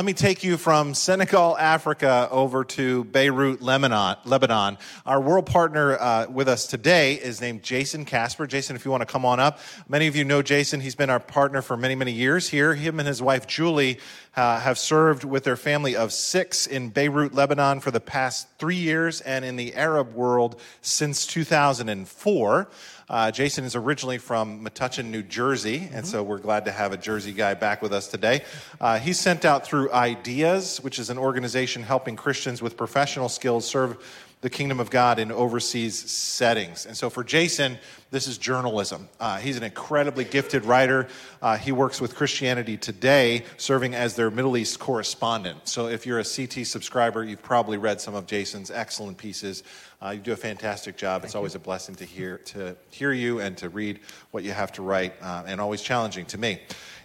Let 0.00 0.06
me 0.06 0.14
take 0.14 0.42
you 0.42 0.56
from 0.56 0.94
Senegal, 0.94 1.58
Africa, 1.58 2.26
over 2.30 2.64
to 2.64 3.04
Beirut, 3.04 3.60
Lebanon. 3.60 4.16
Lebanon. 4.24 4.78
Our 5.04 5.20
world 5.20 5.44
partner 5.44 5.98
uh, 5.98 6.26
with 6.30 6.48
us 6.48 6.66
today 6.66 7.16
is 7.16 7.42
named 7.42 7.62
Jayson 7.62 8.06
Casper. 8.06 8.46
Jayson, 8.46 8.76
if 8.76 8.86
you 8.86 8.90
want 8.90 9.02
to 9.02 9.06
come 9.06 9.26
on 9.26 9.40
up. 9.40 9.58
Many 9.90 10.06
of 10.06 10.16
you 10.16 10.24
know 10.24 10.40
Jayson. 10.40 10.80
He's 10.80 10.94
been 10.94 11.10
our 11.10 11.20
partner 11.20 11.60
for 11.60 11.76
many, 11.76 11.94
many 11.94 12.12
years 12.12 12.48
here. 12.48 12.74
Him 12.74 12.98
and 12.98 13.06
his 13.06 13.20
wife, 13.20 13.46
Julie, 13.46 13.98
uh, 14.36 14.58
have 14.60 14.78
served 14.78 15.24
with 15.24 15.44
their 15.44 15.58
family 15.58 15.96
of 15.96 16.14
six 16.14 16.66
in 16.66 16.88
Beirut, 16.88 17.34
Lebanon 17.34 17.80
for 17.80 17.90
the 17.90 18.00
past 18.00 18.48
three 18.58 18.76
years 18.76 19.20
and 19.20 19.44
in 19.44 19.56
the 19.56 19.74
Arab 19.74 20.14
world 20.14 20.58
since 20.80 21.26
2004. 21.26 22.70
Uh, 23.10 23.28
Jayson 23.32 23.64
is 23.64 23.74
originally 23.74 24.18
from 24.18 24.64
Metuchen, 24.64 25.06
New 25.06 25.24
Jersey, 25.24 25.78
and 25.78 25.88
mm-hmm. 25.88 26.04
so 26.04 26.22
we're 26.22 26.38
glad 26.38 26.64
to 26.66 26.70
have 26.70 26.92
a 26.92 26.96
Jersey 26.96 27.32
guy 27.32 27.54
back 27.54 27.82
with 27.82 27.92
us 27.92 28.06
today. 28.06 28.44
Uh, 28.80 29.00
he's 29.00 29.18
sent 29.18 29.44
out 29.44 29.66
through 29.66 29.92
Ideas, 29.92 30.80
which 30.80 31.00
is 31.00 31.10
an 31.10 31.18
organization 31.18 31.82
helping 31.82 32.14
Christians 32.14 32.62
with 32.62 32.76
professional 32.76 33.28
skills 33.28 33.66
serve 33.66 33.98
the 34.40 34.50
kingdom 34.50 34.80
of 34.80 34.90
God 34.90 35.18
in 35.18 35.30
overseas 35.30 36.10
settings. 36.10 36.86
And 36.86 36.96
so 36.96 37.10
for 37.10 37.22
Jayson, 37.22 37.76
this 38.10 38.26
is 38.26 38.38
journalism. 38.38 39.08
Uh, 39.20 39.36
he's 39.36 39.58
an 39.58 39.62
incredibly 39.62 40.24
gifted 40.24 40.64
writer. 40.64 41.08
Uh, 41.42 41.58
he 41.58 41.72
works 41.72 42.00
with 42.00 42.16
Christianity 42.16 42.78
Today, 42.78 43.44
serving 43.58 43.94
as 43.94 44.16
their 44.16 44.30
Middle 44.30 44.56
East 44.56 44.78
correspondent. 44.78 45.68
So 45.68 45.88
if 45.88 46.06
you're 46.06 46.18
a 46.18 46.24
CT 46.24 46.66
subscriber, 46.66 47.22
you've 47.22 47.42
probably 47.42 47.76
read 47.76 48.00
some 48.00 48.14
of 48.14 48.26
Jayson's 48.26 48.70
excellent 48.70 49.18
pieces. 49.18 49.62
Uh, 50.02 50.10
you 50.10 50.20
do 50.20 50.32
a 50.32 50.36
fantastic 50.36 50.96
job. 50.96 51.20
Thank 51.20 51.28
it's 51.28 51.34
always 51.34 51.52
you. 51.52 51.60
a 51.60 51.62
blessing 51.62 51.94
to 51.96 52.04
hear, 52.06 52.38
to 52.38 52.74
hear 52.88 53.12
you 53.12 53.40
and 53.40 53.58
to 53.58 53.68
read 53.68 54.00
what 54.30 54.42
you 54.42 54.52
have 54.52 54.72
to 54.72 54.82
write, 54.82 55.12
uh, 55.20 55.42
and 55.46 55.60
always 55.60 55.82
challenging 55.82 56.24
to 56.26 56.38
me. 56.38 56.60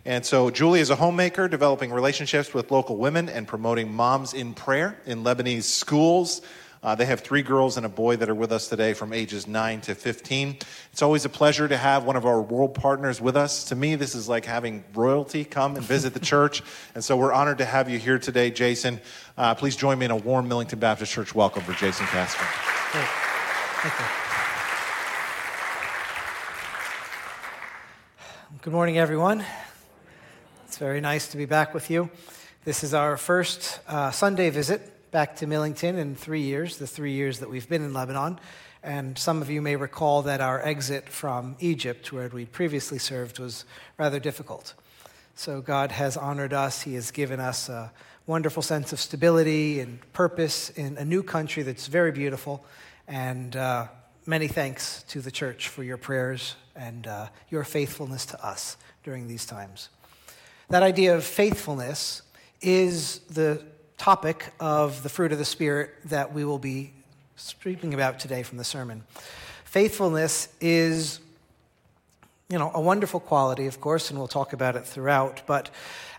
And 0.05 0.25
so 0.25 0.49
Julie 0.51 0.79
is 0.79 0.91
a 0.91 0.95
homemaker, 0.95 1.47
developing 1.47 1.91
relationships 1.91 2.53
with 2.53 2.71
local 2.71 2.95
women 2.95 3.27
and 3.27 3.47
promoting 3.47 3.91
moms 3.91 4.33
in 4.33 4.53
prayer 4.53 4.97
in 5.05 5.23
Lebanese 5.23 5.63
schools. 5.63 6.41
Uh, 6.85 6.93
they 6.93 7.05
have 7.05 7.21
three 7.21 7.41
girls 7.41 7.77
and 7.77 7.85
a 7.85 7.89
boy 7.89 8.15
that 8.15 8.29
are 8.29 8.35
with 8.35 8.51
us 8.51 8.67
today 8.67 8.93
from 8.93 9.11
ages 9.11 9.47
9 9.47 9.81
to 9.81 9.95
15. 9.95 10.59
It's 10.91 11.01
always 11.01 11.25
a 11.25 11.29
pleasure 11.29 11.67
to 11.67 11.75
have 11.75 12.03
one 12.03 12.15
of 12.15 12.27
our 12.27 12.39
world 12.39 12.75
partners 12.75 13.19
with 13.19 13.35
us. 13.35 13.63
To 13.65 13.75
me, 13.75 13.95
this 13.95 14.13
is 14.13 14.29
like 14.29 14.45
having 14.45 14.83
royalty 14.93 15.45
come 15.45 15.77
and 15.77 15.83
visit 15.83 16.13
the 16.13 16.19
church. 16.19 16.61
And 16.93 17.03
so 17.03 17.17
we're 17.17 17.33
honored 17.33 17.57
to 17.57 17.65
have 17.65 17.89
you 17.89 17.97
here 17.99 18.19
today, 18.19 18.51
Jayson. 18.51 19.01
Uh, 19.37 19.55
please 19.55 19.75
join 19.75 19.99
me 19.99 20.05
in 20.05 20.11
a 20.11 20.15
warm 20.15 20.47
Millington 20.47 20.79
Baptist 20.79 21.11
Church 21.11 21.33
welcome 21.33 21.63
for 21.63 21.73
Jayson 21.73 22.05
Casper. 22.05 22.45
Thank 23.81 23.99
you. 23.99 24.05
Good 28.61 28.73
morning, 28.73 28.97
everyone. 28.97 29.43
It's 30.67 30.77
very 30.77 31.01
nice 31.01 31.27
to 31.29 31.37
be 31.37 31.45
back 31.45 31.73
with 31.73 31.89
you. 31.89 32.09
This 32.63 32.83
is 32.83 32.93
our 32.93 33.17
first 33.17 33.79
uh, 33.87 34.11
Sunday 34.11 34.51
visit 34.51 34.94
back 35.15 35.37
to 35.37 35.47
Millington 35.47 35.97
in 35.97 36.13
three 36.13 36.41
years, 36.41 36.75
the 36.75 36.85
three 36.85 37.13
years 37.13 37.39
that 37.39 37.49
we've 37.49 37.69
been 37.69 37.81
in 37.81 37.93
Lebanon. 37.93 38.37
And 38.83 39.17
some 39.17 39.41
of 39.41 39.49
you 39.49 39.61
may 39.61 39.77
recall 39.77 40.23
that 40.23 40.41
our 40.41 40.61
exit 40.61 41.07
from 41.07 41.55
Egypt, 41.61 42.11
where 42.11 42.27
we'd 42.27 42.51
previously 42.51 42.99
served, 42.99 43.39
was 43.39 43.63
rather 43.97 44.19
difficult. 44.19 44.73
So 45.33 45.61
God 45.61 45.93
has 45.93 46.17
honored 46.17 46.51
us. 46.51 46.81
He 46.81 46.95
has 46.95 47.11
given 47.11 47.39
us 47.39 47.69
a 47.69 47.93
wonderful 48.27 48.61
sense 48.61 48.91
of 48.91 48.99
stability 48.99 49.79
and 49.79 50.01
purpose 50.11 50.69
in 50.71 50.97
a 50.97 51.05
new 51.05 51.23
country 51.23 51.63
that's 51.63 51.87
very 51.87 52.11
beautiful. 52.11 52.65
And 53.07 53.55
uh, 53.55 53.87
many 54.25 54.49
thanks 54.49 55.03
to 55.03 55.21
the 55.21 55.31
church 55.31 55.69
for 55.69 55.81
your 55.81 55.95
prayers 55.95 56.57
and 56.75 57.07
uh, 57.07 57.27
your 57.49 57.63
faithfulness 57.63 58.25
to 58.25 58.45
us 58.45 58.75
during 59.05 59.29
these 59.29 59.45
times. 59.45 59.87
That 60.67 60.83
idea 60.83 61.15
of 61.15 61.23
faithfulness 61.23 62.21
is 62.61 63.19
the 63.29 63.63
topic 63.97 64.51
of 64.59 65.03
the 65.03 65.09
fruit 65.09 65.31
of 65.31 65.37
the 65.37 65.45
Spirit 65.45 65.91
that 66.05 66.33
we 66.33 66.45
will 66.45 66.59
be 66.59 66.93
speaking 67.35 67.93
about 67.93 68.19
today 68.19 68.43
from 68.43 68.57
the 68.57 68.63
sermon. 68.63 69.03
Faithfulness 69.63 70.49
is, 70.61 71.19
you 72.49 72.59
know, 72.59 72.69
a 72.75 72.81
wonderful 72.81 73.19
quality, 73.19 73.65
of 73.65 73.81
course, 73.81 74.11
and 74.11 74.19
we'll 74.19 74.27
talk 74.27 74.53
about 74.53 74.75
it 74.75 74.85
throughout. 74.85 75.41
But 75.47 75.71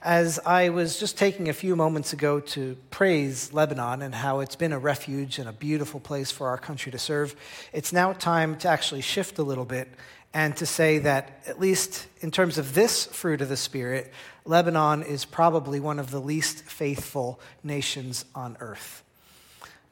as 0.03 0.41
I 0.45 0.71
was 0.71 0.99
just 0.99 1.17
taking 1.17 1.49
a 1.49 1.53
few 1.53 1.77
moments 1.77 2.13
ago 2.13 2.41
to 2.41 2.77
praise 2.91 3.53
Lebanon 3.53 4.03
and 4.03 4.13
how 4.13 4.41
it's 4.41 4.57
been 4.57 4.73
a 4.73 4.79
refuge 4.79 5.39
and 5.39 5.49
a 5.49 5.53
beautiful 5.53 6.01
place 6.01 6.33
for 6.33 6.49
our 6.49 6.59
country 6.59 6.91
to 6.91 6.99
serve, 6.99 7.37
it's 7.73 7.93
now 7.93 8.13
time 8.13 8.57
to 8.59 8.69
actually 8.69 9.03
shift 9.03 9.39
a 9.39 9.45
little 9.45 9.65
bit 9.65 9.89
and 10.35 10.57
to 10.57 10.67
say 10.67 10.99
that, 10.99 11.45
at 11.47 11.61
least 11.61 12.09
in 12.21 12.33
terms 12.33 12.59
of 12.59 12.75
this 12.75 13.07
fruit 13.07 13.41
of 13.41 13.49
the 13.49 13.57
Spirit, 13.57 14.13
Lebanon 14.45 15.05
is 15.05 15.25
probably 15.25 15.79
one 15.79 16.01
of 16.01 16.11
the 16.11 16.21
least 16.21 16.65
faithful 16.65 17.41
nations 17.63 18.25
on 18.35 18.57
earth. 18.59 19.05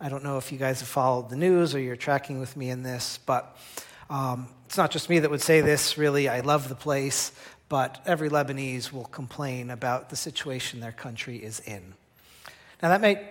I 0.01 0.09
don't 0.09 0.25
know 0.25 0.37
if 0.37 0.51
you 0.51 0.59
guys 0.59 0.81
have 0.81 0.89
followed 0.89 1.31
the 1.31 1.37
news 1.37 1.77
or 1.77 1.79
you're 1.79 1.95
tracking 1.95 2.41
with 2.41 2.57
me 2.57 2.71
in 2.71 2.83
this, 2.83 3.21
but 3.25 3.57
um, 4.11 4.49
it's 4.67 4.77
not 4.77 4.91
just 4.91 5.09
me 5.09 5.19
that 5.21 5.31
would 5.31 5.43
say 5.43 5.61
this, 5.61 5.97
really. 5.99 6.29
I 6.29 6.41
love 6.41 6.69
the 6.69 6.75
place, 6.75 7.33
but 7.69 8.03
every 8.07 8.29
Lebanese 8.29 8.93
will 8.93 9.07
complain 9.07 9.71
about 9.71 10.11
the 10.11 10.17
situation 10.17 10.81
their 10.81 10.93
country 10.93 11.37
is 11.37 11.61
in. 11.61 11.95
Now, 12.83 12.91
that 12.91 13.01
may 13.01 13.29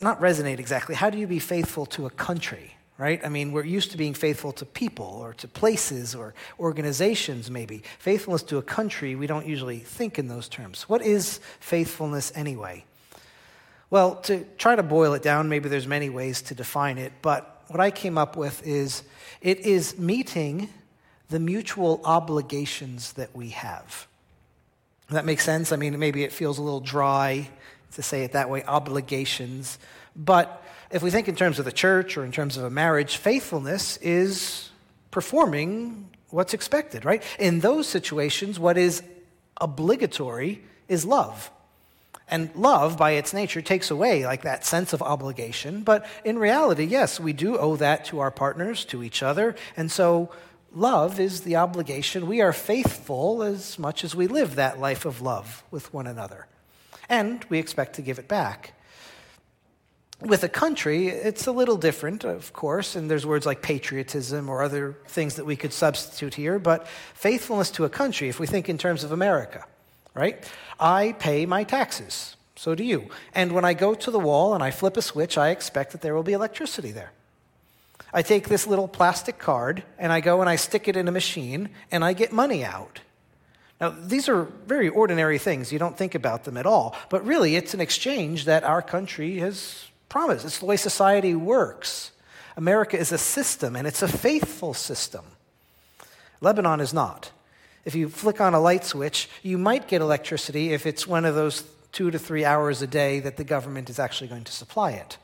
not 0.00 0.20
resonate 0.20 0.58
exactly. 0.58 0.94
How 0.94 1.10
do 1.10 1.18
you 1.18 1.26
be 1.26 1.38
faithful 1.38 1.86
to 1.86 2.06
a 2.06 2.10
country? 2.10 2.74
right? 2.98 3.24
I 3.24 3.28
mean, 3.28 3.52
we're 3.52 3.64
used 3.64 3.92
to 3.92 3.96
being 3.96 4.12
faithful 4.12 4.52
to 4.52 4.66
people 4.66 5.06
or 5.06 5.32
to 5.34 5.46
places 5.46 6.16
or 6.16 6.34
organizations, 6.58 7.48
maybe. 7.48 7.84
Faithfulness 8.00 8.42
to 8.44 8.58
a 8.58 8.62
country, 8.62 9.14
we 9.14 9.28
don't 9.28 9.46
usually 9.46 9.78
think 9.78 10.18
in 10.18 10.26
those 10.26 10.48
terms. 10.48 10.82
What 10.88 11.00
is 11.02 11.38
faithfulness 11.60 12.32
anyway? 12.34 12.84
Well, 13.88 14.16
to 14.22 14.44
try 14.58 14.74
to 14.74 14.82
boil 14.82 15.14
it 15.14 15.22
down, 15.22 15.48
maybe 15.48 15.68
there's 15.68 15.86
many 15.86 16.10
ways 16.10 16.42
to 16.42 16.54
define 16.54 16.98
it, 16.98 17.12
but 17.22 17.57
what 17.68 17.80
I 17.80 17.90
came 17.90 18.18
up 18.18 18.36
with 18.36 18.66
is 18.66 19.02
it 19.40 19.60
is 19.60 19.98
meeting 19.98 20.68
the 21.28 21.38
mutual 21.38 22.00
obligations 22.04 23.12
that 23.14 23.34
we 23.36 23.50
have. 23.50 24.06
That 25.10 25.24
makes 25.24 25.44
sense? 25.44 25.72
I 25.72 25.76
mean, 25.76 25.98
maybe 25.98 26.24
it 26.24 26.32
feels 26.32 26.58
a 26.58 26.62
little 26.62 26.80
dry 26.80 27.48
to 27.92 28.02
say 28.02 28.24
it 28.24 28.32
that 28.32 28.50
way, 28.50 28.64
obligations, 28.64 29.78
but 30.14 30.62
if 30.90 31.02
we 31.02 31.10
think 31.10 31.28
in 31.28 31.36
terms 31.36 31.58
of 31.58 31.64
the 31.64 31.72
church 31.72 32.16
or 32.16 32.24
in 32.24 32.32
terms 32.32 32.56
of 32.56 32.64
a 32.64 32.70
marriage, 32.70 33.16
faithfulness 33.16 33.98
is 33.98 34.70
performing 35.10 36.08
what's 36.30 36.54
expected, 36.54 37.04
right? 37.04 37.22
In 37.38 37.60
those 37.60 37.86
situations, 37.86 38.58
what 38.58 38.78
is 38.78 39.02
obligatory 39.60 40.62
is 40.88 41.04
love. 41.04 41.50
And 42.30 42.54
love, 42.54 42.98
by 42.98 43.12
its 43.12 43.32
nature, 43.32 43.62
takes 43.62 43.90
away 43.90 44.26
like 44.26 44.42
that 44.42 44.66
sense 44.66 44.92
of 44.92 45.02
obligation. 45.02 45.82
But 45.82 46.06
in 46.24 46.38
reality, 46.38 46.84
yes, 46.84 47.18
we 47.18 47.32
do 47.32 47.56
owe 47.56 47.76
that 47.76 48.04
to 48.06 48.20
our 48.20 48.30
partners, 48.30 48.84
to 48.86 49.02
each 49.02 49.22
other. 49.22 49.56
And 49.76 49.90
so 49.90 50.30
love 50.72 51.18
is 51.18 51.40
the 51.40 51.56
obligation. 51.56 52.26
We 52.26 52.40
are 52.42 52.52
faithful 52.52 53.42
as 53.42 53.78
much 53.78 54.04
as 54.04 54.14
we 54.14 54.26
live 54.26 54.56
that 54.56 54.78
life 54.78 55.06
of 55.06 55.22
love 55.22 55.64
with 55.70 55.92
one 55.94 56.06
another. 56.06 56.46
And 57.08 57.44
we 57.48 57.58
expect 57.58 57.94
to 57.94 58.02
give 58.02 58.18
it 58.18 58.28
back. 58.28 58.74
With 60.20 60.42
a 60.42 60.48
country, 60.48 61.08
it's 61.08 61.46
a 61.46 61.52
little 61.52 61.76
different, 61.76 62.24
of 62.24 62.52
course, 62.52 62.96
and 62.96 63.08
there's 63.08 63.24
words 63.24 63.46
like 63.46 63.62
patriotism 63.62 64.48
or 64.48 64.62
other 64.62 64.96
things 65.06 65.36
that 65.36 65.46
we 65.46 65.54
could 65.54 65.72
substitute 65.72 66.34
here, 66.34 66.58
but 66.58 66.88
faithfulness 67.14 67.70
to 67.72 67.84
a 67.84 67.88
country, 67.88 68.28
if 68.28 68.40
we 68.40 68.46
think 68.46 68.68
in 68.68 68.78
terms 68.78 69.04
of 69.04 69.12
America, 69.12 69.64
right? 70.14 70.42
I 70.78 71.12
pay 71.18 71.46
my 71.46 71.64
taxes, 71.64 72.36
so 72.56 72.74
do 72.74 72.84
you. 72.84 73.08
And 73.34 73.52
when 73.52 73.64
I 73.64 73.74
go 73.74 73.94
to 73.94 74.10
the 74.10 74.18
wall 74.18 74.54
and 74.54 74.62
I 74.62 74.70
flip 74.70 74.96
a 74.96 75.02
switch, 75.02 75.38
I 75.38 75.50
expect 75.50 75.92
that 75.92 76.00
there 76.00 76.14
will 76.14 76.22
be 76.22 76.32
electricity 76.32 76.92
there. 76.92 77.12
I 78.12 78.22
take 78.22 78.48
this 78.48 78.66
little 78.66 78.88
plastic 78.88 79.38
card 79.38 79.82
and 79.98 80.12
I 80.12 80.20
go 80.20 80.40
and 80.40 80.48
I 80.48 80.56
stick 80.56 80.88
it 80.88 80.96
in 80.96 81.08
a 81.08 81.12
machine 81.12 81.68
and 81.90 82.04
I 82.04 82.14
get 82.14 82.32
money 82.32 82.64
out. 82.64 83.00
Now, 83.80 83.90
these 83.90 84.28
are 84.28 84.44
very 84.66 84.88
ordinary 84.88 85.38
things. 85.38 85.72
You 85.72 85.78
don't 85.78 85.96
think 85.96 86.14
about 86.14 86.44
them 86.44 86.56
at 86.56 86.66
all. 86.66 86.96
But 87.10 87.24
really, 87.24 87.54
it's 87.54 87.74
an 87.74 87.80
exchange 87.80 88.44
that 88.46 88.64
our 88.64 88.82
country 88.82 89.38
has 89.38 89.86
promised. 90.08 90.44
It's 90.44 90.58
the 90.58 90.66
way 90.66 90.76
society 90.76 91.34
works. 91.34 92.10
America 92.56 92.98
is 92.98 93.12
a 93.12 93.18
system, 93.18 93.76
and 93.76 93.86
it's 93.86 94.02
a 94.02 94.08
faithful 94.08 94.74
system. 94.74 95.24
Lebanon 96.40 96.80
is 96.80 96.92
not. 96.92 97.30
If 97.88 97.94
you 97.94 98.10
flick 98.10 98.38
on 98.42 98.52
a 98.52 98.60
light 98.60 98.84
switch, 98.84 99.30
you 99.42 99.56
might 99.56 99.88
get 99.88 100.02
electricity 100.02 100.74
if 100.74 100.84
it's 100.84 101.06
one 101.06 101.24
of 101.24 101.34
those 101.34 101.64
two 101.90 102.10
to 102.10 102.18
three 102.18 102.44
hours 102.44 102.82
a 102.82 102.86
day 102.86 103.18
that 103.20 103.38
the 103.38 103.44
government 103.44 103.88
is 103.88 103.98
actually 103.98 104.28
going 104.28 104.44
to 104.44 104.52
supply 104.52 104.90
it. 104.90 105.16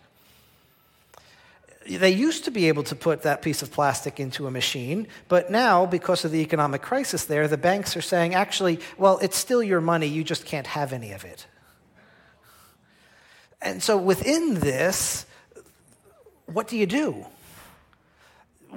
They 1.86 2.12
used 2.12 2.44
to 2.46 2.50
be 2.50 2.68
able 2.68 2.82
to 2.84 2.96
put 2.96 3.20
that 3.24 3.42
piece 3.42 3.60
of 3.60 3.70
plastic 3.70 4.18
into 4.18 4.46
a 4.46 4.50
machine, 4.50 5.08
but 5.28 5.50
now, 5.50 5.84
because 5.84 6.24
of 6.24 6.30
the 6.30 6.40
economic 6.40 6.80
crisis 6.80 7.26
there, 7.26 7.48
the 7.48 7.58
banks 7.58 7.98
are 7.98 8.00
saying, 8.00 8.34
actually, 8.34 8.80
well, 8.96 9.18
it's 9.18 9.36
still 9.36 9.62
your 9.62 9.82
money, 9.82 10.06
you 10.06 10.24
just 10.24 10.46
can't 10.46 10.68
have 10.68 10.94
any 10.94 11.12
of 11.12 11.26
it. 11.26 11.46
And 13.60 13.82
so 13.82 13.98
within 13.98 14.54
this, 14.54 15.26
what 16.46 16.68
do 16.68 16.78
you 16.78 16.86
do? 16.86 17.26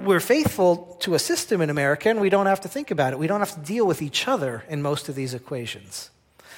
We're 0.02 0.20
faithful 0.20 0.96
to 1.00 1.14
a 1.14 1.18
system 1.18 1.60
in 1.60 1.70
America 1.70 2.08
and 2.08 2.20
we 2.20 2.30
don't 2.30 2.46
have 2.46 2.60
to 2.62 2.68
think 2.68 2.90
about 2.90 3.12
it. 3.12 3.18
We 3.18 3.26
don't 3.26 3.40
have 3.40 3.54
to 3.54 3.60
deal 3.60 3.86
with 3.86 4.00
each 4.00 4.28
other 4.28 4.64
in 4.68 4.80
most 4.80 5.08
of 5.08 5.14
these 5.14 5.34
equations. 5.34 6.10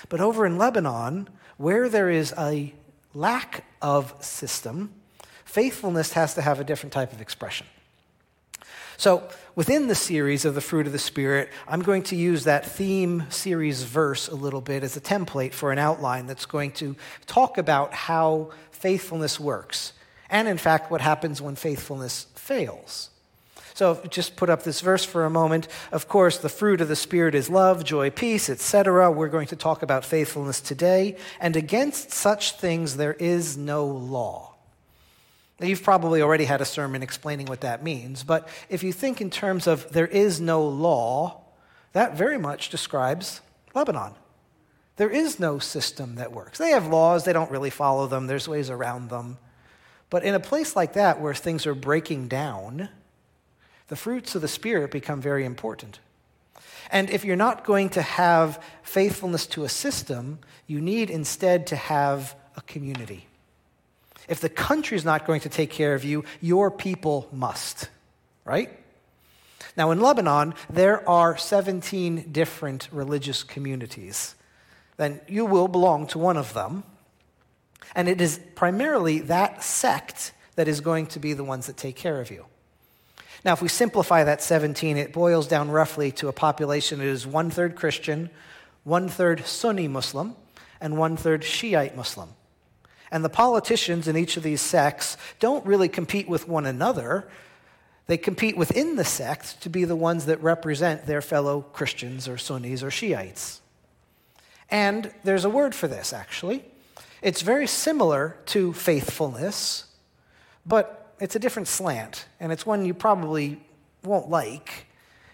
But 0.08 0.20
over 0.20 0.44
in 0.44 0.58
Lebanon, 0.58 1.28
where 1.56 1.88
there 1.88 2.10
is 2.10 2.34
a 2.38 2.72
lack 3.14 3.64
of 3.80 4.14
system, 4.20 4.92
faithfulness 5.44 6.12
has 6.12 6.34
to 6.34 6.42
have 6.42 6.60
a 6.60 6.64
different 6.64 6.92
type 6.92 7.12
of 7.12 7.20
expression. 7.20 7.66
So, 8.96 9.26
within 9.56 9.86
the 9.86 9.94
series 9.94 10.44
of 10.44 10.54
the 10.54 10.60
fruit 10.60 10.86
of 10.86 10.92
the 10.92 10.98
Spirit, 10.98 11.48
I'm 11.66 11.80
going 11.80 12.02
to 12.04 12.16
use 12.16 12.44
that 12.44 12.66
theme 12.66 13.24
series 13.30 13.82
verse 13.82 14.28
a 14.28 14.34
little 14.34 14.60
bit 14.60 14.82
as 14.84 14.94
a 14.94 15.00
template 15.00 15.54
for 15.54 15.72
an 15.72 15.78
outline 15.78 16.26
that's 16.26 16.44
going 16.44 16.72
to 16.72 16.94
talk 17.26 17.56
about 17.56 17.94
how 17.94 18.50
faithfulness 18.72 19.40
works, 19.40 19.94
and 20.28 20.46
in 20.46 20.58
fact, 20.58 20.90
what 20.90 21.00
happens 21.00 21.40
when 21.40 21.56
faithfulness 21.56 22.26
fails. 22.34 23.08
So 23.80 23.98
just 24.10 24.36
put 24.36 24.50
up 24.50 24.62
this 24.62 24.82
verse 24.82 25.06
for 25.06 25.24
a 25.24 25.30
moment. 25.30 25.66
Of 25.90 26.06
course, 26.06 26.36
the 26.36 26.50
fruit 26.50 26.82
of 26.82 26.88
the 26.88 26.94
Spirit 26.94 27.34
is 27.34 27.48
love, 27.48 27.82
joy, 27.82 28.10
peace, 28.10 28.50
etc. 28.50 29.10
We're 29.10 29.28
going 29.28 29.46
to 29.46 29.56
talk 29.56 29.80
about 29.80 30.04
faithfulness 30.04 30.60
today. 30.60 31.16
And 31.40 31.56
against 31.56 32.10
such 32.10 32.58
things 32.58 32.98
there 32.98 33.14
is 33.14 33.56
no 33.56 33.86
law. 33.86 34.54
Now, 35.58 35.66
you've 35.66 35.82
probably 35.82 36.20
already 36.20 36.44
had 36.44 36.60
a 36.60 36.66
sermon 36.66 37.02
explaining 37.02 37.46
what 37.46 37.62
that 37.62 37.82
means, 37.82 38.22
but 38.22 38.48
if 38.68 38.82
you 38.82 38.92
think 38.92 39.22
in 39.22 39.30
terms 39.30 39.66
of 39.66 39.90
there 39.92 40.06
is 40.06 40.42
no 40.42 40.62
law, 40.62 41.40
that 41.94 42.18
very 42.18 42.36
much 42.36 42.68
describes 42.68 43.40
Lebanon. 43.74 44.12
There 44.96 45.08
is 45.08 45.40
no 45.40 45.58
system 45.58 46.16
that 46.16 46.32
works. 46.32 46.58
They 46.58 46.72
have 46.72 46.86
laws, 46.86 47.24
they 47.24 47.32
don't 47.32 47.50
really 47.50 47.70
follow 47.70 48.06
them, 48.06 48.26
there's 48.26 48.46
ways 48.46 48.68
around 48.68 49.08
them. 49.08 49.38
But 50.10 50.22
in 50.22 50.34
a 50.34 50.40
place 50.40 50.76
like 50.76 50.92
that 50.92 51.18
where 51.18 51.32
things 51.32 51.66
are 51.66 51.74
breaking 51.74 52.28
down, 52.28 52.90
the 53.90 53.96
fruits 53.96 54.36
of 54.36 54.40
the 54.40 54.48
Spirit 54.48 54.92
become 54.92 55.20
very 55.20 55.44
important. 55.44 55.98
And 56.92 57.10
if 57.10 57.24
you're 57.24 57.34
not 57.34 57.64
going 57.64 57.88
to 57.90 58.02
have 58.02 58.62
faithfulness 58.84 59.46
to 59.48 59.64
a 59.64 59.68
system, 59.68 60.38
you 60.68 60.80
need 60.80 61.10
instead 61.10 61.66
to 61.66 61.76
have 61.76 62.36
a 62.56 62.60
community. 62.62 63.26
If 64.28 64.40
the 64.40 64.48
country 64.48 64.96
is 64.96 65.04
not 65.04 65.26
going 65.26 65.40
to 65.40 65.48
take 65.48 65.70
care 65.70 65.94
of 65.94 66.04
you, 66.04 66.24
your 66.40 66.70
people 66.70 67.28
must, 67.32 67.88
right? 68.44 68.70
Now, 69.76 69.90
in 69.90 70.00
Lebanon, 70.00 70.54
there 70.68 71.06
are 71.08 71.36
17 71.36 72.30
different 72.30 72.88
religious 72.92 73.42
communities. 73.42 74.36
Then 74.98 75.20
you 75.26 75.44
will 75.46 75.66
belong 75.66 76.06
to 76.08 76.18
one 76.20 76.36
of 76.36 76.54
them. 76.54 76.84
And 77.96 78.08
it 78.08 78.20
is 78.20 78.38
primarily 78.54 79.18
that 79.22 79.64
sect 79.64 80.32
that 80.54 80.68
is 80.68 80.80
going 80.80 81.08
to 81.08 81.18
be 81.18 81.32
the 81.32 81.42
ones 81.42 81.66
that 81.66 81.76
take 81.76 81.96
care 81.96 82.20
of 82.20 82.30
you. 82.30 82.46
Now, 83.44 83.54
if 83.54 83.62
we 83.62 83.68
simplify 83.68 84.24
that 84.24 84.42
17, 84.42 84.96
it 84.96 85.12
boils 85.12 85.46
down 85.46 85.70
roughly 85.70 86.12
to 86.12 86.28
a 86.28 86.32
population 86.32 86.98
that 86.98 87.06
is 87.06 87.26
one 87.26 87.50
third 87.50 87.74
Christian, 87.74 88.30
one 88.84 89.08
third 89.08 89.46
Sunni 89.46 89.88
Muslim, 89.88 90.36
and 90.80 90.98
one 90.98 91.16
third 91.16 91.42
Shiite 91.42 91.96
Muslim. 91.96 92.30
And 93.10 93.24
the 93.24 93.30
politicians 93.30 94.06
in 94.06 94.16
each 94.16 94.36
of 94.36 94.42
these 94.42 94.60
sects 94.60 95.16
don't 95.40 95.64
really 95.66 95.88
compete 95.88 96.28
with 96.28 96.48
one 96.48 96.66
another. 96.66 97.28
They 98.06 98.18
compete 98.18 98.56
within 98.56 98.96
the 98.96 99.04
sect 99.04 99.60
to 99.62 99.70
be 99.70 99.84
the 99.84 99.96
ones 99.96 100.26
that 100.26 100.42
represent 100.42 101.06
their 101.06 101.22
fellow 101.22 101.62
Christians 101.62 102.28
or 102.28 102.38
Sunnis 102.38 102.82
or 102.82 102.90
Shiites. 102.90 103.60
And 104.70 105.12
there's 105.24 105.44
a 105.44 105.50
word 105.50 105.74
for 105.74 105.88
this, 105.88 106.12
actually. 106.12 106.64
It's 107.22 107.42
very 107.42 107.66
similar 107.66 108.36
to 108.46 108.72
faithfulness, 108.72 109.86
but 110.64 110.99
it's 111.20 111.36
a 111.36 111.38
different 111.38 111.68
slant, 111.68 112.26
and 112.40 112.50
it's 112.50 112.66
one 112.66 112.84
you 112.84 112.94
probably 112.94 113.60
won't 114.02 114.30
like. 114.30 114.86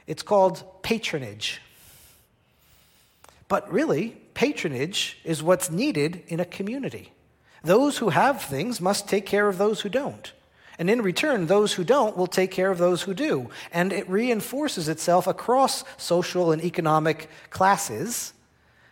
It's 0.06 0.22
called 0.22 0.82
patronage. 0.82 1.60
But 3.48 3.70
really, 3.72 4.16
patronage 4.34 5.18
is 5.24 5.42
what's 5.42 5.70
needed 5.70 6.22
in 6.26 6.40
a 6.40 6.44
community. 6.44 7.12
Those 7.62 7.98
who 7.98 8.10
have 8.10 8.42
things 8.42 8.80
must 8.80 9.08
take 9.08 9.26
care 9.26 9.48
of 9.48 9.58
those 9.58 9.80
who 9.80 9.88
don't. 9.88 10.32
And 10.78 10.90
in 10.90 11.00
return, 11.00 11.46
those 11.46 11.72
who 11.72 11.84
don't 11.84 12.16
will 12.16 12.26
take 12.26 12.50
care 12.50 12.70
of 12.70 12.78
those 12.78 13.02
who 13.02 13.14
do. 13.14 13.50
And 13.72 13.92
it 13.92 14.08
reinforces 14.10 14.88
itself 14.88 15.26
across 15.26 15.84
social 15.96 16.52
and 16.52 16.62
economic 16.62 17.30
classes, 17.50 18.34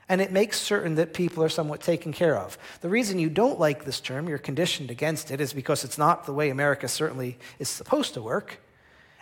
and 0.09 0.21
it 0.21 0.33
makes 0.33 0.61
certain 0.61 0.97
that 0.97 1.15
people 1.15 1.43
are 1.43 1.49
somewhat 1.49 1.81
taken 1.81 2.13
care 2.13 2.37
of. 2.37 2.59
The 2.81 2.89
reason 2.89 3.19
you 3.19 3.31
don't 3.31 3.59
like 3.59 3.85
this 3.85 4.01
term, 4.01 4.29
you're 4.29 4.39
conditioned 4.39 4.91
against 4.91 5.31
it, 5.31 5.41
is 5.41 5.53
because 5.53 5.85
it's 5.85 5.99
not 5.99 6.27
the 6.27 6.33
way 6.33 6.51
America 6.51 6.89
certainly 6.89 7.39
is 7.59 7.69
supposed 7.69 8.15
to 8.15 8.23
work, 8.23 8.61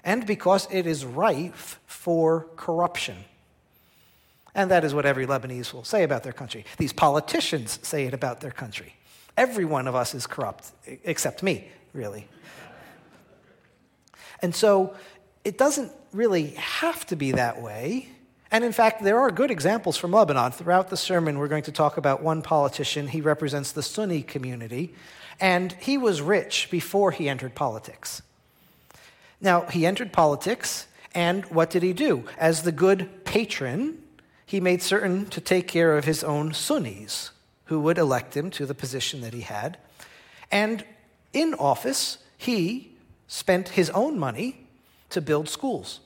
and 0.05 0.27
because 0.27 0.67
it 0.71 0.87
is 0.87 1.05
rife 1.05 1.81
for 1.87 2.49
corruption. 2.57 3.17
And 4.55 4.71
that 4.71 4.85
is 4.85 4.93
what 4.93 5.07
every 5.07 5.27
Lebanese 5.27 5.73
will 5.73 5.85
say 5.85 6.03
about 6.03 6.25
their 6.25 6.33
country. 6.33 6.65
These 6.77 6.93
politicians 6.93 7.79
say 7.83 8.05
it 8.05 8.13
about 8.13 8.41
their 8.41 8.51
country. 8.51 8.95
Every 9.37 9.65
one 9.65 9.89
of 9.89 9.95
us 9.95 10.15
is 10.15 10.27
corrupt, 10.27 10.73
except 11.05 11.43
me, 11.43 11.69
really. 11.95 12.29
And 14.43 14.55
so 14.55 14.95
it 15.45 15.57
doesn't 15.57 15.93
really 16.13 16.49
have 16.49 17.07
to 17.07 17.17
be 17.17 17.33
that 17.33 17.63
way. 17.63 18.09
And 18.53 18.65
in 18.65 18.73
fact, 18.73 19.03
there 19.03 19.19
are 19.19 19.31
good 19.31 19.51
examples 19.51 19.97
from 19.97 20.13
Lebanon. 20.13 20.53
Throughout 20.53 20.91
the 20.91 20.97
sermon, 20.99 21.39
we're 21.39 21.49
going 21.49 21.63
to 21.63 21.73
talk 21.73 21.97
about 21.97 22.23
one 22.23 22.43
politician. 22.43 23.09
He 23.09 23.23
represents 23.23 23.73
the 23.73 23.83
Sunni 23.83 24.23
community, 24.23 24.95
and 25.41 25.73
he 25.73 25.97
was 25.97 26.21
rich 26.21 26.69
before 26.71 27.13
he 27.13 27.31
entered 27.31 27.55
politics. 27.55 28.21
Now, 29.41 29.63
he 29.63 29.87
entered 29.87 30.13
politics, 30.13 30.87
and 31.15 31.47
what 31.47 31.71
did 31.71 31.83
he 31.83 31.95
do? 31.95 32.25
As 32.37 32.63
the 32.63 32.73
good 32.73 33.25
patron, 33.25 34.03
he 34.45 34.61
made 34.61 34.83
certain 34.83 35.25
to 35.31 35.41
take 35.41 35.67
care 35.67 35.97
of 35.97 36.05
his 36.05 36.23
own 36.23 36.53
Sunnis 36.53 37.31
who 37.65 37.81
would 37.81 37.97
elect 37.97 38.37
him 38.37 38.51
to 38.51 38.67
the 38.67 38.75
position 38.75 39.23
that 39.23 39.33
he 39.33 39.41
had. 39.41 39.79
And 40.51 40.85
in 41.33 41.55
office, 41.55 42.19
he 42.37 42.93
spent 43.29 43.71
his 43.71 43.89
own 43.91 44.19
money 44.19 44.67
to 45.09 45.23
build 45.23 45.49
schools 45.49 46.01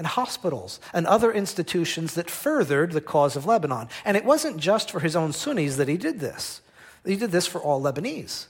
and 0.00 0.06
hospitals 0.06 0.80
and 0.94 1.06
other 1.06 1.30
institutions 1.30 2.14
that 2.14 2.30
furthered 2.30 2.92
the 2.92 3.02
cause 3.02 3.36
of 3.36 3.44
Lebanon. 3.44 3.86
And 4.02 4.16
it 4.16 4.24
wasn't 4.24 4.56
just 4.56 4.90
for 4.90 5.00
his 5.00 5.14
own 5.14 5.34
Sunnis 5.34 5.76
that 5.76 5.88
he 5.88 5.98
did 5.98 6.20
this, 6.20 6.62
he 7.04 7.16
did 7.16 7.32
this 7.32 7.46
for 7.46 7.60
all 7.60 7.82
Lebanese. 7.82 8.46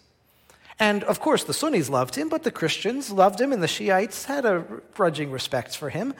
And 0.78 1.02
of 1.02 1.18
course, 1.18 1.42
the 1.42 1.52
Sunnis 1.52 1.90
loved 1.90 2.14
him, 2.14 2.28
but 2.28 2.44
the 2.44 2.52
Christians 2.52 3.10
loved 3.10 3.40
him, 3.40 3.52
and 3.52 3.60
the 3.60 3.66
Shiites 3.66 4.26
had 4.26 4.44
a 4.44 4.64
grudging 4.94 5.32
respect 5.32 5.76
for 5.76 5.90
him 5.90 6.14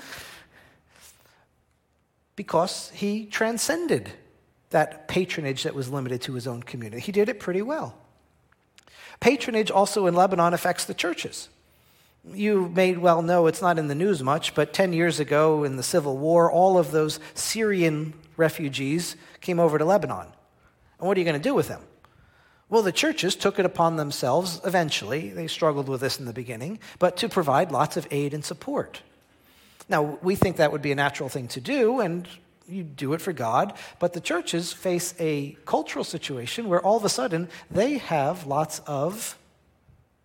because 2.34 2.90
he 2.92 3.26
transcended 3.26 4.10
that 4.70 5.06
patronage 5.06 5.62
that 5.62 5.76
was 5.76 5.88
limited 5.88 6.22
to 6.22 6.32
his 6.32 6.48
own 6.48 6.64
community. 6.64 7.00
He 7.00 7.12
did 7.12 7.28
it 7.28 7.38
pretty 7.38 7.62
well. 7.62 7.96
Patronage 9.20 9.70
also 9.70 10.08
in 10.08 10.14
Lebanon 10.14 10.54
affects 10.54 10.86
the 10.86 10.94
churches. 10.94 11.48
You 12.24 12.68
may 12.68 12.96
well 12.96 13.22
know 13.22 13.46
it's 13.46 13.62
not 13.62 13.78
in 13.78 13.88
the 13.88 13.94
news 13.94 14.22
much, 14.22 14.54
but 14.54 14.72
10 14.72 14.92
years 14.92 15.20
ago 15.20 15.64
in 15.64 15.76
the 15.76 15.82
Civil 15.82 16.18
War, 16.18 16.50
all 16.50 16.76
of 16.76 16.90
those 16.90 17.18
Syrian 17.34 18.12
refugees 18.36 19.16
came 19.40 19.58
over 19.58 19.78
to 19.78 19.84
Lebanon. 19.84 20.26
And 20.98 21.08
what 21.08 21.16
are 21.16 21.20
you 21.20 21.24
going 21.24 21.40
to 21.40 21.48
do 21.48 21.54
with 21.54 21.68
them? 21.68 21.82
Well, 22.68 22.82
the 22.82 22.92
churches 22.92 23.34
took 23.34 23.58
it 23.58 23.64
upon 23.64 23.96
themselves 23.96 24.60
eventually, 24.64 25.30
they 25.30 25.48
struggled 25.48 25.88
with 25.88 26.00
this 26.00 26.20
in 26.20 26.26
the 26.26 26.32
beginning, 26.32 26.78
but 26.98 27.16
to 27.16 27.28
provide 27.28 27.72
lots 27.72 27.96
of 27.96 28.06
aid 28.10 28.32
and 28.32 28.44
support. 28.44 29.02
Now, 29.88 30.18
we 30.22 30.36
think 30.36 30.56
that 30.56 30.70
would 30.70 30.82
be 30.82 30.92
a 30.92 30.94
natural 30.96 31.28
thing 31.28 31.48
to 31.48 31.60
do, 31.60 31.98
and 31.98 32.28
you 32.68 32.84
do 32.84 33.12
it 33.12 33.20
for 33.20 33.32
God, 33.32 33.72
but 33.98 34.12
the 34.12 34.20
churches 34.20 34.72
face 34.72 35.14
a 35.18 35.56
cultural 35.64 36.04
situation 36.04 36.68
where 36.68 36.80
all 36.80 36.96
of 36.96 37.04
a 37.04 37.08
sudden 37.08 37.48
they 37.70 37.98
have 37.98 38.46
lots 38.46 38.78
of 38.86 39.36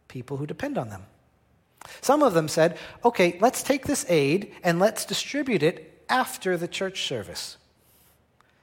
people 0.07 0.37
who 0.37 0.45
depend 0.45 0.77
on 0.77 0.89
them. 0.89 1.03
Some 2.01 2.23
of 2.23 2.33
them 2.33 2.47
said, 2.47 2.77
okay, 3.03 3.37
let's 3.41 3.63
take 3.63 3.85
this 3.85 4.05
aid 4.09 4.53
and 4.63 4.79
let's 4.79 5.05
distribute 5.05 5.63
it 5.63 6.03
after 6.09 6.57
the 6.57 6.67
church 6.67 7.07
service. 7.07 7.57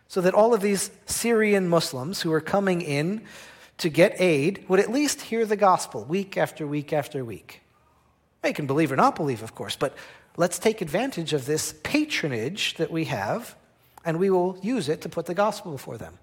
So 0.08 0.20
that 0.20 0.34
all 0.34 0.54
of 0.54 0.60
these 0.60 0.90
Syrian 1.06 1.68
Muslims 1.68 2.20
who 2.22 2.32
are 2.32 2.40
coming 2.40 2.82
in 2.82 3.22
to 3.78 3.88
get 3.88 4.20
aid 4.20 4.64
would 4.68 4.80
at 4.80 4.92
least 4.92 5.22
hear 5.22 5.46
the 5.46 5.56
gospel 5.56 6.04
week 6.04 6.36
after 6.36 6.66
week 6.66 6.92
after 6.92 7.24
week. 7.24 7.62
They 8.42 8.52
can 8.52 8.66
believe 8.66 8.92
or 8.92 8.96
not 8.96 9.16
believe, 9.16 9.42
of 9.42 9.54
course, 9.54 9.76
but 9.76 9.94
let's 10.36 10.58
take 10.58 10.80
advantage 10.80 11.32
of 11.32 11.46
this 11.46 11.74
patronage 11.82 12.74
that 12.74 12.90
we 12.90 13.06
have 13.06 13.54
and 14.04 14.18
we 14.18 14.30
will 14.30 14.58
use 14.62 14.88
it 14.88 15.00
to 15.02 15.08
put 15.08 15.26
the 15.26 15.34
gospel 15.34 15.72
before 15.72 15.96
them. 15.96 16.18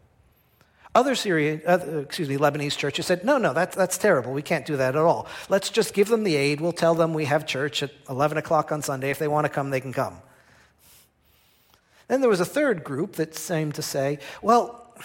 Other 0.95 1.13
Syrian, 1.13 1.61
uh, 1.67 1.77
excuse 1.99 2.27
me, 2.27 2.37
Lebanese 2.37 2.75
churches 2.75 3.05
said, 3.05 3.23
no, 3.23 3.37
no, 3.37 3.53
that's, 3.53 3.75
that's 3.75 3.97
terrible. 3.97 4.33
We 4.33 4.41
can't 4.41 4.65
do 4.65 4.77
that 4.77 4.95
at 4.95 5.01
all. 5.01 5.27
Let's 5.47 5.69
just 5.69 5.93
give 5.93 6.07
them 6.07 6.23
the 6.23 6.35
aid. 6.35 6.61
We'll 6.61 6.71
tell 6.71 6.95
them 6.95 7.13
we 7.13 7.25
have 7.25 7.45
church 7.45 7.83
at 7.83 7.91
11 8.09 8.39
o'clock 8.39 8.71
on 8.71 8.81
Sunday. 8.81 9.11
If 9.11 9.19
they 9.19 9.27
want 9.27 9.45
to 9.45 9.49
come, 9.49 9.69
they 9.69 9.81
can 9.81 9.93
come. 9.93 10.17
Then 12.07 12.21
there 12.21 12.29
was 12.29 12.39
a 12.39 12.45
third 12.45 12.83
group 12.83 13.13
that 13.13 13.35
seemed 13.35 13.75
to 13.75 13.83
say, 13.83 14.17
well, 14.41 14.95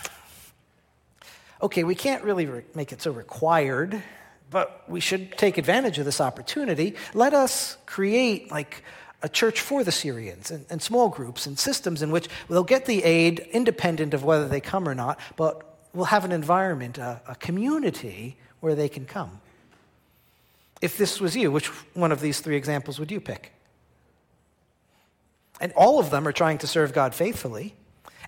okay, 1.60 1.84
we 1.84 1.94
can't 1.94 2.24
really 2.24 2.46
re- 2.46 2.64
make 2.74 2.90
it 2.90 3.02
so 3.02 3.10
required, 3.10 4.02
but 4.50 4.84
we 4.88 5.00
should 5.00 5.36
take 5.36 5.58
advantage 5.58 5.98
of 5.98 6.06
this 6.06 6.18
opportunity. 6.18 6.94
Let 7.12 7.34
us 7.34 7.76
create 7.84 8.50
like 8.50 8.82
a 9.22 9.28
church 9.28 9.60
for 9.60 9.84
the 9.84 9.92
Syrians 9.92 10.50
and, 10.50 10.64
and 10.70 10.80
small 10.80 11.10
groups 11.10 11.46
and 11.46 11.58
systems 11.58 12.00
in 12.00 12.10
which 12.10 12.28
they'll 12.48 12.64
get 12.64 12.86
the 12.86 13.04
aid 13.04 13.40
independent 13.52 14.14
of 14.14 14.24
whether 14.24 14.48
they 14.48 14.60
come 14.60 14.88
or 14.88 14.94
not, 14.94 15.20
but 15.36 15.73
we'll 15.94 16.06
have 16.06 16.24
an 16.24 16.32
environment, 16.32 16.98
a, 16.98 17.20
a 17.26 17.34
community 17.36 18.36
where 18.60 18.74
they 18.74 18.88
can 18.88 19.06
come. 19.06 19.40
If 20.82 20.98
this 20.98 21.20
was 21.20 21.36
you, 21.36 21.50
which 21.50 21.68
one 21.94 22.12
of 22.12 22.20
these 22.20 22.40
three 22.40 22.56
examples 22.56 22.98
would 22.98 23.10
you 23.10 23.20
pick? 23.20 23.52
And 25.60 25.72
all 25.76 25.98
of 25.98 26.10
them 26.10 26.26
are 26.26 26.32
trying 26.32 26.58
to 26.58 26.66
serve 26.66 26.92
God 26.92 27.14
faithfully. 27.14 27.74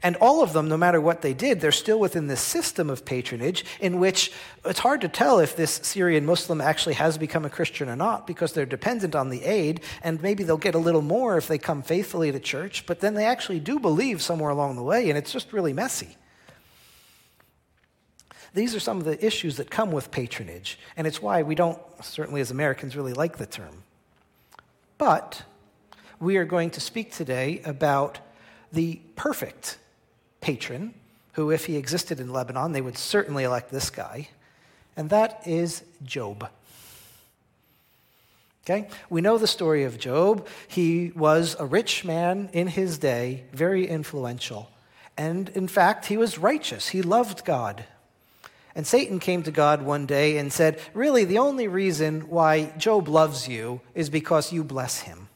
And 0.02 0.16
all 0.16 0.42
of 0.42 0.52
them, 0.52 0.68
no 0.68 0.76
matter 0.76 1.00
what 1.00 1.22
they 1.22 1.32
did, 1.34 1.60
they're 1.60 1.72
still 1.72 1.98
within 1.98 2.26
this 2.26 2.40
system 2.40 2.90
of 2.90 3.04
patronage 3.04 3.64
in 3.80 3.98
which 3.98 4.30
it's 4.64 4.78
hard 4.78 5.00
to 5.00 5.08
tell 5.08 5.38
if 5.38 5.56
this 5.56 5.80
Syrian 5.82 6.26
Muslim 6.26 6.60
actually 6.60 6.94
has 6.94 7.16
become 7.18 7.44
a 7.44 7.50
Christian 7.50 7.88
or 7.88 7.96
not 7.96 8.26
because 8.26 8.52
they're 8.52 8.66
dependent 8.66 9.14
on 9.14 9.30
the 9.30 9.42
aid, 9.42 9.80
and 10.02 10.22
maybe 10.22 10.44
they'll 10.44 10.58
get 10.58 10.74
a 10.74 10.78
little 10.78 11.02
more 11.02 11.38
if 11.38 11.48
they 11.48 11.58
come 11.58 11.82
faithfully 11.82 12.30
to 12.30 12.38
church, 12.38 12.84
but 12.86 13.00
then 13.00 13.14
they 13.14 13.24
actually 13.24 13.58
do 13.58 13.80
believe 13.80 14.20
somewhere 14.20 14.50
along 14.50 14.76
the 14.76 14.82
way, 14.82 15.08
and 15.08 15.18
it's 15.18 15.32
just 15.32 15.52
really 15.52 15.72
messy. 15.72 16.16
These 18.56 18.74
are 18.74 18.80
some 18.80 18.96
of 18.96 19.04
the 19.04 19.22
issues 19.22 19.58
that 19.58 19.70
come 19.70 19.92
with 19.92 20.10
patronage, 20.10 20.78
and 20.96 21.06
it's 21.06 21.20
why 21.20 21.42
we 21.42 21.54
don't, 21.54 21.78
certainly 22.02 22.40
as 22.40 22.50
Americans, 22.50 22.96
really 22.96 23.12
like 23.12 23.36
the 23.36 23.44
term. 23.44 23.82
But 24.96 25.42
we 26.18 26.38
are 26.38 26.46
going 26.46 26.70
to 26.70 26.80
speak 26.80 27.12
today 27.12 27.60
about 27.66 28.18
the 28.72 28.98
perfect 29.14 29.76
patron, 30.40 30.94
who, 31.32 31.50
if 31.50 31.66
he 31.66 31.76
existed 31.76 32.18
in 32.18 32.32
Lebanon, 32.32 32.72
they 32.72 32.80
would 32.80 32.96
certainly 32.96 33.44
elect 33.44 33.70
this 33.70 33.90
guy, 33.90 34.28
and 34.96 35.10
that 35.10 35.42
is 35.46 35.84
Job. 36.02 36.48
Okay? 38.64 38.88
We 39.10 39.20
know 39.20 39.36
the 39.36 39.46
story 39.46 39.84
of 39.84 39.98
Job. 39.98 40.48
He 40.66 41.12
was 41.14 41.56
a 41.58 41.66
rich 41.66 42.06
man 42.06 42.48
in 42.54 42.68
his 42.68 42.96
day, 42.96 43.44
very 43.52 43.86
influential. 43.86 44.70
And 45.18 45.50
in 45.50 45.68
fact, 45.68 46.06
he 46.06 46.16
was 46.16 46.38
righteous. 46.38 46.88
He 46.88 47.02
loved 47.02 47.44
God. 47.44 47.84
And 48.76 48.86
Satan 48.86 49.18
came 49.18 49.42
to 49.44 49.50
God 49.50 49.80
one 49.80 50.04
day 50.04 50.36
and 50.36 50.52
said, 50.52 50.78
Really, 50.92 51.24
the 51.24 51.38
only 51.38 51.66
reason 51.66 52.28
why 52.28 52.74
Job 52.76 53.08
loves 53.08 53.48
you 53.48 53.80
is 53.94 54.10
because 54.10 54.52
you 54.52 54.62
bless 54.62 55.00
him. 55.00 55.28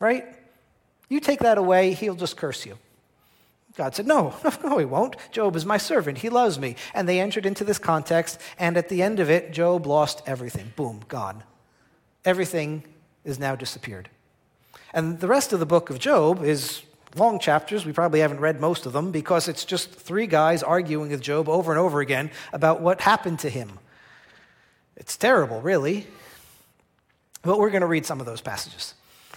Right? 0.00 0.26
You 1.08 1.20
take 1.20 1.38
that 1.38 1.56
away, 1.56 1.92
he'll 1.92 2.16
just 2.16 2.36
curse 2.36 2.66
you. 2.66 2.78
God 3.76 3.94
said, 3.94 4.08
No, 4.08 4.34
no, 4.64 4.76
he 4.76 4.84
won't. 4.84 5.14
Job 5.30 5.54
is 5.54 5.64
my 5.64 5.78
servant. 5.78 6.18
He 6.18 6.30
loves 6.30 6.58
me. 6.58 6.74
And 6.94 7.08
they 7.08 7.20
entered 7.20 7.46
into 7.46 7.62
this 7.62 7.78
context, 7.78 8.40
and 8.58 8.76
at 8.76 8.88
the 8.88 9.02
end 9.02 9.20
of 9.20 9.30
it, 9.30 9.52
Job 9.52 9.86
lost 9.86 10.20
everything. 10.26 10.72
Boom, 10.74 11.02
gone. 11.06 11.44
Everything 12.24 12.82
is 13.24 13.38
now 13.38 13.54
disappeared. 13.54 14.08
And 14.92 15.20
the 15.20 15.28
rest 15.28 15.52
of 15.52 15.60
the 15.60 15.66
book 15.66 15.90
of 15.90 16.00
Job 16.00 16.42
is 16.42 16.82
long 17.14 17.38
chapters. 17.38 17.84
We 17.84 17.92
probably 17.92 18.20
haven't 18.20 18.40
read 18.40 18.60
most 18.60 18.86
of 18.86 18.92
them 18.92 19.10
because 19.10 19.48
it's 19.48 19.64
just 19.64 19.90
three 19.90 20.26
guys 20.26 20.62
arguing 20.62 21.10
with 21.10 21.20
Job 21.20 21.48
over 21.48 21.72
and 21.72 21.78
over 21.78 22.00
again 22.00 22.30
about 22.52 22.80
what 22.80 23.00
happened 23.00 23.38
to 23.40 23.50
him. 23.50 23.78
It's 24.96 25.16
terrible, 25.16 25.60
really. 25.60 26.06
But 27.42 27.58
we're 27.58 27.70
going 27.70 27.82
to 27.82 27.86
read 27.86 28.06
some 28.06 28.20
of 28.20 28.26
those 28.26 28.40
passages. 28.40 28.94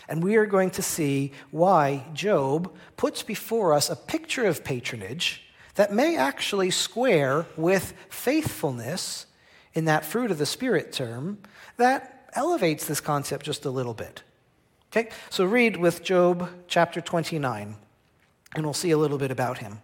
And 0.08 0.24
we 0.24 0.36
are 0.36 0.46
going 0.46 0.70
to 0.72 0.84
see 0.84 1.32
why 1.50 2.06
Job 2.14 2.72
puts 2.98 3.24
before 3.24 3.74
us 3.74 3.90
a 3.90 3.96
picture 3.96 4.46
of 4.46 4.64
patronage 4.64 5.42
that 5.76 5.92
may 5.92 6.16
actually 6.16 6.72
square 6.72 7.48
with 7.58 7.94
faithfulness 8.10 9.26
in 9.74 9.86
that 9.86 10.06
fruit 10.06 10.32
of 10.32 10.38
the 10.38 10.46
Spirit 10.46 10.94
term 10.94 11.40
that 11.78 12.30
elevates 12.34 12.86
this 12.86 13.02
concept 13.02 13.46
just 13.46 13.66
a 13.66 13.70
little 13.70 13.94
bit. 13.94 14.22
Okay, 14.98 15.10
so 15.30 15.44
read 15.44 15.76
with 15.76 16.04
Job 16.04 16.50
chapter 16.70 17.02
29, 17.02 17.76
and 18.56 18.64
we'll 18.64 18.74
see 18.74 18.92
a 18.92 18.98
little 18.98 19.18
bit 19.18 19.30
about 19.30 19.58
him. 19.58 19.82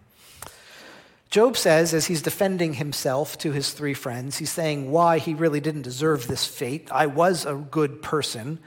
Job 1.29 1.57
says, 1.57 1.93
as 1.93 2.05
he's 2.05 2.21
defending 2.21 2.75
himself 2.75 3.37
to 3.39 3.51
his 3.51 3.73
three 3.73 3.93
friends, 3.93 4.37
he's 4.37 4.51
saying 4.51 4.89
why 4.89 5.17
he 5.17 5.33
really 5.33 5.59
didn't 5.59 5.81
deserve 5.81 6.27
this 6.27 6.45
fate. 6.45 6.87
I 6.93 7.07
was 7.07 7.45
a 7.45 7.55
good 7.55 8.01
person. 8.01 8.59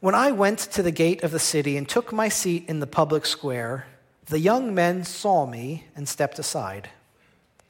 When 0.00 0.16
I 0.16 0.32
went 0.32 0.58
to 0.58 0.82
the 0.82 0.90
gate 0.90 1.22
of 1.22 1.30
the 1.30 1.38
city 1.38 1.76
and 1.76 1.88
took 1.88 2.12
my 2.12 2.28
seat 2.28 2.64
in 2.66 2.80
the 2.80 2.86
public 2.88 3.24
square, 3.24 3.86
the 4.24 4.40
young 4.40 4.74
men 4.74 5.04
saw 5.04 5.46
me 5.46 5.84
and 5.94 6.08
stepped 6.08 6.40
aside. 6.40 6.90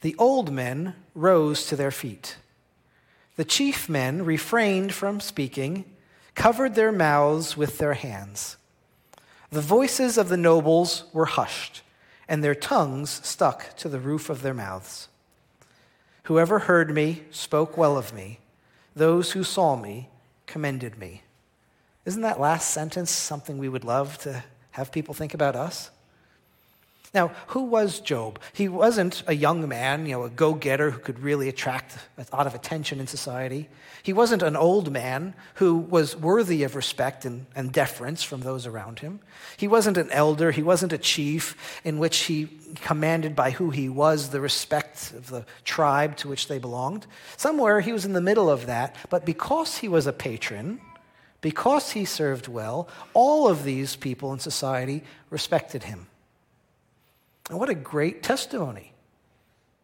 The 0.00 0.16
old 0.18 0.50
men 0.50 0.94
rose 1.14 1.66
to 1.66 1.76
their 1.76 1.90
feet. 1.90 2.38
The 3.36 3.44
chief 3.44 3.86
men 3.86 4.24
refrained 4.24 4.94
from 4.94 5.20
speaking, 5.20 5.84
covered 6.36 6.76
their 6.76 6.92
mouths 6.92 7.56
with 7.56 7.78
their 7.78 7.94
hands. 7.94 8.56
The 9.50 9.60
voices 9.60 10.16
of 10.16 10.28
the 10.28 10.36
nobles 10.36 11.04
were 11.12 11.26
hushed, 11.26 11.82
and 12.28 12.44
their 12.44 12.54
tongues 12.54 13.20
stuck 13.24 13.74
to 13.78 13.88
the 13.88 13.98
roof 13.98 14.30
of 14.30 14.42
their 14.42 14.54
mouths. 14.54 15.08
Whoever 16.24 16.60
heard 16.60 16.94
me 16.94 17.22
spoke 17.30 17.76
well 17.76 17.96
of 17.96 18.12
me. 18.12 18.38
Those 18.94 19.32
who 19.32 19.42
saw 19.42 19.76
me 19.76 20.08
commended 20.46 20.98
me. 20.98 21.22
Isn't 22.04 22.22
that 22.22 22.38
last 22.38 22.70
sentence 22.70 23.10
something 23.10 23.58
we 23.58 23.68
would 23.68 23.84
love 23.84 24.18
to 24.18 24.44
have 24.72 24.92
people 24.92 25.14
think 25.14 25.34
about 25.34 25.56
us? 25.56 25.90
Now, 27.16 27.28
who 27.46 27.62
was 27.62 28.00
Job? 28.00 28.38
He 28.52 28.68
wasn't 28.68 29.22
a 29.26 29.34
young 29.34 29.66
man, 29.66 30.04
you 30.04 30.12
know, 30.12 30.24
a 30.24 30.28
go 30.28 30.52
getter 30.52 30.90
who 30.90 30.98
could 30.98 31.18
really 31.18 31.48
attract 31.48 31.96
a 32.18 32.36
lot 32.36 32.46
of 32.46 32.54
attention 32.54 33.00
in 33.00 33.06
society. 33.06 33.70
He 34.02 34.12
wasn't 34.12 34.42
an 34.42 34.54
old 34.54 34.92
man 34.92 35.34
who 35.54 35.78
was 35.78 36.14
worthy 36.14 36.62
of 36.62 36.76
respect 36.76 37.24
and, 37.24 37.46
and 37.56 37.72
deference 37.72 38.22
from 38.22 38.42
those 38.42 38.66
around 38.66 38.98
him. 38.98 39.20
He 39.56 39.66
wasn't 39.66 39.96
an 39.96 40.10
elder. 40.10 40.50
He 40.50 40.62
wasn't 40.62 40.92
a 40.92 40.98
chief 40.98 41.80
in 41.84 41.96
which 41.96 42.18
he 42.18 42.50
commanded 42.82 43.34
by 43.34 43.50
who 43.50 43.70
he 43.70 43.88
was 43.88 44.28
the 44.28 44.42
respect 44.42 45.12
of 45.12 45.30
the 45.30 45.46
tribe 45.64 46.18
to 46.18 46.28
which 46.28 46.48
they 46.48 46.58
belonged. 46.58 47.06
Somewhere 47.38 47.80
he 47.80 47.94
was 47.94 48.04
in 48.04 48.12
the 48.12 48.20
middle 48.20 48.50
of 48.50 48.66
that, 48.66 48.94
but 49.08 49.24
because 49.24 49.78
he 49.78 49.88
was 49.88 50.06
a 50.06 50.12
patron, 50.12 50.82
because 51.40 51.92
he 51.92 52.04
served 52.04 52.46
well, 52.46 52.88
all 53.14 53.48
of 53.48 53.64
these 53.64 53.96
people 53.96 54.34
in 54.34 54.38
society 54.38 55.02
respected 55.30 55.84
him. 55.84 56.08
And 57.48 57.58
what 57.58 57.68
a 57.68 57.74
great 57.74 58.22
testimony, 58.22 58.92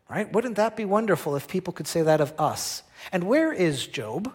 right? 0.09 0.33
Wouldn't 0.33 0.57
that 0.57 0.77
be 0.77 0.85
wonderful 0.85 1.37
if 1.37 1.47
people 1.47 1.73
could 1.73 1.87
say 1.87 2.03
that 2.03 2.21
of 2.21 2.33
us? 2.39 2.83
And 3.13 3.25
where 3.25 3.53
is 3.53 3.87
Job? 3.87 4.33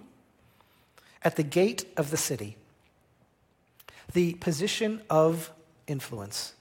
At 1.23 1.35
the 1.35 1.43
gate 1.43 1.85
of 1.97 2.11
the 2.11 2.17
city, 2.17 2.57
the 4.13 4.35
position 4.35 5.01
of 5.09 5.51
influence, 5.87 6.53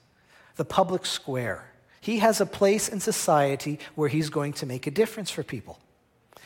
the 0.57 0.65
public 0.65 1.07
square. 1.07 1.71
He 2.01 2.19
has 2.19 2.41
a 2.41 2.47
place 2.47 2.89
in 2.89 2.99
society 3.01 3.79
where 3.95 4.09
he's 4.09 4.31
going 4.31 4.55
to 4.55 4.67
make 4.67 4.87
a 4.87 4.91
difference 4.91 5.31
for 5.31 5.43
people. 5.43 5.79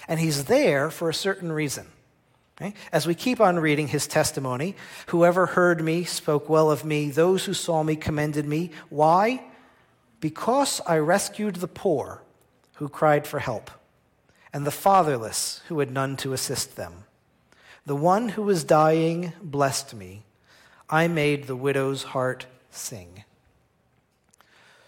And 0.09 0.19
he's 0.19 0.45
there 0.45 0.91
for 0.91 1.09
a 1.09 1.15
certain 1.15 1.53
reason. 1.53 1.87
Okay? 2.61 2.75
As 2.93 3.07
we 3.07 3.15
keep 3.15 3.41
on 3.41 3.59
reading 3.59 3.89
his 3.89 4.07
testimony, 4.07 4.75
whoever 5.07 5.47
heard 5.47 5.83
me 5.83 6.05
spoke 6.05 6.49
well 6.49 6.71
of 6.71 6.85
me, 6.85 7.11
those 7.11 7.45
who 7.45 7.55
saw 7.55 7.83
me 7.83 7.97
commended 7.97 8.47
me. 8.47 8.71
Why? 8.89 9.43
Because 10.21 10.81
I 10.87 10.99
rescued 10.99 11.57
the 11.57 11.69
poor 11.69 12.23
who 12.75 12.89
cried 12.89 13.27
for 13.27 13.41
help, 13.41 13.71
and 14.53 14.67
the 14.67 14.71
fatherless 14.71 15.63
who 15.69 15.79
had 15.79 15.91
none 15.91 16.17
to 16.19 16.33
assist 16.33 16.77
them. 16.77 17.05
The 17.87 17.97
one 17.97 18.31
who 18.31 18.43
was 18.43 18.65
dying 18.65 19.33
blessed 19.43 19.95
me. 19.95 20.25
I 20.89 21.09
made 21.09 21.47
the 21.47 21.57
widow's 21.57 22.03
heart 22.03 22.47
sing. 22.71 23.25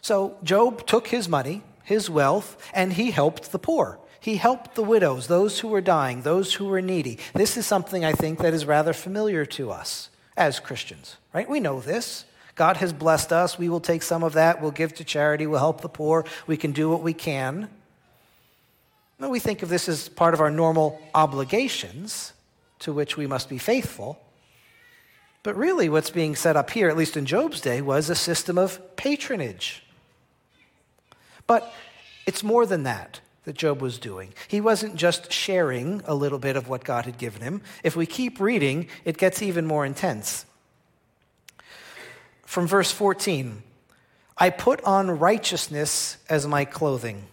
So 0.00 0.36
Job 0.42 0.86
took 0.86 1.08
his 1.08 1.28
money, 1.28 1.62
his 1.84 2.10
wealth, 2.10 2.56
and 2.74 2.94
he 2.94 3.10
helped 3.10 3.52
the 3.52 3.58
poor. 3.58 3.98
He 4.20 4.36
helped 4.36 4.74
the 4.74 4.82
widows, 4.82 5.26
those 5.26 5.60
who 5.60 5.68
were 5.68 5.80
dying, 5.80 6.22
those 6.22 6.54
who 6.54 6.66
were 6.66 6.80
needy. 6.80 7.18
This 7.34 7.56
is 7.56 7.66
something 7.66 8.04
I 8.04 8.12
think 8.12 8.38
that 8.38 8.54
is 8.54 8.64
rather 8.64 8.92
familiar 8.92 9.44
to 9.46 9.70
us 9.70 10.10
as 10.36 10.60
Christians, 10.60 11.16
right? 11.32 11.48
We 11.48 11.60
know 11.60 11.80
this. 11.80 12.24
God 12.54 12.76
has 12.78 12.92
blessed 12.92 13.32
us. 13.32 13.58
We 13.58 13.68
will 13.68 13.80
take 13.80 14.02
some 14.02 14.22
of 14.22 14.34
that. 14.34 14.60
We'll 14.60 14.70
give 14.70 14.94
to 14.94 15.04
charity. 15.04 15.46
We'll 15.46 15.58
help 15.58 15.80
the 15.80 15.88
poor. 15.88 16.24
We 16.46 16.56
can 16.56 16.72
do 16.72 16.90
what 16.90 17.02
we 17.02 17.14
can. 17.14 17.68
No, 19.18 19.30
we 19.30 19.38
think 19.38 19.62
of 19.62 19.68
this 19.68 19.88
as 19.88 20.08
part 20.08 20.34
of 20.34 20.40
our 20.40 20.50
normal 20.50 21.00
obligations 21.14 22.32
to 22.80 22.92
which 22.92 23.16
we 23.16 23.26
must 23.26 23.48
be 23.48 23.58
faithful. 23.58 24.20
But 25.42 25.56
really, 25.56 25.88
what's 25.88 26.10
being 26.10 26.36
set 26.36 26.56
up 26.56 26.70
here, 26.70 26.88
at 26.88 26.96
least 26.96 27.16
in 27.16 27.26
Job's 27.26 27.60
day, 27.60 27.80
was 27.80 28.10
a 28.10 28.14
system 28.14 28.58
of 28.58 28.96
patronage. 28.96 29.84
But 31.46 31.72
it's 32.26 32.42
more 32.42 32.66
than 32.66 32.84
that 32.84 33.20
that 33.44 33.56
Job 33.56 33.80
was 33.80 33.98
doing. 33.98 34.32
He 34.46 34.60
wasn't 34.60 34.94
just 34.94 35.32
sharing 35.32 36.00
a 36.04 36.14
little 36.14 36.38
bit 36.38 36.56
of 36.56 36.68
what 36.68 36.84
God 36.84 37.06
had 37.06 37.18
given 37.18 37.42
him. 37.42 37.60
If 37.82 37.96
we 37.96 38.06
keep 38.06 38.38
reading, 38.38 38.88
it 39.04 39.18
gets 39.18 39.42
even 39.42 39.66
more 39.66 39.84
intense. 39.84 40.46
From 42.52 42.66
verse 42.66 42.92
14 42.92 43.62
I 44.36 44.50
put 44.50 44.84
on 44.84 45.18
righteousness 45.18 46.18
as 46.28 46.46
my 46.46 46.66
clothing, 46.66 47.28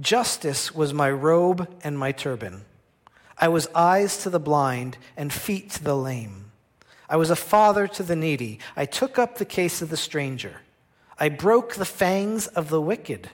justice 0.00 0.74
was 0.74 0.92
my 0.92 1.12
robe 1.12 1.68
and 1.84 1.96
my 1.96 2.10
turban. 2.10 2.64
I 3.38 3.46
was 3.46 3.68
eyes 3.72 4.20
to 4.24 4.30
the 4.30 4.40
blind 4.40 4.98
and 5.16 5.32
feet 5.32 5.70
to 5.70 5.84
the 5.84 5.96
lame. 5.96 6.50
I 7.08 7.14
was 7.14 7.30
a 7.30 7.36
father 7.36 7.86
to 7.86 8.02
the 8.02 8.16
needy. 8.16 8.58
I 8.74 8.84
took 8.84 9.16
up 9.16 9.38
the 9.38 9.44
case 9.44 9.80
of 9.80 9.90
the 9.90 9.96
stranger. 9.96 10.62
I 11.20 11.28
broke 11.28 11.74
the 11.74 11.84
fangs 11.84 12.48
of 12.48 12.68
the 12.68 12.80
wicked 12.80 13.30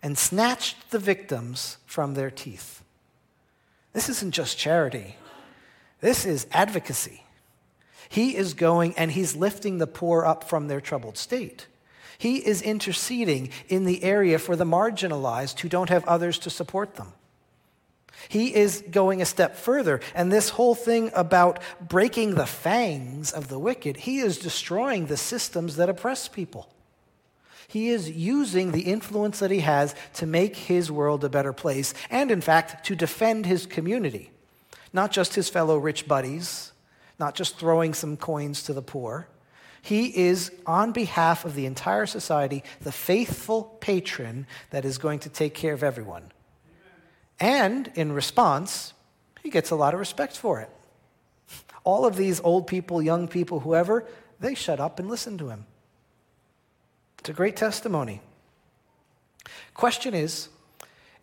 and 0.00 0.16
snatched 0.16 0.92
the 0.92 1.00
victims 1.00 1.78
from 1.86 2.14
their 2.14 2.30
teeth. 2.30 2.84
This 3.94 4.08
isn't 4.08 4.30
just 4.30 4.58
charity, 4.58 5.16
this 6.00 6.24
is 6.24 6.46
advocacy. 6.52 7.24
He 8.12 8.36
is 8.36 8.52
going 8.52 8.92
and 8.98 9.10
he's 9.10 9.34
lifting 9.34 9.78
the 9.78 9.86
poor 9.86 10.26
up 10.26 10.44
from 10.44 10.68
their 10.68 10.82
troubled 10.82 11.16
state. 11.16 11.66
He 12.18 12.46
is 12.46 12.60
interceding 12.60 13.48
in 13.70 13.86
the 13.86 14.04
area 14.04 14.38
for 14.38 14.54
the 14.54 14.66
marginalized 14.66 15.60
who 15.60 15.70
don't 15.70 15.88
have 15.88 16.04
others 16.04 16.38
to 16.40 16.50
support 16.50 16.96
them. 16.96 17.14
He 18.28 18.54
is 18.54 18.84
going 18.90 19.22
a 19.22 19.24
step 19.24 19.56
further. 19.56 19.98
And 20.14 20.30
this 20.30 20.50
whole 20.50 20.74
thing 20.74 21.10
about 21.14 21.60
breaking 21.80 22.34
the 22.34 22.44
fangs 22.44 23.32
of 23.32 23.48
the 23.48 23.58
wicked, 23.58 23.96
he 23.96 24.18
is 24.18 24.36
destroying 24.36 25.06
the 25.06 25.16
systems 25.16 25.76
that 25.76 25.88
oppress 25.88 26.28
people. 26.28 26.68
He 27.66 27.88
is 27.88 28.10
using 28.10 28.72
the 28.72 28.82
influence 28.82 29.38
that 29.38 29.50
he 29.50 29.60
has 29.60 29.94
to 30.16 30.26
make 30.26 30.54
his 30.54 30.92
world 30.92 31.24
a 31.24 31.30
better 31.30 31.54
place, 31.54 31.94
and 32.10 32.30
in 32.30 32.42
fact, 32.42 32.84
to 32.84 32.94
defend 32.94 33.46
his 33.46 33.64
community. 33.64 34.32
Not 34.92 35.12
just 35.12 35.34
his 35.34 35.48
fellow 35.48 35.78
rich 35.78 36.06
buddies, 36.06 36.72
not 37.18 37.34
just 37.34 37.58
throwing 37.58 37.94
some 37.94 38.16
coins 38.16 38.62
to 38.64 38.72
the 38.72 38.82
poor. 38.82 39.28
He 39.82 40.16
is, 40.16 40.52
on 40.66 40.92
behalf 40.92 41.44
of 41.44 41.54
the 41.54 41.66
entire 41.66 42.06
society, 42.06 42.62
the 42.80 42.92
faithful 42.92 43.76
patron 43.80 44.46
that 44.70 44.84
is 44.84 44.98
going 44.98 45.18
to 45.20 45.28
take 45.28 45.54
care 45.54 45.74
of 45.74 45.82
everyone. 45.82 46.30
And 47.40 47.90
in 47.96 48.12
response, 48.12 48.92
he 49.42 49.50
gets 49.50 49.70
a 49.70 49.76
lot 49.76 49.94
of 49.94 50.00
respect 50.00 50.36
for 50.36 50.60
it. 50.60 50.70
All 51.82 52.06
of 52.06 52.14
these 52.14 52.40
old 52.40 52.68
people, 52.68 53.02
young 53.02 53.26
people, 53.26 53.60
whoever, 53.60 54.06
they 54.38 54.54
shut 54.54 54.78
up 54.78 55.00
and 55.00 55.08
listen 55.08 55.36
to 55.38 55.48
him. 55.48 55.66
It's 57.18 57.28
a 57.28 57.32
great 57.32 57.56
testimony. 57.56 58.20
Question 59.74 60.14
is 60.14 60.48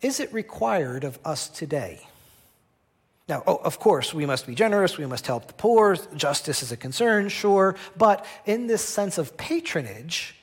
Is 0.02 0.20
it 0.20 0.32
required 0.32 1.04
of 1.04 1.18
us 1.24 1.48
today? 1.48 2.06
Now, 3.30 3.44
oh, 3.46 3.60
of 3.62 3.78
course, 3.78 4.12
we 4.12 4.26
must 4.26 4.44
be 4.44 4.56
generous, 4.56 4.98
we 4.98 5.06
must 5.06 5.24
help 5.24 5.46
the 5.46 5.52
poor, 5.52 5.96
justice 6.16 6.64
is 6.64 6.72
a 6.72 6.76
concern, 6.76 7.28
sure, 7.28 7.76
but 7.96 8.26
in 8.44 8.66
this 8.66 8.84
sense 8.84 9.18
of 9.18 9.36
patronage, 9.36 10.34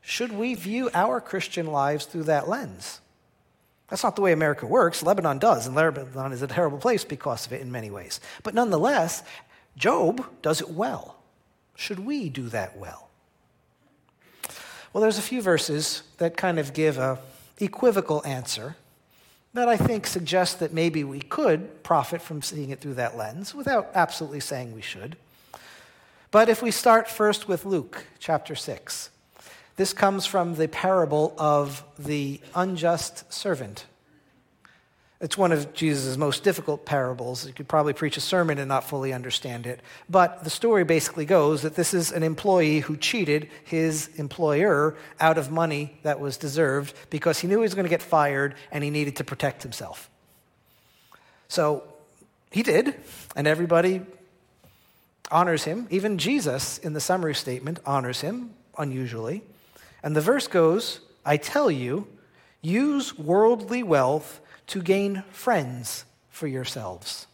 should 0.00 0.30
we 0.30 0.54
view 0.54 0.90
our 0.94 1.20
Christian 1.20 1.66
lives 1.66 2.06
through 2.06 2.22
that 2.24 2.48
lens? 2.48 3.00
That's 3.88 4.04
not 4.04 4.14
the 4.14 4.22
way 4.22 4.30
America 4.30 4.64
works. 4.64 5.02
Lebanon 5.02 5.40
does, 5.40 5.66
and 5.66 5.74
Lebanon 5.74 6.30
is 6.30 6.40
a 6.40 6.46
terrible 6.46 6.78
place 6.78 7.04
because 7.04 7.46
of 7.46 7.52
it 7.52 7.62
in 7.62 7.72
many 7.72 7.90
ways. 7.90 8.20
But 8.44 8.54
nonetheless, 8.54 9.24
Job 9.76 10.24
does 10.40 10.60
it 10.60 10.70
well. 10.70 11.16
Should 11.74 11.98
we 11.98 12.28
do 12.28 12.48
that 12.50 12.78
well? 12.78 13.08
Well, 14.92 15.02
there's 15.02 15.18
a 15.18 15.22
few 15.22 15.42
verses 15.42 16.04
that 16.18 16.36
kind 16.36 16.60
of 16.60 16.74
give 16.74 16.96
a 16.96 17.18
equivocal 17.58 18.24
answer 18.24 18.76
that 19.52 19.68
I 19.68 19.76
think 19.76 20.06
suggests 20.06 20.54
that 20.56 20.72
maybe 20.72 21.02
we 21.02 21.20
could 21.20 21.82
profit 21.82 22.22
from 22.22 22.42
seeing 22.42 22.70
it 22.70 22.80
through 22.80 22.94
that 22.94 23.16
lens 23.16 23.54
without 23.54 23.90
absolutely 23.94 24.40
saying 24.40 24.74
we 24.74 24.82
should. 24.82 25.16
But 26.30 26.48
if 26.48 26.62
we 26.62 26.70
start 26.70 27.08
first 27.08 27.48
with 27.48 27.64
Luke 27.64 28.06
chapter 28.20 28.54
6, 28.54 29.10
this 29.76 29.92
comes 29.92 30.26
from 30.26 30.54
the 30.54 30.68
parable 30.68 31.34
of 31.38 31.82
the 31.98 32.40
unjust 32.54 33.32
servant. 33.32 33.86
It's 35.20 35.36
one 35.36 35.52
of 35.52 35.74
Jesus' 35.74 36.16
most 36.16 36.42
difficult 36.42 36.86
parables. 36.86 37.46
You 37.46 37.52
could 37.52 37.68
probably 37.68 37.92
preach 37.92 38.16
a 38.16 38.22
sermon 38.22 38.58
and 38.58 38.68
not 38.68 38.84
fully 38.84 39.12
understand 39.12 39.66
it. 39.66 39.80
But 40.08 40.44
the 40.44 40.50
story 40.50 40.82
basically 40.82 41.26
goes 41.26 41.60
that 41.60 41.74
this 41.74 41.92
is 41.92 42.10
an 42.10 42.22
employee 42.22 42.80
who 42.80 42.96
cheated 42.96 43.50
his 43.64 44.08
employer 44.16 44.96
out 45.20 45.36
of 45.36 45.50
money 45.50 45.98
that 46.04 46.20
was 46.20 46.38
deserved 46.38 46.94
because 47.10 47.38
he 47.38 47.48
knew 47.48 47.56
he 47.56 47.62
was 47.62 47.74
going 47.74 47.84
to 47.84 47.90
get 47.90 48.00
fired 48.00 48.54
and 48.72 48.82
he 48.82 48.88
needed 48.88 49.16
to 49.16 49.24
protect 49.24 49.62
himself. 49.62 50.08
So 51.48 51.82
he 52.50 52.62
did, 52.62 52.94
and 53.36 53.46
everybody 53.46 54.00
honors 55.30 55.64
him. 55.64 55.86
Even 55.90 56.16
Jesus, 56.16 56.78
in 56.78 56.94
the 56.94 57.00
summary 57.00 57.34
statement, 57.34 57.78
honors 57.84 58.22
him 58.22 58.54
unusually. 58.78 59.42
And 60.02 60.16
the 60.16 60.22
verse 60.22 60.48
goes 60.48 61.00
I 61.26 61.36
tell 61.36 61.70
you, 61.70 62.08
use 62.62 63.18
worldly 63.18 63.82
wealth 63.82 64.40
to 64.70 64.82
gain 64.82 65.22
friends 65.30 66.04
for 66.30 66.46
yourselves, 66.46 67.26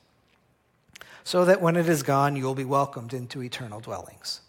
so 1.25 1.44
that 1.44 1.61
when 1.61 1.77
it 1.77 1.88
is 1.88 2.03
gone, 2.03 2.37
you 2.37 2.44
will 2.44 2.55
be 2.55 2.64
welcomed 2.64 3.12
into 3.12 3.42
eternal 3.42 3.81
dwellings. 3.81 4.40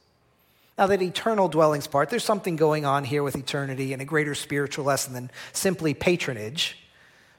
Now, 0.78 0.88
that 0.88 1.02
eternal 1.02 1.50
dwellings 1.50 1.88
part, 1.88 2.10
there's 2.10 2.24
something 2.24 2.56
going 2.56 2.86
on 2.86 3.04
here 3.04 3.24
with 3.24 3.36
eternity 3.36 3.94
and 3.94 4.02
a 4.02 4.06
greater 4.06 4.36
spiritual 4.36 4.86
lesson 4.86 5.14
than 5.14 5.32
simply 5.52 5.94
patronage. 5.94 6.78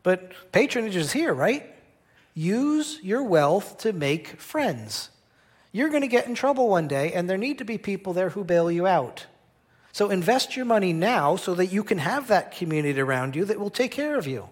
But 0.02 0.32
patronage 0.50 0.96
is 0.96 1.12
here, 1.12 1.32
right? 1.32 1.64
Use 2.34 2.98
your 3.02 3.22
wealth 3.22 3.78
to 3.78 3.92
make 3.92 4.40
friends. 4.40 5.10
You're 5.70 5.88
going 5.88 6.02
to 6.02 6.08
get 6.08 6.26
in 6.26 6.34
trouble 6.34 6.68
one 6.68 6.88
day, 6.88 7.12
and 7.12 7.30
there 7.30 7.38
need 7.38 7.58
to 7.58 7.64
be 7.64 7.78
people 7.78 8.12
there 8.12 8.30
who 8.30 8.42
bail 8.42 8.70
you 8.70 8.86
out. 8.86 9.26
So 9.92 10.10
invest 10.10 10.56
your 10.56 10.66
money 10.66 10.92
now 10.92 11.36
so 11.36 11.54
that 11.54 11.66
you 11.66 11.84
can 11.84 11.98
have 11.98 12.28
that 12.28 12.52
community 12.52 13.00
around 13.00 13.34
you 13.34 13.44
that 13.46 13.60
will 13.60 13.70
take 13.70 13.92
care 13.92 14.18
of 14.18 14.26
you. 14.26 14.48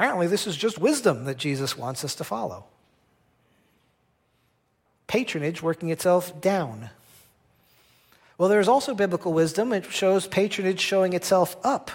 Apparently, 0.00 0.28
this 0.28 0.46
is 0.46 0.56
just 0.56 0.78
wisdom 0.78 1.26
that 1.26 1.36
Jesus 1.36 1.76
wants 1.76 2.06
us 2.06 2.14
to 2.14 2.24
follow. 2.24 2.64
Patronage 5.06 5.60
working 5.60 5.90
itself 5.90 6.40
down. 6.40 6.88
Well, 8.38 8.48
there's 8.48 8.66
also 8.66 8.94
biblical 8.94 9.34
wisdom. 9.34 9.74
It 9.74 9.84
shows 9.92 10.26
patronage 10.26 10.80
showing 10.80 11.12
itself 11.12 11.54
up. 11.62 11.90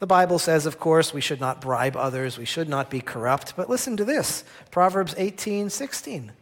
The 0.00 0.08
Bible 0.08 0.40
says, 0.40 0.66
of 0.66 0.80
course, 0.80 1.14
we 1.14 1.20
should 1.20 1.38
not 1.38 1.60
bribe 1.60 1.96
others, 1.96 2.36
we 2.36 2.44
should 2.44 2.68
not 2.68 2.90
be 2.90 3.00
corrupt. 3.00 3.54
But 3.54 3.70
listen 3.70 3.96
to 3.96 4.04
this 4.04 4.42
Proverbs 4.72 5.14
18 5.16 5.70
16. 5.70 6.32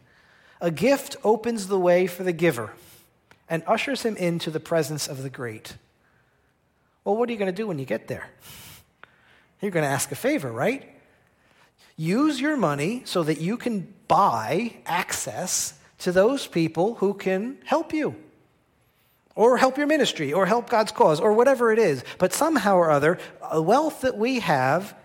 A 0.61 0.71
gift 0.71 1.15
opens 1.23 1.67
the 1.67 1.77
way 1.77 2.07
for 2.07 2.23
the 2.23 2.33
giver 2.33 2.73
and 3.47 3.61
ushers 3.67 4.01
him 4.01 4.17
into 4.17 4.49
the 4.49 4.59
presence 4.59 5.07
of 5.07 5.21
the 5.21 5.29
great. 5.29 5.75
Well, 7.03 7.15
what 7.15 7.29
are 7.29 7.31
you 7.33 7.37
going 7.37 7.53
to 7.53 7.61
do 7.61 7.67
when 7.67 7.77
you 7.77 7.85
get 7.85 8.07
there? 8.07 8.31
You're 9.61 9.71
going 9.71 9.85
to 9.85 9.89
ask 9.89 10.11
a 10.11 10.15
favor, 10.15 10.51
right? 10.51 10.93
Use 11.95 12.39
your 12.39 12.57
money 12.57 13.01
so 13.05 13.23
that 13.23 13.41
you 13.41 13.57
can 13.57 13.93
buy 14.07 14.75
access 14.85 15.73
to 15.99 16.11
those 16.11 16.45
people 16.45 16.95
who 16.95 17.15
can 17.15 17.57
help 17.65 17.91
you, 17.91 18.15
or 19.35 19.57
help 19.57 19.77
your 19.77 19.87
ministry, 19.87 20.31
or 20.31 20.45
help 20.45 20.69
God's 20.69 20.91
cause, 20.91 21.19
or 21.19 21.33
whatever 21.33 21.71
it 21.71 21.79
is. 21.79 22.03
But 22.19 22.33
somehow 22.33 22.77
or 22.77 22.91
other, 22.91 23.17
a 23.41 23.61
wealth 23.61 24.01
that 24.01 24.15
we 24.15 24.39
have 24.41 24.95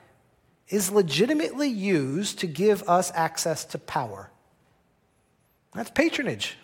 is 0.69 0.91
legitimately 0.91 1.69
used 1.69 2.38
to 2.41 2.47
give 2.47 2.83
us 2.88 3.11
access 3.15 3.65
to 3.67 3.79
power. 3.79 4.31
That's 5.75 5.91
patronage. 5.91 6.59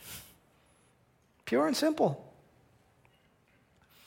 Pure 1.46 1.68
and 1.68 1.77
simple. 1.77 2.24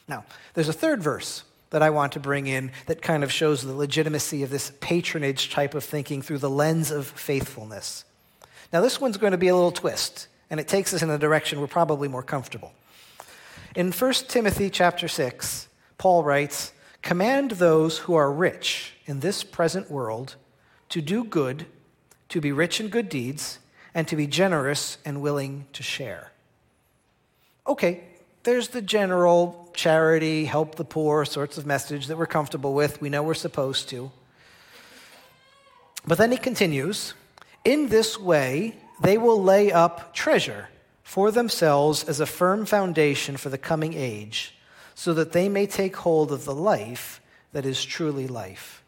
Now, 0.08 0.26
there's 0.54 0.70
a 0.70 0.74
third 0.74 1.02
verse 1.02 1.44
that 1.72 1.82
I 1.82 1.90
want 1.90 2.14
to 2.14 2.20
bring 2.20 2.48
in 2.48 2.72
that 2.86 3.02
kind 3.02 3.24
of 3.24 3.32
shows 3.32 3.64
the 3.64 3.74
legitimacy 3.74 4.44
of 4.44 4.50
this 4.50 4.72
patronage 4.80 5.50
type 5.50 5.74
of 5.74 5.84
thinking 5.84 6.22
through 6.22 6.38
the 6.38 6.50
lens 6.50 6.92
of 6.92 7.08
faithfulness. 7.08 8.06
Now, 8.72 8.82
this 8.82 9.02
one's 9.02 9.18
going 9.18 9.32
to 9.32 9.38
be 9.38 9.50
a 9.50 9.56
little 9.56 9.72
twist, 9.72 10.28
and 10.50 10.60
it 10.60 10.68
takes 10.68 10.94
us 10.94 11.02
in 11.02 11.10
a 11.10 11.18
direction 11.18 11.60
we're 11.60 11.68
probably 11.68 12.08
more 12.08 12.24
comfortable. 12.24 12.74
In 13.76 13.92
1 13.92 14.14
Timothy 14.28 14.70
chapter 14.70 15.08
6, 15.08 15.68
Paul 15.98 16.24
writes, 16.24 16.72
Command 17.02 17.52
those 17.52 18.00
who 18.00 18.14
are 18.14 18.32
rich 18.32 18.94
in 19.06 19.22
this 19.22 19.44
present 19.44 19.90
world 19.90 20.36
to 20.90 21.02
do 21.02 21.24
good, 21.24 21.66
to 22.30 22.40
be 22.40 22.52
rich 22.52 22.80
in 22.80 22.90
good 22.90 23.10
deeds, 23.10 23.60
and 23.94 24.08
to 24.08 24.16
be 24.16 24.28
generous 24.28 24.98
and 25.04 25.22
willing 25.22 25.66
to 25.74 25.84
share 25.84 26.32
okay, 27.68 28.04
there's 28.44 28.70
the 28.70 28.82
general 28.82 29.70
charity, 29.74 30.46
help 30.46 30.76
the 30.76 30.86
poor 30.86 31.26
sorts 31.26 31.58
of 31.58 31.66
message 31.66 32.08
that 32.08 32.18
we're 32.18 32.26
comfortable 32.26 32.74
with. 32.74 33.02
We 33.02 33.10
know 33.10 33.24
we're 33.24 33.34
supposed 33.34 33.90
to. 33.90 34.12
But 36.06 36.18
then 36.18 36.32
he 36.32 36.38
continues 36.38 37.14
In 37.64 37.90
this 37.90 38.20
way, 38.20 38.76
they 39.02 39.18
will 39.18 39.42
lay 39.42 39.72
up 39.72 40.14
treasure 40.14 40.70
for 41.04 41.32
themselves 41.32 42.04
as 42.04 42.20
a 42.20 42.26
firm 42.26 42.66
foundation 42.66 43.38
for 43.38 43.50
the 43.50 43.58
coming 43.58 43.94
age, 43.94 44.56
so 44.96 45.14
that 45.14 45.32
they 45.32 45.50
may 45.50 45.68
take 45.68 45.96
hold 45.98 46.32
of 46.32 46.46
the 46.46 46.56
life 46.56 47.22
that 47.54 47.66
is 47.66 47.84
truly 47.84 48.28
life. 48.28 48.84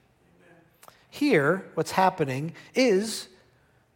Here, 1.09 1.65
what's 1.75 1.91
happening 1.91 2.53
is 2.73 3.27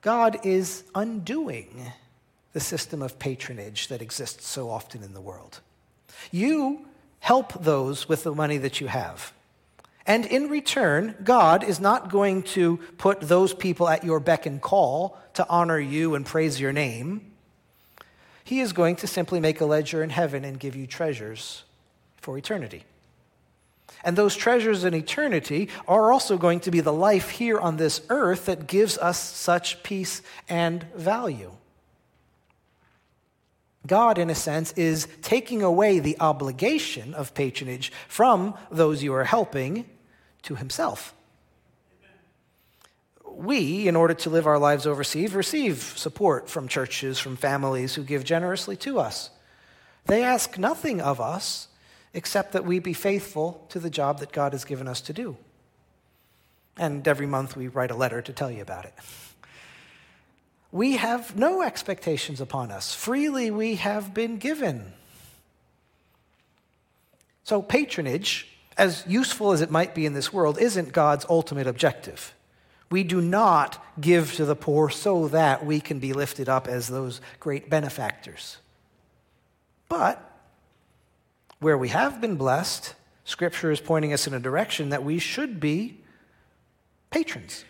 God 0.02 0.46
is 0.46 0.84
undoing 0.94 1.92
the 2.58 2.62
system 2.62 3.04
of 3.04 3.20
patronage 3.20 3.88
that 3.90 4.02
exists 4.02 4.48
so 4.48 4.72
often 4.72 5.04
in 5.04 5.14
the 5.14 5.22
world. 5.22 5.60
You 6.32 6.88
help 7.20 7.54
those 7.64 8.10
with 8.10 8.24
the 8.24 8.34
money 8.34 8.58
that 8.58 8.82
you 8.82 8.88
have. 8.88 9.32
And 10.08 10.26
in 10.26 10.50
return, 10.50 11.14
God 11.24 11.64
is 11.64 11.80
not 11.80 12.10
going 12.10 12.42
to 12.58 12.78
put 12.98 13.22
those 13.22 13.54
people 13.54 13.88
at 13.88 14.04
your 14.04 14.20
beck 14.20 14.48
and 14.48 14.60
call 14.60 15.20
to 15.36 15.48
honor 15.48 15.80
you 15.80 16.16
and 16.16 16.26
praise 16.26 16.60
your 16.60 16.74
name. 16.74 17.32
He 18.44 18.60
is 18.62 18.74
going 18.74 18.96
to 18.96 19.08
simply 19.08 19.40
make 19.40 19.62
a 19.62 19.66
ledger 19.68 20.02
in 20.02 20.10
heaven 20.10 20.44
and 20.44 20.60
give 20.60 20.76
you 20.76 20.88
treasures 20.88 21.64
for 22.20 22.40
eternity. 22.40 22.86
And 24.04 24.18
those 24.18 24.36
treasures 24.36 24.84
in 24.84 24.96
eternity 24.96 25.70
are 25.88 26.12
also 26.12 26.40
going 26.40 26.62
to 26.62 26.72
be 26.72 26.80
the 26.80 26.92
life 26.92 27.30
here 27.30 27.60
on 27.60 27.78
this 27.78 28.02
earth 28.10 28.48
that 28.48 28.66
gives 28.66 28.98
us 28.98 29.20
such 29.20 29.84
peace 29.84 30.24
and 30.50 30.88
value. 30.96 31.52
God, 33.88 34.18
in 34.18 34.30
a 34.30 34.36
sense, 34.36 34.74
is 34.74 35.08
taking 35.22 35.64
away 35.64 36.00
the 36.00 36.18
obligation 36.20 37.14
of 37.14 37.34
patronage 37.34 37.92
from 38.08 38.54
those 38.70 39.02
you 39.02 39.14
are 39.14 39.24
helping 39.24 39.86
to 40.44 40.56
himself. 40.56 41.14
We, 43.26 43.88
in 43.88 43.96
order 43.96 44.16
to 44.16 44.30
live 44.30 44.48
our 44.48 44.58
lives 44.58 44.88
overseas, 44.88 45.34
receive 45.34 45.94
support 45.96 46.50
from 46.50 46.68
churches, 46.68 47.20
from 47.20 47.36
families 47.38 47.96
who 47.96 48.04
give 48.04 48.24
generously 48.24 48.76
to 48.78 49.00
us. 49.00 49.30
They 50.06 50.24
ask 50.24 50.58
nothing 50.58 51.02
of 51.02 51.22
us 51.22 51.68
except 52.14 52.54
that 52.54 52.66
we 52.66 52.80
be 52.80 52.94
faithful 52.94 53.66
to 53.70 53.80
the 53.80 53.90
job 53.90 54.20
that 54.20 54.32
God 54.32 54.54
has 54.54 54.66
given 54.66 54.88
us 54.88 55.02
to 55.02 55.14
do. 55.14 55.38
And 56.78 57.08
every 57.08 57.28
month 57.28 57.56
we 57.56 57.68
write 57.68 57.92
a 57.92 57.96
letter 57.96 58.22
to 58.22 58.34
tell 58.34 58.50
you 58.50 58.62
about 58.62 58.86
it. 58.86 58.94
We 60.78 60.98
have 60.98 61.36
no 61.36 61.64
expectations 61.64 62.40
upon 62.40 62.70
us. 62.70 62.94
Freely 62.94 63.50
we 63.50 63.78
have 63.78 64.14
been 64.14 64.38
given. 64.38 64.94
So, 67.44 67.64
patronage, 67.64 68.48
as 68.78 69.04
useful 69.08 69.54
as 69.54 69.62
it 69.62 69.72
might 69.72 69.96
be 69.96 70.06
in 70.06 70.14
this 70.14 70.32
world, 70.32 70.60
isn't 70.60 70.92
God's 70.92 71.26
ultimate 71.28 71.66
objective. 71.66 72.36
We 72.92 73.04
do 73.04 73.22
not 73.22 73.84
give 74.00 74.36
to 74.36 74.46
the 74.46 74.56
poor 74.56 74.92
so 74.92 75.30
that 75.30 75.66
we 75.66 75.80
can 75.80 75.98
be 75.98 76.14
lifted 76.14 76.48
up 76.48 76.68
as 76.68 76.88
those 76.88 77.22
great 77.40 77.72
benefactors. 77.72 78.58
But 79.90 80.24
where 81.60 81.76
we 81.80 81.90
have 81.90 82.22
been 82.22 82.36
blessed, 82.36 82.94
Scripture 83.26 83.72
is 83.72 83.82
pointing 83.82 84.14
us 84.14 84.28
in 84.28 84.36
a 84.36 84.40
direction 84.40 84.90
that 84.90 85.04
we 85.04 85.18
should 85.18 85.60
be 85.60 85.98
patrons. 87.10 87.66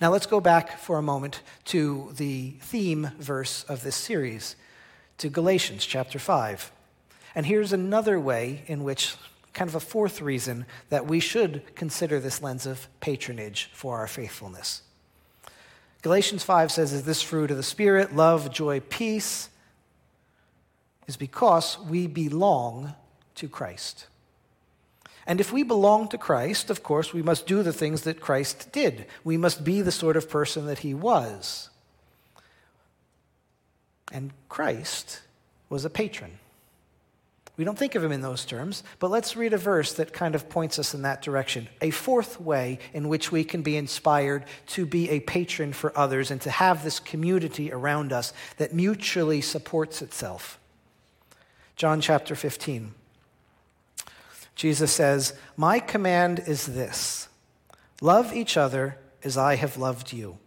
Now 0.00 0.12
let's 0.12 0.26
go 0.26 0.40
back 0.40 0.78
for 0.78 0.96
a 0.96 1.02
moment 1.02 1.42
to 1.66 2.12
the 2.16 2.50
theme 2.60 3.10
verse 3.18 3.64
of 3.64 3.82
this 3.82 3.96
series, 3.96 4.54
to 5.18 5.28
Galatians 5.28 5.84
chapter 5.84 6.20
5. 6.20 6.70
And 7.34 7.44
here's 7.44 7.72
another 7.72 8.20
way 8.20 8.62
in 8.68 8.84
which, 8.84 9.16
kind 9.54 9.68
of 9.68 9.74
a 9.74 9.80
fourth 9.80 10.20
reason, 10.20 10.66
that 10.88 11.06
we 11.06 11.18
should 11.18 11.62
consider 11.74 12.20
this 12.20 12.40
lens 12.40 12.64
of 12.64 12.86
patronage 13.00 13.70
for 13.72 13.96
our 13.98 14.06
faithfulness. 14.06 14.82
Galatians 16.02 16.44
5 16.44 16.70
says, 16.70 16.92
Is 16.92 17.02
this 17.02 17.20
fruit 17.20 17.50
of 17.50 17.56
the 17.56 17.64
Spirit, 17.64 18.14
love, 18.14 18.52
joy, 18.52 18.78
peace? 18.78 19.48
Is 21.08 21.16
because 21.16 21.76
we 21.76 22.06
belong 22.06 22.94
to 23.34 23.48
Christ. 23.48 24.06
And 25.28 25.42
if 25.42 25.52
we 25.52 25.62
belong 25.62 26.08
to 26.08 26.18
Christ, 26.18 26.70
of 26.70 26.82
course, 26.82 27.12
we 27.12 27.20
must 27.20 27.46
do 27.46 27.62
the 27.62 27.72
things 27.72 28.02
that 28.02 28.18
Christ 28.18 28.72
did. 28.72 29.04
We 29.24 29.36
must 29.36 29.62
be 29.62 29.82
the 29.82 29.92
sort 29.92 30.16
of 30.16 30.30
person 30.30 30.64
that 30.66 30.78
he 30.78 30.94
was. 30.94 31.68
And 34.10 34.32
Christ 34.48 35.20
was 35.68 35.84
a 35.84 35.90
patron. 35.90 36.38
We 37.58 37.64
don't 37.64 37.78
think 37.78 37.94
of 37.94 38.02
him 38.02 38.12
in 38.12 38.22
those 38.22 38.46
terms, 38.46 38.82
but 39.00 39.10
let's 39.10 39.36
read 39.36 39.52
a 39.52 39.58
verse 39.58 39.92
that 39.94 40.14
kind 40.14 40.34
of 40.34 40.48
points 40.48 40.78
us 40.78 40.94
in 40.94 41.02
that 41.02 41.20
direction. 41.20 41.68
A 41.82 41.90
fourth 41.90 42.40
way 42.40 42.78
in 42.94 43.08
which 43.08 43.30
we 43.30 43.44
can 43.44 43.60
be 43.60 43.76
inspired 43.76 44.46
to 44.68 44.86
be 44.86 45.10
a 45.10 45.20
patron 45.20 45.74
for 45.74 45.96
others 45.98 46.30
and 46.30 46.40
to 46.40 46.50
have 46.50 46.82
this 46.82 47.00
community 47.00 47.70
around 47.70 48.14
us 48.14 48.32
that 48.56 48.72
mutually 48.72 49.42
supports 49.42 50.00
itself. 50.00 50.58
John 51.76 52.00
chapter 52.00 52.34
15. 52.34 52.94
Jesus 54.58 54.90
says, 54.90 55.34
My 55.56 55.78
command 55.78 56.42
is 56.44 56.66
this 56.66 57.28
love 58.00 58.34
each 58.34 58.56
other 58.56 58.98
as 59.22 59.38
I 59.38 59.54
have 59.54 59.78
loved 59.78 60.12
you. 60.12 60.38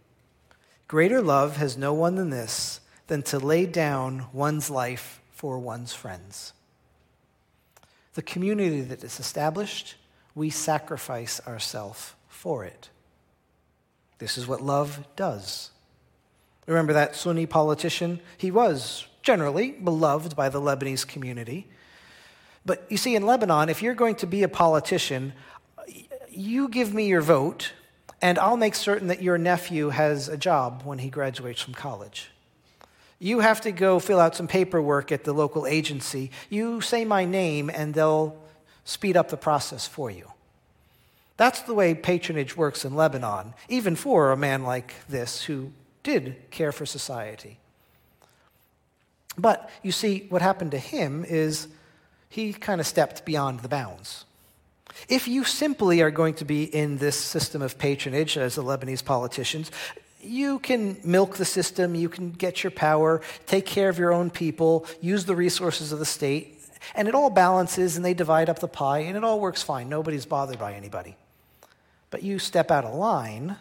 Greater 0.86 1.22
love 1.22 1.56
has 1.56 1.78
no 1.78 1.94
one 1.94 2.16
than 2.16 2.28
this, 2.28 2.80
than 3.06 3.22
to 3.22 3.38
lay 3.38 3.64
down 3.64 4.26
one's 4.34 4.68
life 4.68 5.22
for 5.30 5.58
one's 5.58 5.94
friends. 5.94 6.52
The 8.12 8.20
community 8.20 8.82
that 8.82 9.02
is 9.02 9.18
established, 9.18 9.96
we 10.34 10.50
sacrifice 10.50 11.40
ourselves 11.46 12.12
for 12.28 12.66
it. 12.66 12.90
This 14.18 14.36
is 14.36 14.46
what 14.46 14.60
love 14.60 15.06
does. 15.16 15.70
Remember 16.66 16.92
that 16.92 17.16
Sunni 17.16 17.46
politician? 17.46 18.20
He 18.36 18.50
was 18.50 19.06
generally 19.22 19.70
beloved 19.70 20.36
by 20.36 20.50
the 20.50 20.60
Lebanese 20.60 21.08
community. 21.08 21.66
But 22.64 22.86
you 22.88 22.96
see, 22.96 23.14
in 23.16 23.26
Lebanon, 23.26 23.68
if 23.68 23.82
you're 23.82 23.94
going 23.94 24.14
to 24.16 24.26
be 24.26 24.42
a 24.42 24.48
politician, 24.48 25.32
you 26.28 26.68
give 26.68 26.94
me 26.94 27.06
your 27.08 27.20
vote, 27.20 27.72
and 28.20 28.38
I'll 28.38 28.56
make 28.56 28.74
certain 28.74 29.08
that 29.08 29.22
your 29.22 29.36
nephew 29.38 29.88
has 29.88 30.28
a 30.28 30.36
job 30.36 30.82
when 30.84 30.98
he 30.98 31.10
graduates 31.10 31.60
from 31.60 31.74
college. 31.74 32.30
You 33.18 33.40
have 33.40 33.60
to 33.62 33.72
go 33.72 33.98
fill 33.98 34.20
out 34.20 34.36
some 34.36 34.48
paperwork 34.48 35.12
at 35.12 35.24
the 35.24 35.32
local 35.32 35.66
agency. 35.66 36.30
You 36.50 36.80
say 36.80 37.04
my 37.04 37.24
name, 37.24 37.70
and 37.70 37.94
they'll 37.94 38.36
speed 38.84 39.16
up 39.16 39.28
the 39.28 39.36
process 39.36 39.86
for 39.86 40.10
you. 40.10 40.30
That's 41.36 41.62
the 41.62 41.74
way 41.74 41.94
patronage 41.94 42.56
works 42.56 42.84
in 42.84 42.94
Lebanon, 42.94 43.54
even 43.68 43.96
for 43.96 44.30
a 44.30 44.36
man 44.36 44.62
like 44.62 44.94
this 45.08 45.42
who 45.42 45.72
did 46.02 46.36
care 46.50 46.72
for 46.72 46.86
society. 46.86 47.58
But 49.38 49.70
you 49.82 49.92
see, 49.92 50.26
what 50.28 50.42
happened 50.42 50.72
to 50.72 50.78
him 50.78 51.24
is 51.24 51.68
he 52.32 52.54
kind 52.54 52.80
of 52.80 52.86
stepped 52.86 53.26
beyond 53.26 53.60
the 53.60 53.68
bounds. 53.68 54.24
If 55.06 55.28
you 55.28 55.44
simply 55.44 56.00
are 56.00 56.10
going 56.10 56.32
to 56.36 56.46
be 56.46 56.64
in 56.64 56.96
this 56.96 57.14
system 57.14 57.60
of 57.60 57.76
patronage 57.76 58.38
as 58.38 58.54
the 58.54 58.62
Lebanese 58.62 59.04
politicians, 59.04 59.70
you 60.22 60.58
can 60.58 60.96
milk 61.04 61.36
the 61.36 61.44
system, 61.44 61.94
you 61.94 62.08
can 62.08 62.30
get 62.30 62.64
your 62.64 62.70
power, 62.70 63.20
take 63.44 63.66
care 63.66 63.90
of 63.90 63.98
your 63.98 64.14
own 64.14 64.30
people, 64.30 64.86
use 65.02 65.26
the 65.26 65.36
resources 65.36 65.92
of 65.92 65.98
the 65.98 66.06
state, 66.06 66.58
and 66.94 67.06
it 67.06 67.14
all 67.14 67.28
balances 67.28 67.96
and 67.96 68.04
they 68.04 68.14
divide 68.14 68.48
up 68.48 68.60
the 68.60 68.68
pie 68.68 69.00
and 69.00 69.14
it 69.14 69.24
all 69.24 69.38
works 69.38 69.62
fine. 69.62 69.90
Nobody's 69.90 70.24
bothered 70.24 70.58
by 70.58 70.72
anybody. 70.72 71.16
But 72.08 72.22
you 72.22 72.38
step 72.38 72.70
out 72.70 72.86
of 72.86 72.94
line, 72.94 73.56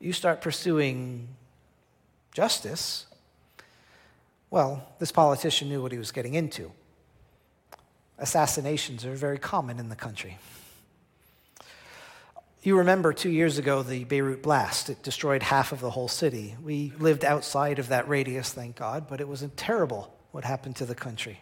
you 0.00 0.12
start 0.12 0.40
pursuing 0.40 1.28
justice. 2.34 3.06
Well, 4.50 4.84
this 4.98 5.12
politician 5.12 5.68
knew 5.68 5.80
what 5.80 5.92
he 5.92 5.98
was 5.98 6.10
getting 6.10 6.34
into 6.34 6.72
assassinations 8.22 9.04
are 9.04 9.14
very 9.14 9.38
common 9.38 9.78
in 9.78 9.88
the 9.88 9.96
country. 9.96 10.38
You 12.62 12.78
remember 12.78 13.12
two 13.12 13.28
years 13.30 13.58
ago 13.58 13.82
the 13.82 14.04
Beirut 14.04 14.42
blast. 14.42 14.88
It 14.88 15.02
destroyed 15.02 15.42
half 15.42 15.72
of 15.72 15.80
the 15.80 15.90
whole 15.90 16.06
city. 16.06 16.54
We 16.62 16.92
lived 16.98 17.24
outside 17.24 17.80
of 17.80 17.88
that 17.88 18.08
radius, 18.08 18.52
thank 18.52 18.76
God, 18.76 19.06
but 19.08 19.20
it 19.20 19.26
was 19.26 19.44
terrible 19.56 20.14
what 20.30 20.44
happened 20.44 20.76
to 20.76 20.86
the 20.86 20.94
country. 20.94 21.40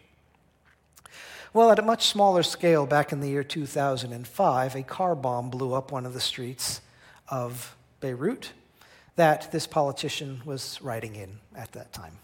Well, 1.53 1.71
at 1.71 1.79
a 1.79 1.83
much 1.83 2.07
smaller 2.07 2.43
scale, 2.43 2.87
back 2.87 3.13
in 3.13 3.21
the 3.21 3.29
year 3.29 3.45
2005, 3.45 4.75
a 4.75 4.83
car 4.83 5.15
bomb 5.15 5.51
blew 5.51 5.75
up 5.75 5.93
one 5.93 6.07
of 6.07 6.15
the 6.15 6.21
streets 6.21 6.81
of 7.29 7.77
Beirut 8.01 8.53
that 9.17 9.53
this 9.53 9.67
politician 9.67 10.41
was 10.47 10.81
riding 10.81 11.17
in 11.17 11.41
at 11.55 11.73
that 11.73 11.93
time. 11.93 12.19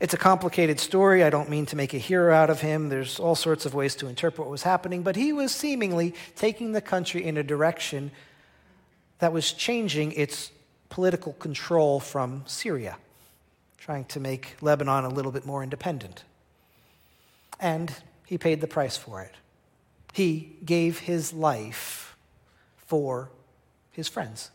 It's 0.00 0.14
a 0.14 0.18
complicated 0.18 0.80
story. 0.80 1.22
I 1.22 1.30
don't 1.30 1.48
mean 1.48 1.66
to 1.66 1.76
make 1.76 1.94
a 1.94 1.98
hero 1.98 2.34
out 2.34 2.50
of 2.50 2.60
him. 2.60 2.88
There's 2.88 3.20
all 3.20 3.34
sorts 3.36 3.64
of 3.64 3.74
ways 3.74 3.94
to 3.96 4.08
interpret 4.08 4.40
what 4.40 4.50
was 4.50 4.64
happening, 4.64 5.02
but 5.02 5.16
he 5.16 5.32
was 5.32 5.52
seemingly 5.52 6.14
taking 6.34 6.72
the 6.72 6.80
country 6.80 7.24
in 7.24 7.36
a 7.36 7.42
direction 7.42 8.10
that 9.20 9.32
was 9.32 9.52
changing 9.52 10.12
its 10.12 10.50
political 10.88 11.32
control 11.34 12.00
from 12.00 12.42
Syria, 12.46 12.96
trying 13.78 14.04
to 14.06 14.20
make 14.20 14.56
Lebanon 14.60 15.04
a 15.04 15.08
little 15.08 15.32
bit 15.32 15.46
more 15.46 15.62
independent. 15.62 16.24
And 17.60 17.94
he 18.26 18.36
paid 18.36 18.60
the 18.60 18.66
price 18.66 18.96
for 18.96 19.22
it. 19.22 19.32
He 20.12 20.56
gave 20.64 21.00
his 21.00 21.32
life 21.32 22.16
for 22.76 23.30
his 23.92 24.08
friends. 24.08 24.50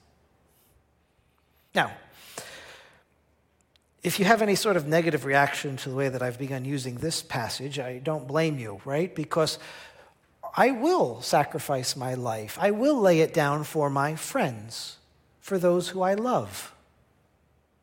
Now, 1.74 1.92
if 4.02 4.20
you 4.20 4.26
have 4.26 4.42
any 4.42 4.56
sort 4.56 4.78
of 4.78 4.88
negative 4.88 5.26
reaction 5.26 5.76
to 5.78 5.90
the 5.90 5.96
way 5.96 6.10
that 6.10 6.22
I've 6.22 6.40
begun 6.40 6.64
using 6.64 6.96
this 6.96 7.22
passage, 7.22 7.80
I 7.80 8.00
don't 8.00 8.28
blame 8.28 8.58
you, 8.58 8.80
right? 8.86 9.14
Because 9.14 9.60
I 10.56 10.72
will 10.72 11.22
sacrifice 11.22 11.96
my 11.96 12.14
life. 12.14 12.58
I 12.62 12.72
will 12.72 13.00
lay 13.00 13.20
it 13.20 13.34
down 13.34 13.64
for 13.64 13.90
my 13.90 14.16
friends, 14.16 14.98
for 15.40 15.58
those 15.58 15.90
who 15.90 16.02
I 16.02 16.14
love. 16.14 16.74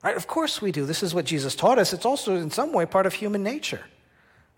Right? 0.02 0.16
Of 0.16 0.26
course 0.26 0.62
we 0.62 0.72
do. 0.72 0.86
This 0.86 1.02
is 1.02 1.14
what 1.14 1.24
Jesus 1.24 1.54
taught 1.54 1.78
us. 1.78 1.92
It's 1.92 2.06
also 2.06 2.36
in 2.36 2.50
some 2.50 2.72
way 2.72 2.86
part 2.86 3.06
of 3.06 3.14
human 3.14 3.42
nature. 3.42 3.84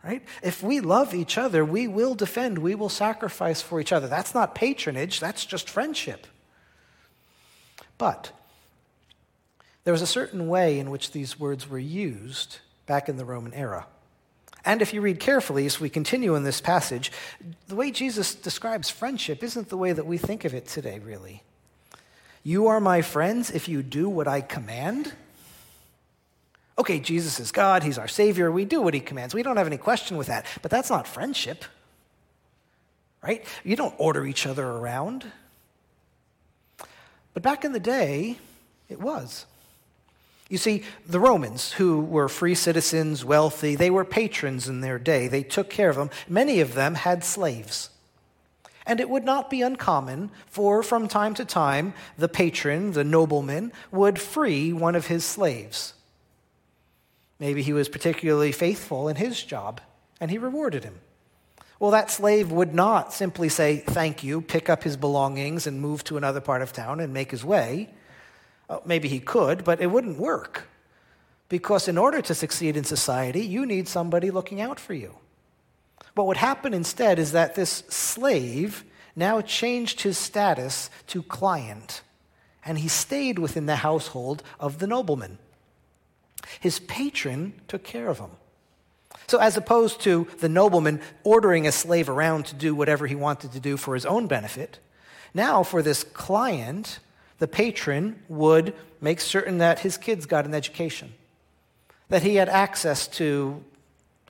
Right? 0.04 0.22
If 0.42 0.62
we 0.62 0.80
love 0.80 1.12
each 1.12 1.36
other, 1.36 1.64
we 1.64 1.88
will 1.88 2.14
defend, 2.14 2.58
we 2.58 2.76
will 2.76 2.88
sacrifice 2.88 3.60
for 3.60 3.80
each 3.80 3.92
other. 3.92 4.06
That's 4.06 4.32
not 4.32 4.54
patronage, 4.54 5.18
that's 5.18 5.44
just 5.44 5.68
friendship. 5.68 6.26
But 7.98 8.30
there 9.88 9.92
was 9.94 10.02
a 10.02 10.06
certain 10.06 10.48
way 10.48 10.78
in 10.78 10.90
which 10.90 11.12
these 11.12 11.40
words 11.40 11.66
were 11.66 11.78
used 11.78 12.58
back 12.84 13.08
in 13.08 13.16
the 13.16 13.24
Roman 13.24 13.54
era. 13.54 13.86
And 14.62 14.82
if 14.82 14.92
you 14.92 15.00
read 15.00 15.18
carefully, 15.18 15.64
as 15.64 15.80
we 15.80 15.88
continue 15.88 16.34
in 16.34 16.44
this 16.44 16.60
passage, 16.60 17.10
the 17.68 17.74
way 17.74 17.90
Jesus 17.90 18.34
describes 18.34 18.90
friendship 18.90 19.42
isn't 19.42 19.70
the 19.70 19.78
way 19.78 19.94
that 19.94 20.04
we 20.04 20.18
think 20.18 20.44
of 20.44 20.52
it 20.52 20.66
today, 20.66 20.98
really. 20.98 21.42
You 22.42 22.66
are 22.66 22.80
my 22.80 23.00
friends 23.00 23.50
if 23.50 23.66
you 23.66 23.82
do 23.82 24.10
what 24.10 24.28
I 24.28 24.42
command. 24.42 25.14
Okay, 26.76 27.00
Jesus 27.00 27.40
is 27.40 27.50
God, 27.50 27.82
He's 27.82 27.96
our 27.96 28.08
Savior, 28.08 28.52
we 28.52 28.66
do 28.66 28.82
what 28.82 28.92
He 28.92 29.00
commands. 29.00 29.32
We 29.32 29.42
don't 29.42 29.56
have 29.56 29.66
any 29.66 29.78
question 29.78 30.18
with 30.18 30.26
that. 30.26 30.44
But 30.60 30.70
that's 30.70 30.90
not 30.90 31.08
friendship, 31.08 31.64
right? 33.22 33.42
You 33.64 33.74
don't 33.74 33.94
order 33.96 34.26
each 34.26 34.46
other 34.46 34.66
around. 34.66 35.24
But 37.32 37.42
back 37.42 37.64
in 37.64 37.72
the 37.72 37.80
day, 37.80 38.36
it 38.90 39.00
was. 39.00 39.46
You 40.48 40.56
see, 40.56 40.82
the 41.06 41.20
Romans, 41.20 41.72
who 41.72 42.00
were 42.00 42.28
free 42.28 42.54
citizens, 42.54 43.24
wealthy, 43.24 43.74
they 43.74 43.90
were 43.90 44.04
patrons 44.04 44.66
in 44.66 44.80
their 44.80 44.98
day. 44.98 45.28
They 45.28 45.42
took 45.42 45.68
care 45.68 45.90
of 45.90 45.96
them. 45.96 46.10
Many 46.26 46.60
of 46.60 46.74
them 46.74 46.94
had 46.94 47.22
slaves. 47.22 47.90
And 48.86 49.00
it 49.00 49.10
would 49.10 49.24
not 49.24 49.50
be 49.50 49.60
uncommon 49.60 50.30
for, 50.46 50.82
from 50.82 51.06
time 51.06 51.34
to 51.34 51.44
time, 51.44 51.92
the 52.16 52.28
patron, 52.28 52.92
the 52.92 53.04
nobleman, 53.04 53.72
would 53.90 54.18
free 54.18 54.72
one 54.72 54.94
of 54.94 55.08
his 55.08 55.26
slaves. 55.26 55.92
Maybe 57.38 57.62
he 57.62 57.74
was 57.74 57.90
particularly 57.90 58.50
faithful 58.50 59.08
in 59.08 59.16
his 59.16 59.42
job, 59.42 59.82
and 60.18 60.30
he 60.30 60.38
rewarded 60.38 60.84
him. 60.84 61.00
Well, 61.78 61.90
that 61.90 62.10
slave 62.10 62.50
would 62.50 62.74
not 62.74 63.12
simply 63.12 63.50
say, 63.50 63.76
Thank 63.76 64.24
you, 64.24 64.40
pick 64.40 64.70
up 64.70 64.82
his 64.82 64.96
belongings, 64.96 65.66
and 65.66 65.80
move 65.80 66.02
to 66.04 66.16
another 66.16 66.40
part 66.40 66.62
of 66.62 66.72
town 66.72 66.98
and 67.00 67.12
make 67.12 67.30
his 67.30 67.44
way. 67.44 67.90
Uh, 68.68 68.78
maybe 68.84 69.08
he 69.08 69.20
could, 69.20 69.64
but 69.64 69.80
it 69.80 69.86
wouldn't 69.86 70.18
work. 70.18 70.68
Because 71.48 71.88
in 71.88 71.96
order 71.96 72.20
to 72.20 72.34
succeed 72.34 72.76
in 72.76 72.84
society, 72.84 73.40
you 73.40 73.64
need 73.64 73.88
somebody 73.88 74.30
looking 74.30 74.60
out 74.60 74.78
for 74.78 74.94
you. 74.94 75.14
What 76.14 76.26
would 76.26 76.36
happen 76.36 76.74
instead 76.74 77.18
is 77.18 77.32
that 77.32 77.54
this 77.54 77.84
slave 77.88 78.84
now 79.16 79.40
changed 79.40 80.02
his 80.02 80.18
status 80.18 80.90
to 81.08 81.22
client, 81.22 82.02
and 82.64 82.78
he 82.78 82.88
stayed 82.88 83.38
within 83.38 83.66
the 83.66 83.76
household 83.76 84.42
of 84.60 84.78
the 84.78 84.86
nobleman. 84.86 85.38
His 86.60 86.80
patron 86.80 87.54
took 87.66 87.82
care 87.82 88.08
of 88.08 88.18
him. 88.18 88.30
So, 89.26 89.38
as 89.38 89.56
opposed 89.56 90.00
to 90.02 90.26
the 90.38 90.48
nobleman 90.48 91.00
ordering 91.22 91.66
a 91.66 91.72
slave 91.72 92.08
around 92.08 92.46
to 92.46 92.54
do 92.54 92.74
whatever 92.74 93.06
he 93.06 93.14
wanted 93.14 93.52
to 93.52 93.60
do 93.60 93.76
for 93.76 93.94
his 93.94 94.06
own 94.06 94.26
benefit, 94.26 94.78
now 95.34 95.62
for 95.62 95.82
this 95.82 96.02
client, 96.02 96.98
the 97.38 97.48
patron 97.48 98.22
would 98.28 98.74
make 99.00 99.20
certain 99.20 99.58
that 99.58 99.80
his 99.80 99.96
kids 99.96 100.26
got 100.26 100.44
an 100.44 100.54
education, 100.54 101.12
that 102.08 102.22
he 102.22 102.36
had 102.36 102.48
access 102.48 103.06
to 103.08 103.62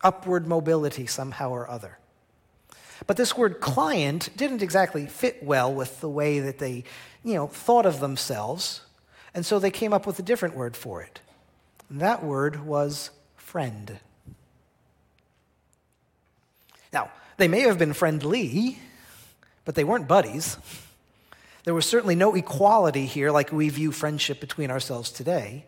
upward 0.03 0.47
mobility 0.47 1.07
somehow 1.07 1.51
or 1.51 1.69
other. 1.69 1.99
But 3.07 3.17
this 3.17 3.37
word 3.37 3.61
client 3.61 4.31
didn't 4.37 4.63
exactly 4.63 5.07
fit 5.07 5.43
well 5.43 5.73
with 5.73 6.01
the 6.01 6.09
way 6.09 6.41
that 6.41 6.59
they, 6.59 6.85
you 7.25 7.35
know, 7.35 7.47
thought 7.47 7.87
of 7.87 8.01
themselves, 8.01 8.83
and 9.35 9.47
so 9.47 9.59
they 9.59 9.71
came 9.71 9.93
up 9.93 10.07
with 10.07 10.19
a 10.19 10.23
different 10.23 10.57
word 10.57 10.77
for 10.77 11.03
it. 11.03 11.21
And 11.89 12.01
that 12.01 12.25
word 12.25 12.67
was 12.67 13.11
friend. 13.37 13.99
Now, 16.93 17.11
they 17.37 17.49
may 17.49 17.61
have 17.61 17.79
been 17.79 17.93
friendly, 17.93 18.79
but 19.65 19.75
they 19.75 19.85
weren't 19.85 20.09
buddies. 20.09 20.59
There 21.69 21.75
was 21.75 21.85
certainly 21.85 22.15
no 22.15 22.35
equality 22.35 23.05
here 23.05 23.31
like 23.31 23.53
we 23.53 23.69
view 23.69 23.93
friendship 23.93 24.41
between 24.41 24.71
ourselves 24.71 25.11
today. 25.11 25.67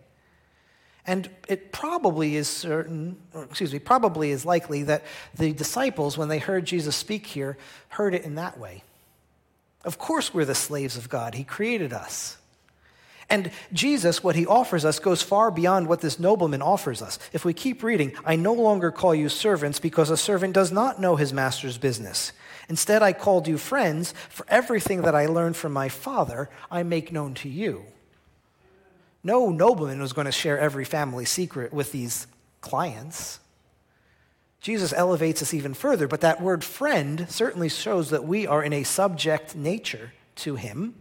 And 1.07 1.29
it 1.47 1.73
probably 1.73 2.37
is 2.37 2.49
certain, 2.49 3.19
excuse 3.35 3.71
me, 3.71 3.81
probably 3.81 4.31
is 4.31 4.47
likely 4.47 4.85
that 4.85 5.05
the 5.35 5.53
disciples, 5.53 6.17
when 6.17 6.29
they 6.29 6.39
heard 6.39 6.65
Jesus 6.65 6.97
speak 6.97 7.27
here, 7.27 7.59
heard 7.91 8.15
it 8.15 8.25
in 8.25 8.37
that 8.37 8.59
way. 8.59 8.83
Of 9.85 9.99
course, 9.99 10.33
we're 10.33 10.47
the 10.47 10.55
slaves 10.55 10.97
of 10.97 11.11
God. 11.11 11.35
He 11.35 11.45
created 11.45 11.93
us. 11.93 12.39
And 13.31 13.53
Jesus, 13.73 14.25
what 14.25 14.35
he 14.35 14.45
offers 14.45 14.85
us, 14.85 14.99
goes 14.99 15.23
far 15.23 15.53
beyond 15.53 15.87
what 15.87 16.01
this 16.01 16.19
nobleman 16.19 16.61
offers 16.61 17.01
us. 17.01 17.19
If 17.33 17.45
we 17.45 17.55
keep 17.55 17.83
reading, 17.85 18.12
I 18.25 18.35
no 18.35 18.53
longer 18.53 18.90
call 18.90 19.14
you 19.14 19.29
servants 19.29 19.79
because 19.79 20.11
a 20.11 20.16
servant 20.16 20.53
does 20.53 20.73
not 20.73 21.01
know 21.01 21.14
his 21.14 21.33
master's 21.33 21.79
business. 21.79 22.33
Instead, 22.69 23.03
I 23.03 23.12
called 23.12 23.47
you 23.47 23.57
friends, 23.57 24.12
for 24.29 24.45
everything 24.49 25.03
that 25.03 25.14
I 25.14 25.27
learned 25.27 25.57
from 25.57 25.73
my 25.73 25.88
Father, 25.88 26.51
I 26.71 26.83
make 26.83 27.12
known 27.12 27.35
to 27.35 27.49
you. 27.49 27.85
No 29.23 29.51
nobleman 29.51 30.01
was 30.01 30.12
going 30.12 30.27
to 30.27 30.33
share 30.33 30.59
every 30.59 30.85
family 30.85 31.25
secret 31.25 31.73
with 31.73 31.93
these 31.93 32.27
clients. 32.61 33.38
Jesus 34.61 34.93
elevates 34.93 35.40
us 35.40 35.55
even 35.55 35.73
further, 35.73 36.07
but 36.09 36.21
that 36.21 36.43
word 36.43 36.64
friend 36.64 37.27
certainly 37.29 37.69
shows 37.69 38.11
that 38.11 38.25
we 38.25 38.47
are 38.47 38.62
in 38.62 38.73
a 38.73 38.83
subject 38.83 39.55
nature 39.55 40.12
to 40.37 40.57
him. 40.57 40.95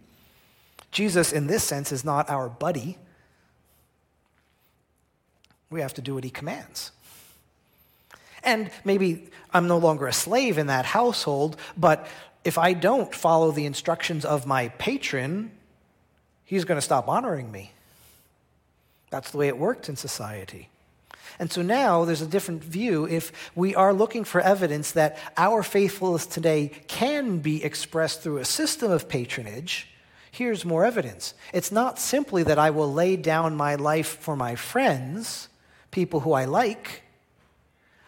Jesus, 0.90 1.32
in 1.32 1.46
this 1.46 1.62
sense, 1.62 1.92
is 1.92 2.04
not 2.04 2.28
our 2.30 2.48
buddy. 2.48 2.98
We 5.70 5.80
have 5.80 5.94
to 5.94 6.02
do 6.02 6.14
what 6.14 6.24
he 6.24 6.30
commands. 6.30 6.90
And 8.42 8.70
maybe 8.84 9.28
I'm 9.52 9.68
no 9.68 9.78
longer 9.78 10.06
a 10.06 10.12
slave 10.12 10.58
in 10.58 10.66
that 10.66 10.84
household, 10.84 11.56
but 11.76 12.06
if 12.44 12.58
I 12.58 12.72
don't 12.72 13.14
follow 13.14 13.52
the 13.52 13.66
instructions 13.66 14.24
of 14.24 14.46
my 14.46 14.68
patron, 14.68 15.50
he's 16.44 16.64
going 16.64 16.78
to 16.78 16.82
stop 16.82 17.08
honoring 17.08 17.52
me. 17.52 17.72
That's 19.10 19.30
the 19.30 19.38
way 19.38 19.48
it 19.48 19.58
worked 19.58 19.88
in 19.88 19.96
society. 19.96 20.68
And 21.38 21.50
so 21.50 21.62
now 21.62 22.04
there's 22.04 22.22
a 22.22 22.26
different 22.26 22.62
view 22.64 23.06
if 23.06 23.50
we 23.54 23.74
are 23.74 23.92
looking 23.92 24.24
for 24.24 24.40
evidence 24.40 24.92
that 24.92 25.18
our 25.36 25.62
faithfulness 25.62 26.26
today 26.26 26.70
can 26.86 27.38
be 27.38 27.62
expressed 27.62 28.22
through 28.22 28.38
a 28.38 28.44
system 28.44 28.90
of 28.90 29.08
patronage. 29.08 29.88
Here's 30.30 30.64
more 30.64 30.84
evidence. 30.84 31.34
It's 31.52 31.72
not 31.72 31.98
simply 31.98 32.42
that 32.44 32.58
I 32.58 32.70
will 32.70 32.92
lay 32.92 33.16
down 33.16 33.56
my 33.56 33.74
life 33.74 34.18
for 34.20 34.36
my 34.36 34.54
friends, 34.54 35.48
people 35.90 36.20
who 36.20 36.32
I 36.32 36.44
like. 36.44 37.02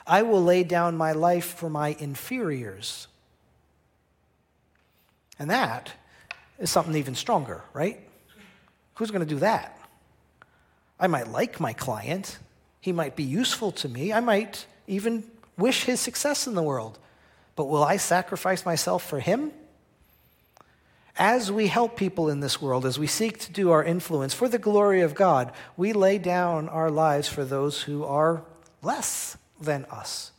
I 0.07 0.23
will 0.23 0.43
lay 0.43 0.63
down 0.65 0.97
my 0.97 1.13
life 1.13 1.47
for 1.47 1.69
my 1.69 1.97
inferiors. 1.99 3.09
And 5.39 5.51
that 5.51 5.93
is 6.59 6.71
something 6.71 6.95
even 6.95 7.15
stronger, 7.15 7.65
right? 7.73 8.01
Who's 8.95 9.11
going 9.11 9.27
to 9.27 9.35
do 9.35 9.41
that? 9.41 9.79
I 11.01 11.09
might 11.09 11.29
like 11.29 11.59
my 11.59 11.73
client. 11.73 12.39
He 12.81 12.93
might 12.93 13.17
be 13.17 13.25
useful 13.25 13.73
to 13.73 13.89
me. 13.89 14.13
I 14.13 14.21
might 14.21 14.67
even 14.87 15.25
wish 15.57 15.85
his 15.85 15.99
success 15.99 16.47
in 16.47 16.55
the 16.55 16.63
world. 16.63 16.99
But 17.57 17.65
will 17.65 17.83
I 17.83 17.97
sacrifice 17.97 18.65
myself 18.65 19.05
for 19.05 19.19
him? 19.19 19.53
As 21.25 21.53
we 21.53 21.69
help 21.69 21.97
people 21.97 22.29
in 22.29 22.41
this 22.41 22.61
world, 22.61 22.85
as 22.85 22.99
we 22.99 23.07
seek 23.07 23.39
to 23.39 23.53
do 23.53 23.71
our 23.71 23.85
influence 23.85 24.35
for 24.35 24.49
the 24.49 24.59
glory 24.59 25.03
of 25.03 25.15
God, 25.15 25.53
we 25.77 25.93
lay 25.93 26.19
down 26.19 26.69
our 26.69 26.91
lives 26.91 27.29
for 27.29 27.45
those 27.45 27.81
who 27.81 28.03
are 28.03 28.43
less 28.83 29.37
than 29.61 29.85
us. 29.85 30.33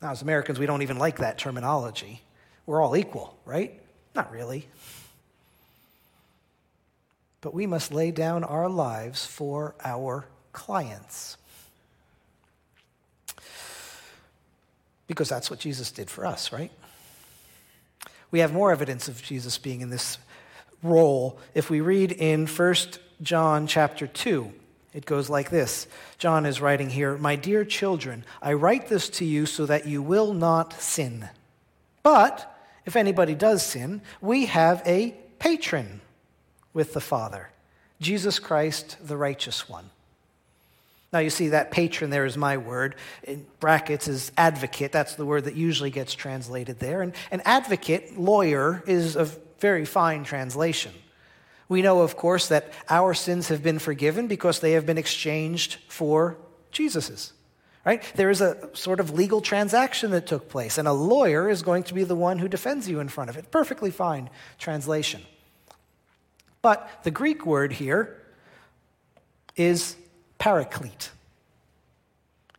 Now, 0.00 0.12
as 0.12 0.22
Americans, 0.22 0.60
we 0.60 0.66
don't 0.66 0.82
even 0.82 0.96
like 0.96 1.18
that 1.18 1.38
terminology. 1.38 2.22
We're 2.66 2.80
all 2.80 2.96
equal, 2.96 3.36
right? 3.44 3.82
Not 4.14 4.30
really. 4.30 4.68
But 7.40 7.52
we 7.52 7.66
must 7.66 7.92
lay 7.92 8.12
down 8.12 8.44
our 8.44 8.68
lives 8.68 9.26
for 9.26 9.74
our 9.84 10.24
clients. 10.52 11.36
Because 15.08 15.28
that's 15.28 15.50
what 15.50 15.58
Jesus 15.58 15.90
did 15.90 16.08
for 16.08 16.24
us, 16.24 16.52
right? 16.52 16.70
We 18.30 18.40
have 18.40 18.52
more 18.52 18.72
evidence 18.72 19.08
of 19.08 19.22
Jesus 19.22 19.58
being 19.58 19.80
in 19.80 19.90
this 19.90 20.18
role 20.82 21.38
if 21.54 21.70
we 21.70 21.80
read 21.80 22.12
in 22.12 22.46
1 22.46 22.74
John 23.22 23.66
chapter 23.66 24.06
2. 24.06 24.52
It 24.94 25.06
goes 25.06 25.30
like 25.30 25.50
this 25.50 25.86
John 26.18 26.46
is 26.46 26.60
writing 26.60 26.90
here 26.90 27.16
My 27.16 27.36
dear 27.36 27.64
children, 27.64 28.24
I 28.42 28.54
write 28.54 28.88
this 28.88 29.08
to 29.10 29.24
you 29.24 29.46
so 29.46 29.66
that 29.66 29.86
you 29.86 30.02
will 30.02 30.34
not 30.34 30.72
sin. 30.74 31.28
But 32.02 32.54
if 32.84 32.96
anybody 32.96 33.34
does 33.34 33.62
sin, 33.62 34.02
we 34.20 34.46
have 34.46 34.82
a 34.86 35.14
patron 35.38 36.00
with 36.72 36.94
the 36.94 37.00
Father, 37.00 37.50
Jesus 38.00 38.38
Christ, 38.38 38.96
the 39.02 39.16
righteous 39.16 39.68
one. 39.68 39.90
Now, 41.12 41.20
you 41.20 41.30
see, 41.30 41.48
that 41.48 41.70
patron 41.70 42.10
there 42.10 42.26
is 42.26 42.36
my 42.36 42.58
word. 42.58 42.94
In 43.24 43.46
brackets 43.60 44.08
is 44.08 44.30
advocate. 44.36 44.92
That's 44.92 45.14
the 45.14 45.24
word 45.24 45.44
that 45.44 45.56
usually 45.56 45.90
gets 45.90 46.14
translated 46.14 46.78
there. 46.80 47.00
And 47.00 47.14
an 47.30 47.40
advocate, 47.44 48.18
lawyer, 48.18 48.82
is 48.86 49.16
a 49.16 49.24
very 49.58 49.86
fine 49.86 50.24
translation. 50.24 50.92
We 51.68 51.82
know, 51.82 52.02
of 52.02 52.16
course, 52.16 52.48
that 52.48 52.72
our 52.90 53.14
sins 53.14 53.48
have 53.48 53.62
been 53.62 53.78
forgiven 53.78 54.26
because 54.26 54.60
they 54.60 54.72
have 54.72 54.84
been 54.86 54.98
exchanged 54.98 55.78
for 55.88 56.36
Jesus's. 56.72 57.32
right? 57.88 58.02
There 58.16 58.28
is 58.28 58.42
a 58.42 58.68
sort 58.74 59.00
of 59.00 59.12
legal 59.12 59.40
transaction 59.40 60.10
that 60.10 60.26
took 60.26 60.50
place, 60.50 60.76
and 60.76 60.86
a 60.86 60.92
lawyer 60.92 61.48
is 61.48 61.62
going 61.62 61.84
to 61.84 61.94
be 61.94 62.04
the 62.04 62.14
one 62.14 62.38
who 62.38 62.46
defends 62.46 62.86
you 62.86 63.00
in 63.00 63.08
front 63.08 63.30
of 63.30 63.38
it. 63.38 63.50
Perfectly 63.50 63.90
fine 63.90 64.28
translation. 64.58 65.22
But 66.60 66.86
the 67.04 67.10
Greek 67.10 67.46
word 67.46 67.72
here 67.72 68.22
is 69.56 69.96
paraclete. 70.38 71.10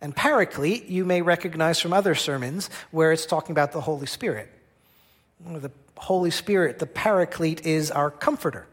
And 0.01 0.15
paraclete, 0.15 0.85
you 0.85 1.03
may 1.05 1.21
recognize 1.21 1.79
from 1.79 1.93
other 1.93 2.15
sermons 2.15 2.69
where 2.91 3.11
it's 3.11 3.25
talking 3.25 3.51
about 3.51 3.71
the 3.71 3.81
Holy 3.81 4.05
Spirit. 4.05 4.49
The 5.45 5.71
Holy 5.97 6.31
Spirit, 6.31 6.79
the 6.79 6.85
paraclete, 6.85 7.65
is 7.65 7.91
our 7.91 8.09
comforter 8.09 8.65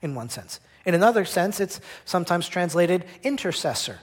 in 0.00 0.14
one 0.14 0.30
sense. 0.30 0.60
In 0.86 0.94
another 0.94 1.24
sense, 1.24 1.60
it's 1.60 1.80
sometimes 2.04 2.48
translated 2.48 3.04
intercessor. 3.22 4.00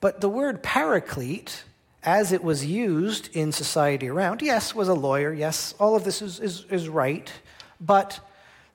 But 0.00 0.20
the 0.20 0.28
word 0.28 0.62
paraclete, 0.62 1.64
as 2.02 2.32
it 2.32 2.44
was 2.44 2.66
used 2.66 3.34
in 3.34 3.52
society 3.52 4.08
around, 4.08 4.42
yes, 4.42 4.74
was 4.74 4.88
a 4.88 4.94
lawyer, 4.94 5.32
yes, 5.32 5.74
all 5.80 5.96
of 5.96 6.04
this 6.04 6.20
is, 6.20 6.38
is, 6.38 6.66
is 6.70 6.88
right, 6.88 7.32
but 7.80 8.20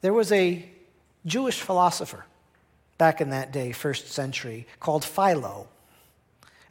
there 0.01 0.13
was 0.13 0.31
a 0.31 0.67
Jewish 1.25 1.61
philosopher 1.61 2.25
back 3.01 3.19
in 3.19 3.31
that 3.31 3.51
day, 3.51 3.71
first 3.71 4.09
century, 4.09 4.67
called 4.79 5.03
Philo. 5.03 5.67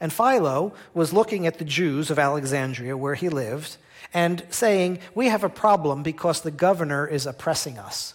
And 0.01 0.13
Philo 0.13 0.73
was 0.95 1.13
looking 1.13 1.45
at 1.45 1.59
the 1.59 1.65
Jews 1.65 2.09
of 2.09 2.21
Alexandria, 2.21 2.97
where 2.97 3.17
he 3.17 3.29
lived, 3.29 3.79
and 4.15 4.45
saying, 4.49 5.01
We 5.13 5.27
have 5.27 5.43
a 5.43 5.49
problem 5.49 6.05
because 6.05 6.43
the 6.43 6.53
governor 6.53 7.05
is 7.05 7.27
oppressing 7.27 7.79
us. 7.79 8.15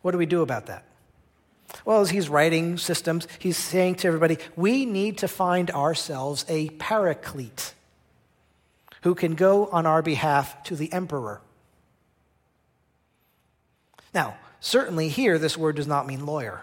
What 0.00 0.12
do 0.12 0.16
we 0.16 0.24
do 0.24 0.40
about 0.40 0.68
that? 0.68 0.84
Well, 1.84 2.00
as 2.00 2.08
he's 2.08 2.30
writing 2.30 2.78
systems, 2.78 3.28
he's 3.38 3.58
saying 3.58 3.96
to 3.96 4.08
everybody, 4.08 4.38
we 4.56 4.86
need 4.86 5.18
to 5.18 5.28
find 5.28 5.70
ourselves 5.70 6.46
a 6.48 6.70
paraclete 6.70 7.74
who 9.02 9.14
can 9.14 9.34
go 9.34 9.66
on 9.66 9.84
our 9.84 10.00
behalf 10.00 10.62
to 10.62 10.76
the 10.76 10.90
emperor. 10.94 11.42
Now, 14.14 14.38
certainly 14.60 15.08
here, 15.08 15.38
this 15.38 15.56
word 15.56 15.76
does 15.76 15.86
not 15.86 16.06
mean 16.06 16.26
lawyer. 16.26 16.62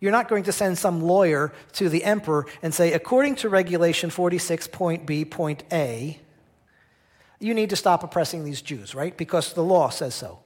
You're 0.00 0.12
not 0.12 0.28
going 0.28 0.44
to 0.44 0.52
send 0.52 0.76
some 0.76 1.02
lawyer 1.02 1.52
to 1.74 1.88
the 1.88 2.04
emperor 2.04 2.46
and 2.62 2.74
say, 2.74 2.92
according 2.92 3.36
to 3.36 3.48
regulation 3.48 4.10
46.b.a, 4.10 6.20
you 7.40 7.54
need 7.54 7.70
to 7.70 7.76
stop 7.76 8.02
oppressing 8.02 8.44
these 8.44 8.62
Jews, 8.62 8.94
right? 8.94 9.16
Because 9.16 9.52
the 9.52 9.62
law 9.62 9.88
says 9.88 10.14
so. 10.14 10.40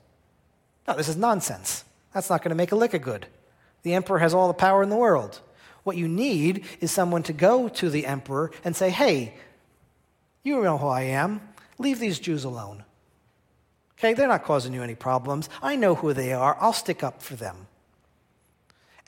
No, 0.87 0.95
this 0.95 1.09
is 1.09 1.17
nonsense. 1.17 1.85
That's 2.15 2.31
not 2.31 2.43
going 2.43 2.51
to 2.51 2.57
make 2.57 2.73
a 2.73 2.77
lick 2.77 2.95
of 2.95 3.03
good. 3.03 3.27
The 3.83 3.95
emperor 3.95 4.19
has 4.19 4.35
all 4.35 4.49
the 4.49 4.55
power 4.55 4.83
in 4.83 4.91
the 4.91 4.97
world. 4.97 5.41
What 5.85 5.97
you 5.97 6.09
need 6.09 6.65
is 6.81 6.91
someone 6.91 7.23
to 7.25 7.33
go 7.33 7.69
to 7.69 7.91
the 7.91 8.07
emperor 8.07 8.51
and 8.65 8.77
say, 8.77 8.91
hey, 8.91 9.35
you 10.43 10.63
know 10.63 10.79
who 10.79 10.89
I 10.89 11.03
am. 11.03 11.41
Leave 11.79 11.99
these 11.99 12.19
Jews 12.19 12.45
alone. 12.45 12.85
Okay, 13.99 14.15
they're 14.15 14.29
not 14.29 14.45
causing 14.45 14.73
you 14.73 14.83
any 14.83 14.95
problems. 14.95 15.49
I 15.61 15.75
know 15.75 15.97
who 15.97 16.13
they 16.13 16.33
are. 16.33 16.57
I'll 16.61 16.73
stick 16.73 17.03
up 17.03 17.21
for 17.21 17.35
them. 17.35 17.67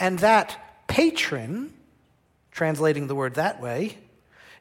And 0.01 0.19
that 0.19 0.87
patron, 0.89 1.73
translating 2.51 3.07
the 3.07 3.15
word 3.15 3.35
that 3.35 3.61
way, 3.61 3.99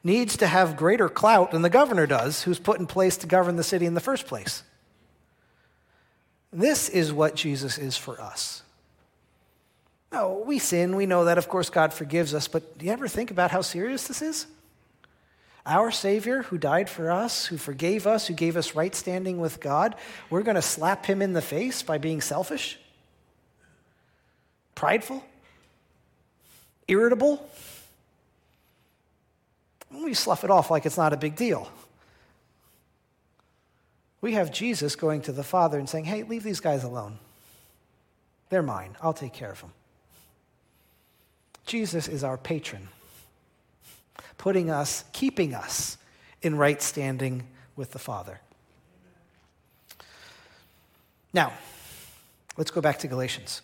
needs 0.04 0.36
to 0.36 0.46
have 0.46 0.76
greater 0.76 1.08
clout 1.08 1.50
than 1.50 1.62
the 1.62 1.70
governor 1.70 2.06
does, 2.06 2.42
who's 2.42 2.58
put 2.58 2.78
in 2.78 2.86
place 2.86 3.16
to 3.18 3.26
govern 3.26 3.56
the 3.56 3.64
city 3.64 3.86
in 3.86 3.94
the 3.94 4.00
first 4.00 4.26
place. 4.26 4.62
This 6.52 6.88
is 6.88 7.12
what 7.12 7.34
Jesus 7.34 7.76
is 7.76 7.96
for 7.96 8.20
us. 8.20 8.62
Now, 10.12 10.30
we 10.30 10.58
sin, 10.58 10.96
we 10.96 11.06
know 11.06 11.24
that, 11.24 11.38
of 11.38 11.48
course, 11.48 11.70
God 11.70 11.92
forgives 11.92 12.34
us, 12.34 12.48
but 12.48 12.78
do 12.78 12.86
you 12.86 12.92
ever 12.92 13.06
think 13.06 13.30
about 13.30 13.50
how 13.50 13.62
serious 13.62 14.08
this 14.08 14.22
is? 14.22 14.46
Our 15.66 15.90
Savior, 15.90 16.42
who 16.42 16.58
died 16.58 16.88
for 16.88 17.10
us, 17.10 17.46
who 17.46 17.58
forgave 17.58 18.06
us, 18.06 18.26
who 18.26 18.34
gave 18.34 18.56
us 18.56 18.74
right 18.74 18.94
standing 18.94 19.40
with 19.40 19.60
God, 19.60 19.94
we're 20.30 20.42
going 20.42 20.54
to 20.54 20.62
slap 20.62 21.06
him 21.06 21.20
in 21.20 21.32
the 21.32 21.42
face 21.42 21.82
by 21.82 21.98
being 21.98 22.20
selfish, 22.20 22.78
prideful, 24.74 25.24
irritable. 26.88 27.46
We 29.92 30.14
slough 30.14 30.44
it 30.44 30.50
off 30.50 30.70
like 30.70 30.86
it's 30.86 30.96
not 30.96 31.12
a 31.12 31.16
big 31.16 31.36
deal. 31.36 31.70
We 34.20 34.34
have 34.34 34.52
Jesus 34.52 34.96
going 34.96 35.22
to 35.22 35.32
the 35.32 35.42
Father 35.42 35.78
and 35.78 35.88
saying, 35.88 36.04
Hey, 36.04 36.22
leave 36.22 36.42
these 36.42 36.60
guys 36.60 36.84
alone. 36.84 37.18
They're 38.50 38.62
mine. 38.62 38.96
I'll 39.00 39.14
take 39.14 39.32
care 39.32 39.52
of 39.52 39.60
them. 39.60 39.72
Jesus 41.66 42.08
is 42.08 42.24
our 42.24 42.36
patron, 42.36 42.88
putting 44.40 44.70
us, 44.70 45.04
keeping 45.12 45.54
us 45.54 45.98
in 46.40 46.56
right 46.56 46.80
standing 46.80 47.42
with 47.76 47.90
the 47.90 47.98
Father. 47.98 48.40
Now, 51.34 51.52
let's 52.56 52.70
go 52.70 52.80
back 52.80 53.00
to 53.00 53.06
Galatians, 53.06 53.60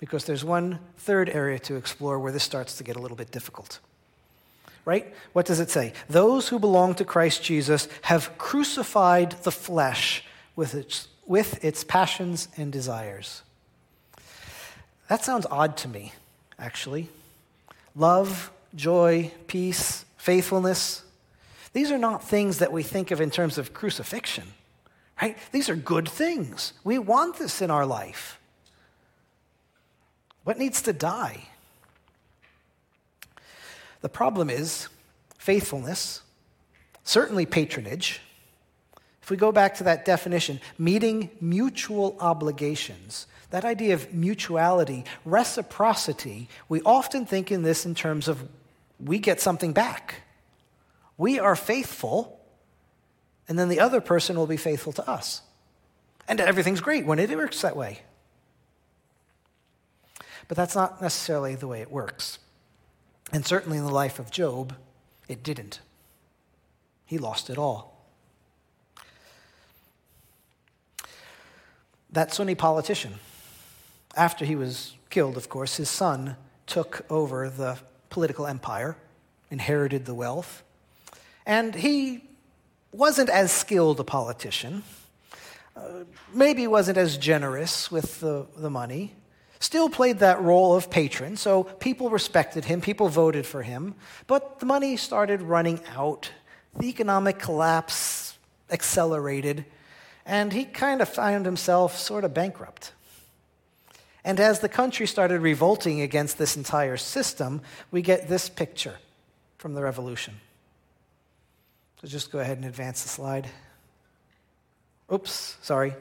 because 0.00 0.26
there's 0.26 0.44
one 0.44 0.80
third 0.98 1.30
area 1.30 1.58
to 1.60 1.76
explore 1.76 2.18
where 2.18 2.30
this 2.30 2.42
starts 2.42 2.76
to 2.76 2.84
get 2.84 2.94
a 2.94 2.98
little 2.98 3.16
bit 3.16 3.30
difficult. 3.30 3.78
Right? 4.84 5.14
What 5.32 5.46
does 5.46 5.60
it 5.60 5.70
say? 5.70 5.94
Those 6.10 6.48
who 6.48 6.58
belong 6.58 6.94
to 6.96 7.06
Christ 7.06 7.42
Jesus 7.42 7.88
have 8.02 8.36
crucified 8.36 9.30
the 9.44 9.50
flesh 9.50 10.24
with 10.54 10.74
its, 10.74 11.08
with 11.24 11.64
its 11.64 11.84
passions 11.84 12.48
and 12.58 12.70
desires. 12.70 13.40
That 15.08 15.24
sounds 15.24 15.46
odd 15.50 15.78
to 15.78 15.88
me, 15.88 16.12
actually 16.58 17.08
love, 17.96 18.50
joy, 18.74 19.30
peace, 19.46 20.04
faithfulness. 20.16 21.02
These 21.72 21.90
are 21.90 21.98
not 21.98 22.24
things 22.24 22.58
that 22.58 22.72
we 22.72 22.82
think 22.82 23.10
of 23.10 23.20
in 23.20 23.30
terms 23.30 23.58
of 23.58 23.72
crucifixion, 23.72 24.44
right? 25.20 25.36
These 25.52 25.68
are 25.68 25.76
good 25.76 26.08
things. 26.08 26.72
We 26.84 26.98
want 26.98 27.38
this 27.38 27.62
in 27.62 27.70
our 27.70 27.86
life. 27.86 28.38
What 30.44 30.58
needs 30.58 30.82
to 30.82 30.92
die? 30.92 31.44
The 34.00 34.08
problem 34.08 34.50
is 34.50 34.88
faithfulness, 35.38 36.22
certainly 37.04 37.46
patronage. 37.46 38.20
If 39.22 39.30
we 39.30 39.36
go 39.36 39.52
back 39.52 39.76
to 39.76 39.84
that 39.84 40.04
definition, 40.04 40.60
meeting 40.78 41.30
mutual 41.40 42.16
obligations, 42.18 43.28
that 43.50 43.64
idea 43.64 43.94
of 43.94 44.12
mutuality, 44.12 45.04
reciprocity, 45.24 46.48
we 46.68 46.82
often 46.82 47.24
think 47.24 47.52
in 47.52 47.62
this 47.62 47.86
in 47.86 47.94
terms 47.94 48.26
of 48.26 48.48
we 49.02 49.18
get 49.18 49.40
something 49.40 49.72
back. 49.72 50.22
We 51.16 51.38
are 51.38 51.56
faithful, 51.56 52.40
and 53.48 53.58
then 53.58 53.68
the 53.68 53.80
other 53.80 54.00
person 54.00 54.36
will 54.36 54.46
be 54.46 54.56
faithful 54.56 54.92
to 54.94 55.08
us. 55.08 55.42
And 56.28 56.40
everything's 56.40 56.80
great 56.80 57.04
when 57.04 57.18
it 57.18 57.30
works 57.30 57.60
that 57.62 57.76
way. 57.76 58.02
But 60.48 60.56
that's 60.56 60.74
not 60.74 61.02
necessarily 61.02 61.54
the 61.54 61.68
way 61.68 61.80
it 61.80 61.90
works. 61.90 62.38
And 63.32 63.44
certainly 63.46 63.78
in 63.78 63.84
the 63.84 63.92
life 63.92 64.18
of 64.18 64.30
Job, 64.30 64.74
it 65.28 65.42
didn't. 65.42 65.80
He 67.06 67.18
lost 67.18 67.50
it 67.50 67.58
all. 67.58 68.06
That 72.10 72.32
Sunni 72.32 72.54
politician 72.54 73.14
after 74.16 74.44
he 74.44 74.56
was 74.56 74.94
killed, 75.08 75.36
of 75.36 75.48
course, 75.48 75.76
his 75.76 75.88
son 75.88 76.36
took 76.66 77.06
over 77.10 77.48
the 77.48 77.78
political 78.12 78.46
empire, 78.46 78.96
inherited 79.50 80.04
the 80.04 80.14
wealth, 80.14 80.62
and 81.46 81.74
he 81.74 82.22
wasn't 82.92 83.30
as 83.30 83.50
skilled 83.50 83.98
a 83.98 84.04
politician, 84.04 84.82
uh, 85.76 86.04
maybe 86.32 86.66
wasn't 86.66 86.98
as 86.98 87.16
generous 87.16 87.90
with 87.90 88.20
the, 88.20 88.46
the 88.56 88.68
money, 88.70 89.14
still 89.58 89.88
played 89.88 90.18
that 90.18 90.40
role 90.42 90.76
of 90.76 90.90
patron, 90.90 91.36
so 91.36 91.64
people 91.64 92.10
respected 92.10 92.66
him, 92.66 92.80
people 92.80 93.08
voted 93.08 93.46
for 93.46 93.62
him, 93.62 93.94
but 94.26 94.60
the 94.60 94.66
money 94.66 94.96
started 94.96 95.40
running 95.40 95.80
out. 95.96 96.30
The 96.78 96.88
economic 96.88 97.38
collapse 97.38 98.36
accelerated, 98.70 99.64
and 100.26 100.52
he 100.52 100.64
kind 100.66 101.00
of 101.00 101.08
found 101.08 101.46
himself 101.46 101.96
sort 101.96 102.24
of 102.24 102.34
bankrupt. 102.34 102.92
And 104.24 104.38
as 104.38 104.60
the 104.60 104.68
country 104.68 105.06
started 105.06 105.40
revolting 105.40 106.00
against 106.00 106.38
this 106.38 106.56
entire 106.56 106.96
system, 106.96 107.60
we 107.90 108.02
get 108.02 108.28
this 108.28 108.48
picture 108.48 108.96
from 109.58 109.74
the 109.74 109.82
revolution. 109.82 110.34
So 112.00 112.08
just 112.08 112.30
go 112.30 112.38
ahead 112.38 112.56
and 112.56 112.66
advance 112.66 113.02
the 113.02 113.08
slide. 113.08 113.48
Oops, 115.12 115.56
sorry, 115.62 115.94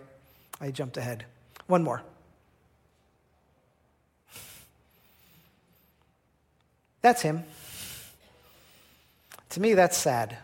I 0.59 0.71
jumped 0.71 0.97
ahead. 0.97 1.25
One 1.67 1.83
more. 1.83 2.03
That's 7.01 7.21
him. 7.21 7.43
To 9.49 9.59
me, 9.59 9.73
that's 9.73 9.97
sad. 9.97 10.37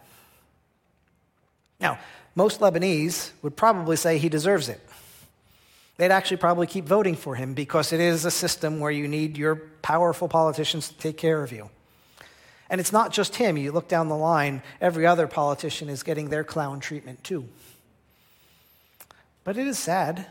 Now, 1.79 1.99
most 2.35 2.59
Lebanese 2.59 3.31
would 3.41 3.55
probably 3.55 3.95
say 3.95 4.17
he 4.17 4.29
deserves 4.29 4.67
it. 4.67 4.81
They'd 5.97 6.11
actually 6.11 6.37
probably 6.37 6.67
keep 6.67 6.85
voting 6.85 7.15
for 7.15 7.35
him 7.35 7.53
because 7.53 7.91
it 7.91 7.99
is 7.99 8.23
a 8.23 8.31
system 8.31 8.79
where 8.79 8.91
you 8.91 9.07
need 9.07 9.37
your 9.37 9.55
powerful 9.81 10.27
politicians 10.27 10.89
to 10.89 10.97
take 10.97 11.17
care 11.17 11.43
of 11.43 11.51
you. 11.51 11.69
And 12.69 12.79
it's 12.79 12.91
not 12.91 13.11
just 13.11 13.35
him. 13.35 13.57
You 13.57 13.71
look 13.71 13.87
down 13.87 14.07
the 14.07 14.17
line, 14.17 14.61
every 14.79 15.07
other 15.07 15.27
politician 15.27 15.89
is 15.89 16.03
getting 16.03 16.29
their 16.29 16.43
clown 16.43 16.79
treatment 16.79 17.23
too. 17.23 17.47
But 19.43 19.57
it 19.57 19.65
is 19.65 19.79
sad. 19.79 20.27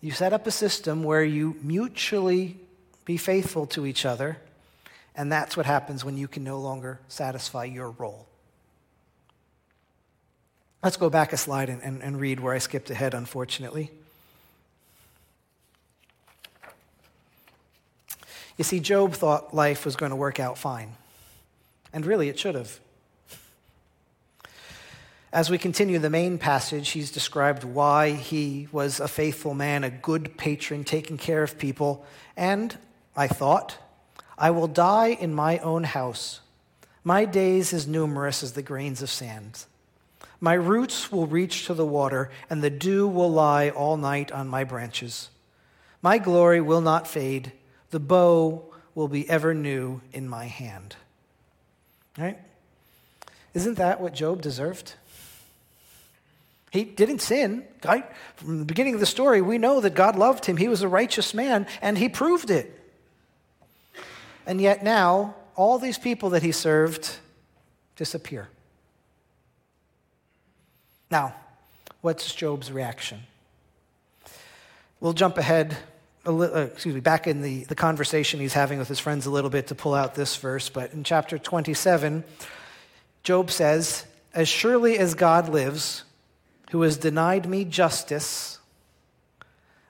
You 0.00 0.12
set 0.12 0.32
up 0.32 0.46
a 0.46 0.50
system 0.50 1.04
where 1.04 1.24
you 1.24 1.56
mutually 1.62 2.56
be 3.04 3.16
faithful 3.16 3.66
to 3.66 3.84
each 3.84 4.06
other, 4.06 4.38
and 5.14 5.30
that's 5.30 5.56
what 5.56 5.66
happens 5.66 6.04
when 6.04 6.16
you 6.16 6.28
can 6.28 6.44
no 6.44 6.58
longer 6.58 7.00
satisfy 7.08 7.64
your 7.64 7.90
role. 7.90 8.26
Let's 10.82 10.96
go 10.96 11.08
back 11.08 11.32
a 11.32 11.36
slide 11.36 11.68
and, 11.68 11.80
and, 11.82 12.02
and 12.02 12.20
read 12.20 12.40
where 12.40 12.54
I 12.54 12.58
skipped 12.58 12.90
ahead, 12.90 13.14
unfortunately. 13.14 13.90
You 18.58 18.64
see, 18.64 18.80
Job 18.80 19.12
thought 19.12 19.54
life 19.54 19.84
was 19.84 19.96
going 19.96 20.10
to 20.10 20.16
work 20.16 20.40
out 20.40 20.58
fine. 20.58 20.94
And 21.92 22.04
really, 22.04 22.28
it 22.28 22.38
should 22.38 22.54
have. 22.54 22.80
As 25.32 25.48
we 25.48 25.56
continue 25.56 25.98
the 25.98 26.10
main 26.10 26.36
passage, 26.36 26.90
he's 26.90 27.10
described 27.10 27.64
why 27.64 28.10
he 28.10 28.68
was 28.70 29.00
a 29.00 29.08
faithful 29.08 29.54
man, 29.54 29.84
a 29.84 29.90
good 29.90 30.36
patron, 30.36 30.84
taking 30.84 31.16
care 31.16 31.42
of 31.42 31.58
people. 31.58 32.04
And 32.36 32.76
I 33.16 33.28
thought, 33.28 33.78
I 34.36 34.50
will 34.50 34.68
die 34.68 35.08
in 35.08 35.32
my 35.32 35.58
own 35.58 35.84
house. 35.84 36.40
My 37.04 37.24
days 37.24 37.72
as 37.72 37.86
numerous 37.86 38.42
as 38.42 38.52
the 38.52 38.62
grains 38.62 39.00
of 39.00 39.10
sand. 39.10 39.64
My 40.42 40.54
roots 40.54 41.12
will 41.12 41.28
reach 41.28 41.66
to 41.66 41.74
the 41.74 41.86
water, 41.86 42.28
and 42.50 42.62
the 42.62 42.68
dew 42.68 43.06
will 43.06 43.30
lie 43.30 43.70
all 43.70 43.96
night 43.96 44.32
on 44.32 44.48
my 44.48 44.64
branches. 44.64 45.30
My 46.02 46.18
glory 46.18 46.60
will 46.60 46.80
not 46.80 47.06
fade, 47.06 47.52
the 47.92 48.00
bow 48.00 48.64
will 48.96 49.06
be 49.06 49.30
ever 49.30 49.54
new 49.54 50.00
in 50.12 50.28
my 50.28 50.46
hand. 50.46 50.96
Right? 52.18 52.40
Isn't 53.54 53.76
that 53.76 54.00
what 54.00 54.14
Job 54.14 54.42
deserved? 54.42 54.94
He 56.72 56.82
didn't 56.82 57.20
sin. 57.20 57.64
From 58.34 58.58
the 58.58 58.64
beginning 58.64 58.94
of 58.94 59.00
the 59.00 59.06
story, 59.06 59.40
we 59.42 59.58
know 59.58 59.80
that 59.80 59.94
God 59.94 60.16
loved 60.16 60.46
him. 60.46 60.56
He 60.56 60.66
was 60.66 60.82
a 60.82 60.88
righteous 60.88 61.34
man, 61.34 61.68
and 61.80 61.96
he 61.96 62.08
proved 62.08 62.50
it. 62.50 62.76
And 64.44 64.60
yet 64.60 64.82
now, 64.82 65.36
all 65.54 65.78
these 65.78 65.98
people 65.98 66.30
that 66.30 66.42
he 66.42 66.50
served 66.50 67.18
disappear. 67.94 68.48
Now, 71.12 71.34
what's 72.00 72.34
Job's 72.34 72.72
reaction? 72.72 73.20
We'll 74.98 75.12
jump 75.12 75.36
ahead, 75.36 75.76
uh, 76.26 76.70
excuse 76.72 76.94
me, 76.94 77.02
back 77.02 77.26
in 77.26 77.42
the, 77.42 77.64
the 77.64 77.74
conversation 77.74 78.40
he's 78.40 78.54
having 78.54 78.78
with 78.78 78.88
his 78.88 78.98
friends 78.98 79.26
a 79.26 79.30
little 79.30 79.50
bit 79.50 79.66
to 79.66 79.74
pull 79.74 79.92
out 79.92 80.14
this 80.14 80.36
verse. 80.36 80.70
But 80.70 80.94
in 80.94 81.04
chapter 81.04 81.36
27, 81.36 82.24
Job 83.24 83.50
says, 83.50 84.06
As 84.32 84.48
surely 84.48 84.96
as 84.96 85.12
God 85.12 85.50
lives, 85.50 86.04
who 86.70 86.80
has 86.80 86.96
denied 86.96 87.46
me 87.46 87.66
justice, 87.66 88.58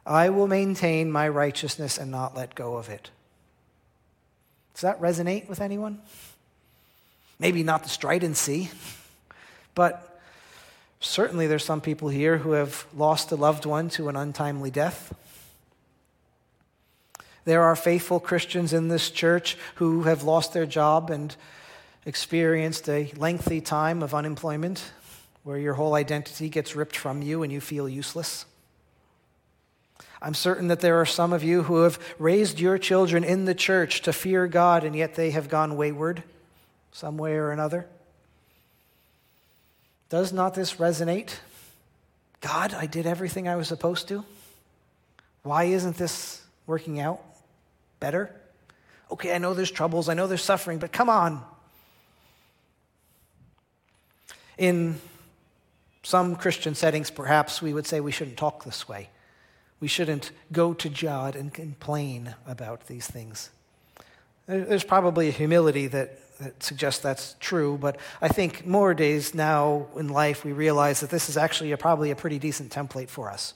I 0.04 0.28
will 0.30 0.48
maintain 0.48 1.08
my 1.08 1.28
righteousness 1.28 1.98
and 1.98 2.10
not 2.10 2.34
let 2.34 2.56
go 2.56 2.74
of 2.74 2.88
it. 2.88 3.12
Does 4.74 4.80
that 4.80 5.00
resonate 5.00 5.48
with 5.48 5.60
anyone? 5.60 6.02
Maybe 7.38 7.62
not 7.62 7.84
the 7.84 7.90
stridency, 7.90 8.70
but 9.76 10.11
Certainly, 11.04 11.48
there's 11.48 11.64
some 11.64 11.80
people 11.80 12.10
here 12.10 12.38
who 12.38 12.52
have 12.52 12.86
lost 12.96 13.32
a 13.32 13.36
loved 13.36 13.66
one 13.66 13.88
to 13.90 14.08
an 14.08 14.14
untimely 14.14 14.70
death. 14.70 15.12
There 17.44 17.62
are 17.62 17.74
faithful 17.74 18.20
Christians 18.20 18.72
in 18.72 18.86
this 18.86 19.10
church 19.10 19.58
who 19.74 20.04
have 20.04 20.22
lost 20.22 20.52
their 20.52 20.64
job 20.64 21.10
and 21.10 21.34
experienced 22.06 22.88
a 22.88 23.12
lengthy 23.16 23.60
time 23.60 24.00
of 24.00 24.14
unemployment 24.14 24.92
where 25.42 25.58
your 25.58 25.74
whole 25.74 25.94
identity 25.94 26.48
gets 26.48 26.76
ripped 26.76 26.96
from 26.96 27.20
you 27.20 27.42
and 27.42 27.52
you 27.52 27.60
feel 27.60 27.88
useless. 27.88 28.44
I'm 30.22 30.34
certain 30.34 30.68
that 30.68 30.78
there 30.78 31.00
are 31.00 31.06
some 31.06 31.32
of 31.32 31.42
you 31.42 31.64
who 31.64 31.82
have 31.82 31.98
raised 32.20 32.60
your 32.60 32.78
children 32.78 33.24
in 33.24 33.44
the 33.44 33.56
church 33.56 34.02
to 34.02 34.12
fear 34.12 34.46
God 34.46 34.84
and 34.84 34.94
yet 34.94 35.16
they 35.16 35.32
have 35.32 35.48
gone 35.48 35.76
wayward 35.76 36.22
some 36.92 37.16
way 37.16 37.34
or 37.34 37.50
another. 37.50 37.88
Does 40.12 40.30
not 40.30 40.52
this 40.52 40.74
resonate? 40.74 41.38
God, 42.42 42.74
I 42.74 42.84
did 42.84 43.06
everything 43.06 43.48
I 43.48 43.56
was 43.56 43.66
supposed 43.66 44.08
to. 44.08 44.22
Why 45.42 45.64
isn't 45.64 45.96
this 45.96 46.42
working 46.66 47.00
out 47.00 47.22
better? 47.98 48.30
Okay, 49.10 49.34
I 49.34 49.38
know 49.38 49.54
there's 49.54 49.70
troubles, 49.70 50.10
I 50.10 50.14
know 50.14 50.26
there's 50.26 50.44
suffering, 50.44 50.76
but 50.76 50.92
come 50.92 51.08
on. 51.08 51.42
In 54.58 55.00
some 56.02 56.36
Christian 56.36 56.74
settings, 56.74 57.10
perhaps 57.10 57.62
we 57.62 57.72
would 57.72 57.86
say 57.86 57.98
we 58.00 58.12
shouldn't 58.12 58.36
talk 58.36 58.64
this 58.64 58.86
way. 58.86 59.08
We 59.80 59.88
shouldn't 59.88 60.30
go 60.52 60.74
to 60.74 60.90
God 60.90 61.36
and 61.36 61.54
complain 61.54 62.34
about 62.46 62.86
these 62.86 63.06
things. 63.06 63.48
There's 64.44 64.84
probably 64.84 65.28
a 65.28 65.32
humility 65.32 65.86
that 65.86 66.18
that 66.42 66.62
suggests 66.62 67.00
that's 67.00 67.36
true, 67.40 67.78
but 67.80 67.98
I 68.20 68.28
think 68.28 68.66
more 68.66 68.94
days 68.94 69.34
now 69.34 69.86
in 69.96 70.08
life 70.08 70.44
we 70.44 70.52
realize 70.52 71.00
that 71.00 71.10
this 71.10 71.28
is 71.28 71.36
actually 71.36 71.72
a, 71.72 71.76
probably 71.76 72.10
a 72.10 72.16
pretty 72.16 72.38
decent 72.38 72.72
template 72.72 73.08
for 73.08 73.30
us. 73.30 73.54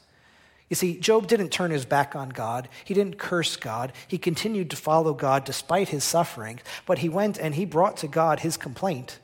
You 0.68 0.74
see, 0.74 0.98
Job 0.98 1.28
didn't 1.28 1.50
turn 1.50 1.70
his 1.70 1.84
back 1.84 2.16
on 2.16 2.30
God. 2.30 2.68
He 2.84 2.92
didn't 2.92 3.18
curse 3.18 3.56
God. 3.56 3.92
He 4.08 4.18
continued 4.18 4.70
to 4.70 4.76
follow 4.76 5.14
God 5.14 5.44
despite 5.44 5.90
his 5.90 6.02
suffering, 6.02 6.60
but 6.86 6.98
he 6.98 7.08
went 7.08 7.38
and 7.38 7.54
he 7.54 7.64
brought 7.64 7.96
to 7.98 8.08
God 8.08 8.40
his 8.40 8.56
complaint, 8.56 9.20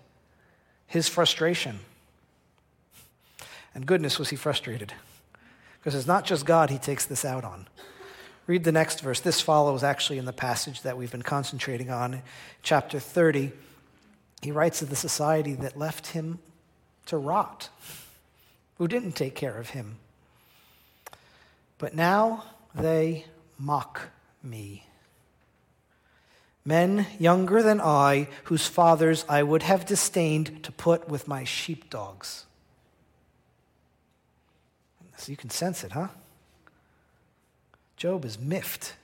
his 0.87 1.09
frustration. 1.09 1.81
And 3.75 3.87
goodness, 3.87 4.19
was 4.19 4.31
he 4.31 4.37
frustrated. 4.37 4.93
Because 5.81 5.97
it's 5.97 6.07
not 6.07 6.25
just 6.25 6.47
God 6.47 6.71
he 6.71 6.79
takes 6.79 7.07
this 7.07 7.25
out 7.25 7.45
on. 7.45 7.67
Read 8.47 8.65
the 8.65 8.73
next 8.73 9.01
verse. 9.01 9.21
This 9.21 9.41
follows 9.41 9.85
actually 9.85 10.19
in 10.19 10.25
the 10.25 10.33
passage 10.33 10.83
that 10.83 10.97
we've 10.97 11.13
been 11.13 11.23
concentrating 11.23 11.91
on, 11.91 12.23
chapter 12.63 12.99
30. 12.99 13.53
He 14.43 14.51
writes 14.51 14.83
of 14.83 14.91
the 14.91 14.97
society 14.97 15.55
that 15.55 15.79
left 15.79 16.09
him 16.09 16.41
to 17.07 17.17
rot, 17.17 17.69
who 18.79 18.89
didn't 18.89 19.13
take 19.13 19.37
care 19.37 19.57
of 19.57 19.71
him. 19.71 19.97
But 21.79 21.95
now 21.95 22.45
they 22.75 23.27
mock 23.59 24.11
me. 24.43 24.87
Men 26.65 27.07
younger 27.19 27.63
than 27.63 27.81
I, 27.81 28.29
whose 28.45 28.67
fathers 28.67 29.25
I 29.29 29.43
would 29.43 29.63
have 29.65 29.87
disdained 29.87 30.63
to 30.65 30.73
put 30.73 31.09
with 31.09 31.27
my 31.27 31.45
sheepdogs. 31.45 32.45
So 35.17 35.31
you 35.31 35.37
can 35.37 35.51
sense 35.51 35.85
it, 35.85 35.93
huh? 35.93 36.09
Job 38.03 38.25
is 38.25 38.37
miffed, 38.37 38.95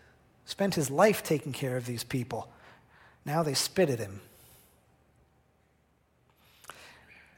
spent 0.44 0.74
his 0.74 0.90
life 0.90 1.22
taking 1.22 1.52
care 1.52 1.76
of 1.76 1.86
these 1.86 2.02
people. 2.02 2.50
Now 3.24 3.44
they 3.44 3.54
spit 3.54 3.90
at 3.90 4.00
him. 4.00 4.20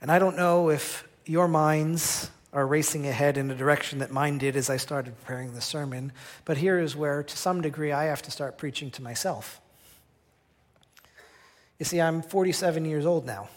And 0.01 0.11
I 0.11 0.19
don't 0.19 0.39
know 0.39 0.71
if 0.71 1.07
your 1.27 1.49
minds 1.49 2.31
are 2.55 2.67
racing 2.67 3.07
ahead 3.07 3.37
in 3.37 3.51
a 3.51 3.55
direction 3.55 3.99
that 3.99 4.11
mine 4.11 4.39
did 4.39 4.57
as 4.57 4.71
I 4.71 4.79
started 4.79 5.15
preparing 5.21 5.53
the 5.53 5.61
sermon, 5.61 6.13
but 6.47 6.57
here 6.57 6.79
is 6.79 6.97
where, 6.97 7.23
to 7.23 7.37
some 7.37 7.61
degree, 7.61 7.93
I 7.93 8.05
have 8.05 8.23
to 8.23 8.31
start 8.31 8.57
preaching 8.57 8.91
to 8.93 9.03
myself. 9.03 9.61
You 11.79 11.85
see, 11.85 12.01
I'm 12.01 12.23
47 12.23 12.87
years 12.87 13.05
old 13.05 13.27
now. 13.27 13.51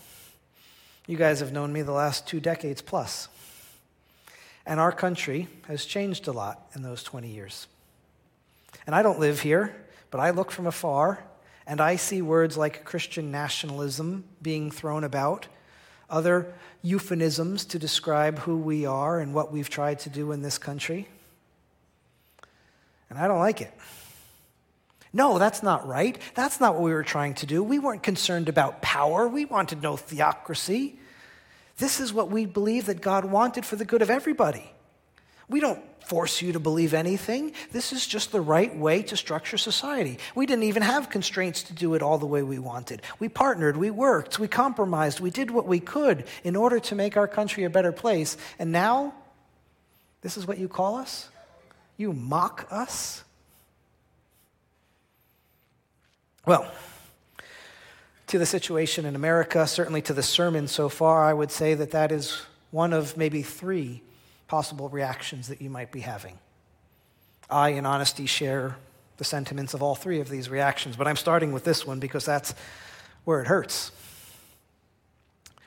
You 1.08 1.16
guys 1.16 1.39
have 1.39 1.54
known 1.54 1.72
me 1.72 1.84
the 1.84 1.93
last 1.93 2.28
two 2.28 2.41
decades 2.41 2.82
plus. 2.82 3.30
And 4.66 4.82
our 4.82 4.91
country 4.91 5.47
has 5.70 5.86
changed 5.86 6.28
a 6.28 6.34
lot 6.34 6.68
in 6.76 6.82
those 6.82 7.01
20 7.01 7.30
years. 7.30 7.68
And 8.86 8.95
I 8.95 9.01
don't 9.01 9.19
live 9.19 9.41
here, 9.41 9.75
but 10.11 10.19
I 10.19 10.31
look 10.31 10.51
from 10.51 10.67
afar 10.67 11.23
and 11.65 11.79
I 11.79 11.95
see 11.95 12.21
words 12.21 12.57
like 12.57 12.84
Christian 12.84 13.31
nationalism 13.31 14.25
being 14.41 14.69
thrown 14.69 15.03
about, 15.03 15.47
other 16.09 16.53
euphemisms 16.81 17.65
to 17.65 17.79
describe 17.79 18.39
who 18.39 18.57
we 18.57 18.86
are 18.86 19.19
and 19.19 19.34
what 19.34 19.51
we've 19.51 19.69
tried 19.69 19.99
to 19.99 20.09
do 20.09 20.31
in 20.31 20.41
this 20.41 20.57
country. 20.57 21.07
And 23.09 23.17
I 23.17 23.27
don't 23.27 23.39
like 23.39 23.61
it. 23.61 23.73
No, 25.13 25.38
that's 25.38 25.61
not 25.61 25.88
right. 25.88 26.17
That's 26.34 26.59
not 26.59 26.73
what 26.73 26.81
we 26.81 26.91
were 26.91 27.03
trying 27.03 27.36
to 27.36 27.45
do. 27.45 27.63
We 27.63 27.77
weren't 27.77 28.01
concerned 28.03 28.49
about 28.49 28.81
power. 28.81 29.27
We 29.27 29.45
wanted 29.45 29.81
no 29.81 29.95
theocracy. 29.95 30.97
This 31.77 31.99
is 31.99 32.11
what 32.11 32.29
we 32.29 32.45
believe 32.45 32.88
that 32.88 33.01
God 33.01 33.25
wanted 33.25 33.65
for 33.65 33.75
the 33.75 33.86
good 33.86 34.01
of 34.01 34.09
everybody. 34.09 34.71
We 35.49 35.59
don't 35.59 35.81
force 36.05 36.41
you 36.41 36.51
to 36.51 36.59
believe 36.59 36.93
anything. 36.93 37.53
This 37.71 37.93
is 37.93 38.05
just 38.05 38.31
the 38.31 38.41
right 38.41 38.75
way 38.75 39.03
to 39.03 39.15
structure 39.15 39.57
society. 39.57 40.19
We 40.35 40.45
didn't 40.45 40.65
even 40.65 40.83
have 40.83 41.09
constraints 41.09 41.63
to 41.63 41.73
do 41.73 41.93
it 41.93 42.01
all 42.01 42.17
the 42.17 42.25
way 42.25 42.43
we 42.43 42.59
wanted. 42.59 43.01
We 43.19 43.29
partnered, 43.29 43.77
we 43.77 43.89
worked, 43.89 44.37
we 44.37 44.47
compromised, 44.47 45.21
we 45.21 45.29
did 45.31 45.49
what 45.49 45.65
we 45.65 45.79
could 45.79 46.25
in 46.43 46.55
order 46.55 46.79
to 46.81 46.95
make 46.95 47.15
our 47.15 47.27
country 47.27 47.63
a 47.63 47.69
better 47.69 47.91
place. 47.91 48.37
And 48.59 48.71
now, 48.71 49.13
This 50.23 50.37
is 50.37 50.47
what 50.47 50.57
you 50.57 50.69
call 50.69 50.95
us? 50.95 51.29
You 51.97 52.13
mock 52.13 52.65
us? 52.71 53.25
Well, 56.45 56.71
to 58.27 58.39
the 58.39 58.45
situation 58.45 59.05
in 59.05 59.15
America, 59.15 59.67
certainly 59.67 60.01
to 60.03 60.13
the 60.13 60.23
sermon 60.23 60.67
so 60.69 60.87
far, 60.87 61.25
I 61.25 61.33
would 61.33 61.51
say 61.51 61.73
that 61.73 61.91
that 61.91 62.11
is 62.11 62.41
one 62.71 62.93
of 62.93 63.17
maybe 63.17 63.41
three 63.41 64.01
possible 64.54 64.88
reactions 64.88 65.47
that 65.47 65.64
you 65.64 65.70
might 65.72 65.91
be 65.91 66.01
having. 66.01 66.38
I, 67.49 67.70
in 67.70 67.88
honesty, 67.88 68.28
share 68.28 68.76
the 69.18 69.24
sentiments 69.24 69.74
of 69.74 69.82
all 69.82 69.95
three 69.95 70.20
of 70.20 70.30
these 70.30 70.47
reactions, 70.47 70.95
but 70.95 71.08
I'm 71.08 71.16
starting 71.16 71.54
with 71.54 71.64
this 71.64 71.88
one 71.88 71.99
because 71.99 72.24
that's 72.24 72.54
where 73.24 73.41
it 73.41 73.47
hurts. 73.47 73.91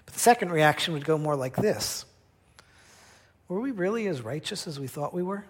But 0.05 0.15
the 0.15 0.21
second 0.21 0.53
reaction 0.53 0.95
would 0.95 1.05
go 1.05 1.19
more 1.19 1.35
like 1.35 1.57
this 1.57 2.05
Were 3.49 3.61
we 3.61 3.73
really 3.73 4.07
as 4.07 4.23
righteous 4.23 4.69
as 4.69 4.79
we 4.79 4.87
thought 4.87 5.13
we 5.13 5.25
were? 5.25 5.43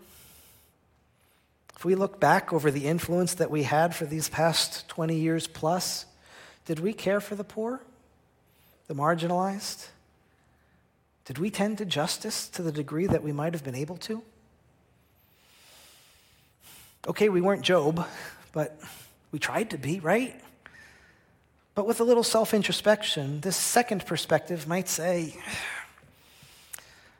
If 1.76 1.84
we 1.84 1.94
look 1.94 2.18
back 2.18 2.54
over 2.54 2.70
the 2.70 2.86
influence 2.86 3.34
that 3.34 3.50
we 3.50 3.64
had 3.64 3.94
for 3.94 4.06
these 4.06 4.30
past 4.30 4.88
20 4.88 5.14
years 5.14 5.46
plus, 5.46 6.06
did 6.64 6.80
we 6.80 6.94
care 6.94 7.20
for 7.20 7.34
the 7.34 7.44
poor, 7.44 7.82
the 8.86 8.94
marginalized? 8.94 9.88
Did 11.26 11.38
we 11.38 11.50
tend 11.50 11.78
to 11.78 11.84
justice 11.84 12.48
to 12.50 12.62
the 12.62 12.72
degree 12.72 13.08
that 13.08 13.22
we 13.22 13.32
might 13.32 13.52
have 13.52 13.64
been 13.64 13.74
able 13.74 13.96
to? 13.98 14.22
Okay, 17.06 17.28
we 17.28 17.40
weren't 17.40 17.62
Job, 17.62 18.06
but 18.52 18.80
we 19.32 19.38
tried 19.38 19.70
to 19.70 19.78
be, 19.78 20.00
right? 20.00 20.40
But 21.74 21.86
with 21.86 22.00
a 22.00 22.04
little 22.04 22.22
self 22.22 22.54
introspection, 22.54 23.40
this 23.40 23.56
second 23.56 24.06
perspective 24.06 24.66
might 24.66 24.88
say 24.88 25.36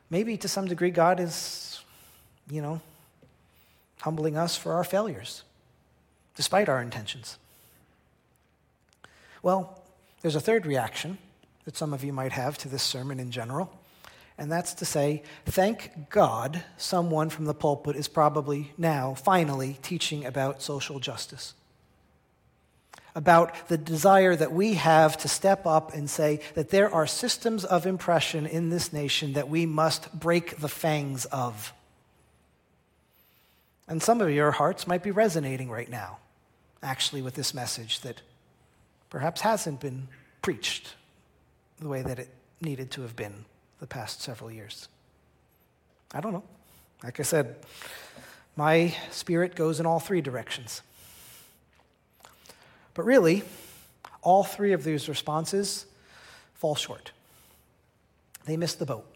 maybe 0.09 0.36
to 0.38 0.48
some 0.48 0.66
degree 0.66 0.90
God 0.90 1.20
is, 1.20 1.82
you 2.50 2.62
know, 2.62 2.80
humbling 4.00 4.36
us 4.36 4.57
for 4.57 4.72
our 4.72 4.84
failures, 4.84 5.42
despite 6.36 6.68
our 6.68 6.80
intentions. 6.80 7.38
Well, 9.42 9.82
there's 10.22 10.36
a 10.36 10.40
third 10.40 10.64
reaction 10.64 11.18
that 11.64 11.76
some 11.76 11.92
of 11.92 12.02
you 12.02 12.12
might 12.12 12.32
have 12.32 12.57
to 12.59 12.68
this 12.68 12.82
sermon 12.82 13.20
in 13.20 13.30
general, 13.30 13.76
and 14.39 14.53
that's 14.53 14.74
to 14.74 14.84
say, 14.84 15.22
thank 15.45 16.11
God 16.11 16.62
someone 16.76 17.30
from 17.30 17.47
the 17.47 17.55
pulpit 17.55 17.97
is 17.97 18.09
probably 18.09 18.72
now, 18.76 19.14
finally, 19.14 19.78
teaching 19.82 20.24
about 20.24 20.62
social 20.62 21.01
justice 21.01 21.55
about 23.16 23.68
the 23.68 23.78
desire 23.78 24.37
that 24.37 24.53
we 24.53 24.74
have 24.74 25.16
to 25.16 25.26
step 25.26 25.64
up 25.64 25.95
and 25.95 26.09
say 26.09 26.39
that 26.55 26.68
there 26.68 26.93
are 26.95 27.07
systems 27.07 27.64
of 27.64 27.87
impression 27.87 28.45
in 28.45 28.68
this 28.68 28.93
nation 28.93 29.32
that 29.32 29.49
we 29.49 29.64
must 29.64 30.12
break 30.12 30.59
the 30.59 30.68
fangs 30.68 31.24
of. 31.26 31.72
And 33.89 34.03
some 34.03 34.20
of 34.20 34.30
your 34.30 34.51
hearts 34.51 34.87
might 34.87 35.03
be 35.03 35.12
resonating 35.12 35.70
right 35.70 35.89
now, 35.89 36.18
actually, 36.82 37.22
with 37.22 37.34
this 37.34 37.55
message 37.55 38.01
that 38.03 38.20
perhaps 39.09 39.41
hasn't 39.41 39.80
been 39.80 40.09
preached 40.43 40.95
the 41.80 41.89
way 41.89 42.03
that 42.03 42.18
it 42.18 42.28
needed 42.61 42.91
to 42.91 43.01
have 43.01 43.16
been 43.16 43.47
the 43.81 43.87
past 43.87 44.22
several 44.22 44.51
years. 44.51 44.89
I 46.12 46.20
don't 46.20 46.33
know. 46.33 46.45
Like 47.03 47.20
I 47.20 47.22
said, 47.22 47.57
my 48.57 48.95
spirit 49.11 49.55
goes 49.55 49.81
in 49.81 49.87
all 49.87 50.01
three 50.01 50.20
directions. 50.20 50.83
But 52.95 53.05
really, 53.05 53.43
all 54.22 54.45
three 54.45 54.72
of 54.72 54.83
these 54.83 55.09
responses 55.09 55.87
fall 56.55 56.74
short. 56.74 57.12
They 58.47 58.57
miss 58.57 58.74
the 58.74 58.87
boat. 58.87 59.07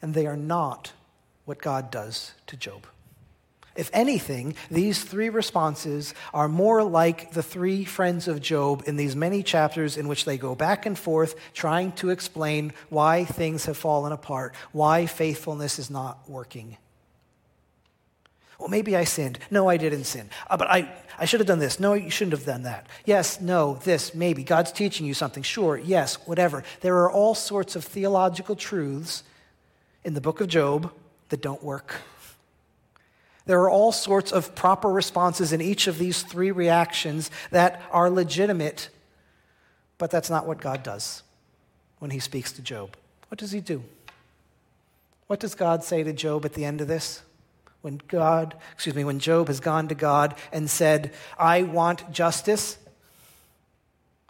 And 0.00 0.14
they 0.14 0.26
are 0.26 0.36
not 0.36 0.92
what 1.44 1.58
God 1.58 1.90
does 1.90 2.32
to 2.46 2.56
Job. 2.56 2.86
If 3.74 3.90
anything, 3.94 4.54
these 4.70 5.02
three 5.02 5.30
responses 5.30 6.14
are 6.34 6.48
more 6.48 6.82
like 6.82 7.32
the 7.32 7.42
three 7.42 7.84
friends 7.84 8.28
of 8.28 8.42
Job 8.42 8.82
in 8.86 8.96
these 8.96 9.16
many 9.16 9.42
chapters 9.42 9.96
in 9.96 10.08
which 10.08 10.26
they 10.26 10.36
go 10.36 10.54
back 10.54 10.84
and 10.84 10.98
forth 10.98 11.34
trying 11.54 11.92
to 11.92 12.10
explain 12.10 12.74
why 12.90 13.24
things 13.24 13.64
have 13.64 13.78
fallen 13.78 14.12
apart, 14.12 14.54
why 14.72 15.06
faithfulness 15.06 15.78
is 15.78 15.90
not 15.90 16.28
working. 16.28 16.76
Well, 18.58 18.68
maybe 18.68 18.94
I 18.94 19.04
sinned. 19.04 19.38
No, 19.50 19.68
I 19.68 19.76
didn't 19.76 20.04
sin. 20.04 20.30
Uh, 20.48 20.56
but 20.56 20.70
I, 20.70 20.92
I 21.18 21.24
should 21.24 21.40
have 21.40 21.48
done 21.48 21.58
this. 21.58 21.80
No, 21.80 21.94
you 21.94 22.10
shouldn't 22.10 22.36
have 22.36 22.46
done 22.46 22.62
that. 22.62 22.86
Yes, 23.04 23.40
no, 23.40 23.74
this, 23.82 24.14
maybe. 24.14 24.44
God's 24.44 24.70
teaching 24.70 25.04
you 25.04 25.14
something. 25.14 25.42
Sure, 25.42 25.76
yes, 25.76 26.14
whatever. 26.28 26.62
There 26.80 26.98
are 26.98 27.10
all 27.10 27.34
sorts 27.34 27.74
of 27.74 27.84
theological 27.84 28.54
truths 28.54 29.24
in 30.04 30.14
the 30.14 30.20
book 30.20 30.40
of 30.40 30.46
Job 30.46 30.92
that 31.30 31.40
don't 31.40 31.62
work. 31.64 32.02
There 33.46 33.60
are 33.60 33.70
all 33.70 33.92
sorts 33.92 34.32
of 34.32 34.54
proper 34.54 34.88
responses 34.88 35.52
in 35.52 35.60
each 35.60 35.86
of 35.86 35.98
these 35.98 36.22
three 36.22 36.50
reactions 36.50 37.30
that 37.50 37.82
are 37.90 38.08
legitimate, 38.08 38.88
but 39.98 40.10
that's 40.10 40.30
not 40.30 40.46
what 40.46 40.60
God 40.60 40.82
does 40.82 41.22
when 41.98 42.10
he 42.10 42.18
speaks 42.18 42.52
to 42.52 42.62
Job. 42.62 42.96
What 43.28 43.38
does 43.38 43.52
he 43.52 43.60
do? 43.60 43.82
What 45.26 45.40
does 45.40 45.54
God 45.54 45.82
say 45.82 46.02
to 46.02 46.12
Job 46.12 46.44
at 46.44 46.52
the 46.52 46.64
end 46.64 46.80
of 46.80 46.88
this? 46.88 47.22
when 47.82 48.00
God, 48.08 48.54
excuse 48.72 48.94
me, 48.94 49.04
when 49.04 49.18
Job 49.18 49.48
has 49.48 49.60
gone 49.60 49.88
to 49.88 49.94
God 49.94 50.36
and 50.52 50.70
said, 50.70 51.12
I 51.38 51.64
want 51.64 52.10
justice. 52.12 52.78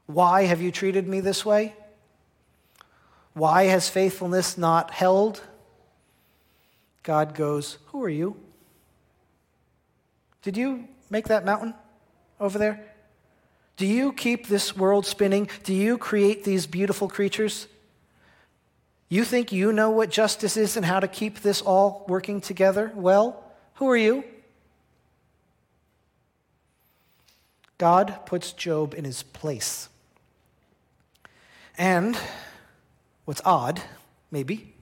Why 0.06 0.44
have 0.44 0.60
you 0.60 0.72
treated 0.72 1.06
me 1.06 1.20
this 1.20 1.44
way? 1.44 1.74
Why 3.34 3.64
has 3.64 3.88
faithfulness 3.88 4.58
not 4.58 4.90
held? 4.90 5.42
God 7.02 7.34
goes, 7.34 7.78
Who 7.86 8.02
are 8.02 8.08
you? 8.08 8.36
Did 10.42 10.56
you 10.56 10.88
make 11.08 11.28
that 11.28 11.44
mountain 11.44 11.74
over 12.40 12.58
there? 12.58 12.84
Do 13.76 13.86
you 13.86 14.12
keep 14.12 14.46
this 14.46 14.76
world 14.76 15.06
spinning? 15.06 15.48
Do 15.64 15.72
you 15.72 15.96
create 15.98 16.44
these 16.44 16.66
beautiful 16.66 17.08
creatures? 17.08 17.66
You 19.08 19.24
think 19.24 19.52
you 19.52 19.72
know 19.72 19.90
what 19.90 20.10
justice 20.10 20.56
is 20.56 20.76
and 20.76 20.86
how 20.86 21.00
to 21.00 21.08
keep 21.08 21.40
this 21.40 21.62
all 21.62 22.04
working 22.08 22.40
together 22.40 22.92
well? 22.94 23.44
Who 23.74 23.90
are 23.90 23.96
you? 23.96 24.24
God 27.78 28.20
puts 28.26 28.52
Job 28.52 28.94
in 28.94 29.04
his 29.04 29.22
place. 29.22 29.88
And 31.76 32.16
what's 33.24 33.42
odd, 33.44 33.82
maybe, 34.30 34.72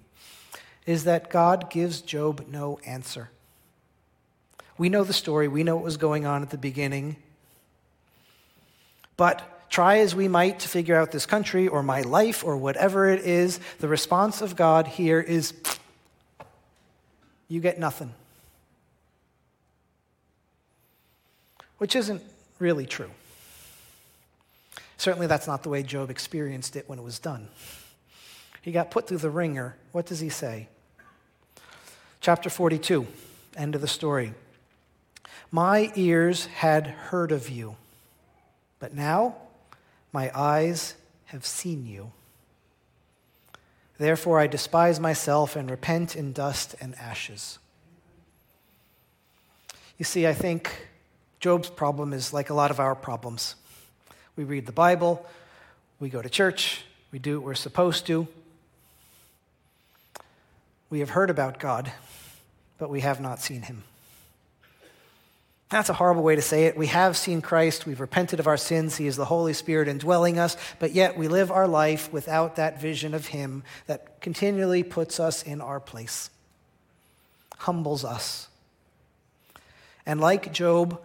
is 0.86 1.04
that 1.04 1.30
God 1.30 1.70
gives 1.70 2.00
Job 2.00 2.46
no 2.48 2.78
answer. 2.84 3.30
We 4.80 4.88
know 4.88 5.04
the 5.04 5.12
story, 5.12 5.46
we 5.46 5.62
know 5.62 5.76
what 5.76 5.84
was 5.84 5.98
going 5.98 6.24
on 6.24 6.40
at 6.40 6.48
the 6.48 6.56
beginning. 6.56 7.16
But 9.18 9.68
try 9.68 9.98
as 9.98 10.14
we 10.14 10.26
might 10.26 10.60
to 10.60 10.68
figure 10.68 10.96
out 10.96 11.12
this 11.12 11.26
country 11.26 11.68
or 11.68 11.82
my 11.82 12.00
life 12.00 12.42
or 12.42 12.56
whatever 12.56 13.06
it 13.10 13.20
is, 13.20 13.60
the 13.80 13.88
response 13.88 14.40
of 14.40 14.56
God 14.56 14.86
here 14.86 15.20
is 15.20 15.52
you 17.46 17.60
get 17.60 17.78
nothing. 17.78 18.14
Which 21.76 21.94
isn't 21.94 22.22
really 22.58 22.86
true. 22.86 23.10
Certainly, 24.96 25.26
that's 25.26 25.46
not 25.46 25.62
the 25.62 25.68
way 25.68 25.82
Job 25.82 26.08
experienced 26.08 26.74
it 26.74 26.88
when 26.88 26.98
it 26.98 27.02
was 27.02 27.18
done. 27.18 27.48
He 28.62 28.72
got 28.72 28.90
put 28.90 29.06
through 29.06 29.18
the 29.18 29.28
wringer. 29.28 29.76
What 29.92 30.06
does 30.06 30.20
he 30.20 30.30
say? 30.30 30.68
Chapter 32.22 32.48
42, 32.48 33.06
end 33.58 33.74
of 33.74 33.82
the 33.82 33.86
story. 33.86 34.32
My 35.50 35.90
ears 35.96 36.46
had 36.46 36.86
heard 36.86 37.32
of 37.32 37.48
you, 37.48 37.76
but 38.78 38.94
now 38.94 39.36
my 40.12 40.30
eyes 40.34 40.94
have 41.26 41.44
seen 41.44 41.86
you. 41.86 42.12
Therefore, 43.98 44.38
I 44.38 44.46
despise 44.46 45.00
myself 45.00 45.56
and 45.56 45.70
repent 45.70 46.16
in 46.16 46.32
dust 46.32 46.74
and 46.80 46.94
ashes. 46.94 47.58
You 49.98 50.04
see, 50.04 50.26
I 50.26 50.32
think 50.32 50.88
Job's 51.40 51.68
problem 51.68 52.12
is 52.12 52.32
like 52.32 52.48
a 52.48 52.54
lot 52.54 52.70
of 52.70 52.80
our 52.80 52.94
problems. 52.94 53.56
We 54.36 54.44
read 54.44 54.66
the 54.66 54.72
Bible, 54.72 55.26
we 55.98 56.08
go 56.08 56.22
to 56.22 56.30
church, 56.30 56.84
we 57.12 57.18
do 57.18 57.38
what 57.38 57.46
we're 57.46 57.54
supposed 57.54 58.06
to. 58.06 58.26
We 60.88 61.00
have 61.00 61.10
heard 61.10 61.28
about 61.28 61.58
God, 61.58 61.92
but 62.78 62.88
we 62.88 63.00
have 63.00 63.20
not 63.20 63.40
seen 63.40 63.62
him. 63.62 63.84
That's 65.70 65.88
a 65.88 65.94
horrible 65.94 66.24
way 66.24 66.34
to 66.34 66.42
say 66.42 66.64
it. 66.64 66.76
We 66.76 66.88
have 66.88 67.16
seen 67.16 67.40
Christ. 67.40 67.86
We've 67.86 68.00
repented 68.00 68.40
of 68.40 68.48
our 68.48 68.56
sins. 68.56 68.96
He 68.96 69.06
is 69.06 69.16
the 69.16 69.24
Holy 69.24 69.52
Spirit 69.52 69.86
indwelling 69.86 70.36
us, 70.36 70.56
but 70.80 70.92
yet 70.92 71.16
we 71.16 71.28
live 71.28 71.52
our 71.52 71.68
life 71.68 72.12
without 72.12 72.56
that 72.56 72.80
vision 72.80 73.14
of 73.14 73.28
Him 73.28 73.62
that 73.86 74.20
continually 74.20 74.82
puts 74.82 75.20
us 75.20 75.44
in 75.44 75.60
our 75.60 75.78
place, 75.78 76.28
humbles 77.58 78.04
us. 78.04 78.48
And 80.04 80.20
like 80.20 80.52
Job, 80.52 81.00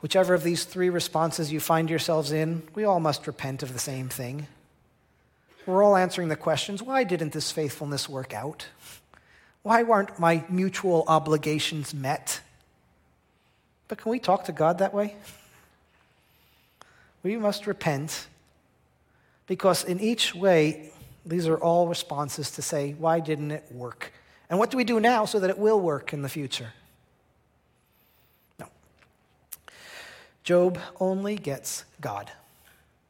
whichever 0.00 0.32
of 0.34 0.44
these 0.44 0.62
three 0.64 0.88
responses 0.88 1.52
you 1.52 1.58
find 1.58 1.90
yourselves 1.90 2.30
in, 2.30 2.62
we 2.76 2.84
all 2.84 3.00
must 3.00 3.26
repent 3.26 3.64
of 3.64 3.72
the 3.72 3.80
same 3.80 4.08
thing. 4.08 4.46
We're 5.66 5.82
all 5.82 5.96
answering 5.96 6.28
the 6.28 6.36
questions 6.36 6.84
why 6.84 7.02
didn't 7.02 7.32
this 7.32 7.50
faithfulness 7.50 8.08
work 8.08 8.32
out? 8.32 8.68
Why 9.62 9.82
weren't 9.82 10.20
my 10.20 10.44
mutual 10.48 11.02
obligations 11.08 11.92
met? 11.92 12.42
But 13.88 13.98
can 13.98 14.10
we 14.10 14.18
talk 14.18 14.44
to 14.44 14.52
God 14.52 14.78
that 14.78 14.94
way? 14.94 15.14
We 17.22 17.36
must 17.36 17.66
repent 17.66 18.26
because 19.46 19.84
in 19.84 20.00
each 20.00 20.34
way, 20.34 20.90
these 21.26 21.46
are 21.46 21.56
all 21.56 21.88
responses 21.88 22.50
to 22.52 22.62
say, 22.62 22.94
why 22.98 23.20
didn't 23.20 23.50
it 23.50 23.64
work? 23.70 24.12
And 24.50 24.58
what 24.58 24.70
do 24.70 24.76
we 24.76 24.84
do 24.84 25.00
now 25.00 25.24
so 25.24 25.40
that 25.40 25.50
it 25.50 25.58
will 25.58 25.80
work 25.80 26.12
in 26.12 26.22
the 26.22 26.28
future? 26.28 26.72
No. 28.58 28.66
Job 30.42 30.78
only 31.00 31.36
gets 31.36 31.84
God. 32.00 32.30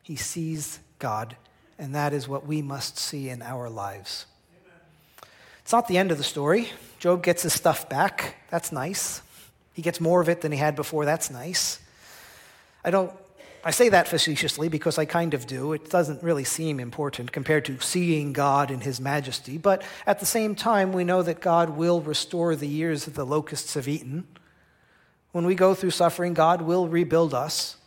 He 0.02 0.16
sees 0.16 0.78
God, 0.98 1.36
and 1.78 1.94
that 1.94 2.12
is 2.12 2.28
what 2.28 2.46
we 2.46 2.62
must 2.62 2.98
see 2.98 3.28
in 3.28 3.42
our 3.42 3.68
lives. 3.68 4.26
It's 5.62 5.72
not 5.72 5.88
the 5.88 5.98
end 5.98 6.12
of 6.12 6.18
the 6.18 6.24
story. 6.24 6.68
Job 6.98 7.22
gets 7.22 7.42
his 7.42 7.52
stuff 7.52 7.88
back. 7.88 8.36
That's 8.50 8.70
nice. 8.70 9.22
He 9.74 9.82
gets 9.82 10.00
more 10.00 10.22
of 10.22 10.28
it 10.28 10.40
than 10.40 10.52
he 10.52 10.58
had 10.58 10.74
before. 10.74 11.04
That's 11.04 11.30
nice. 11.30 11.78
I 12.82 12.90
don't 12.90 13.12
I 13.66 13.70
say 13.70 13.88
that 13.88 14.08
facetiously 14.08 14.68
because 14.68 14.98
I 14.98 15.06
kind 15.06 15.32
of 15.32 15.46
do. 15.46 15.72
It 15.72 15.88
doesn't 15.88 16.22
really 16.22 16.44
seem 16.44 16.78
important 16.78 17.32
compared 17.32 17.64
to 17.64 17.80
seeing 17.80 18.34
God 18.34 18.70
in 18.70 18.82
his 18.82 19.00
majesty. 19.00 19.56
But 19.56 19.82
at 20.06 20.20
the 20.20 20.26
same 20.26 20.54
time, 20.54 20.92
we 20.92 21.02
know 21.02 21.22
that 21.22 21.40
God 21.40 21.70
will 21.70 22.02
restore 22.02 22.54
the 22.56 22.68
years 22.68 23.06
that 23.06 23.14
the 23.14 23.24
locusts 23.24 23.72
have 23.72 23.88
eaten. 23.88 24.26
When 25.32 25.46
we 25.46 25.54
go 25.54 25.74
through 25.74 25.92
suffering, 25.92 26.34
God 26.34 26.60
will 26.60 26.88
rebuild 26.88 27.32
us, 27.32 27.78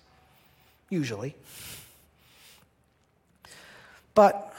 usually. 0.89 1.35
But 4.15 4.51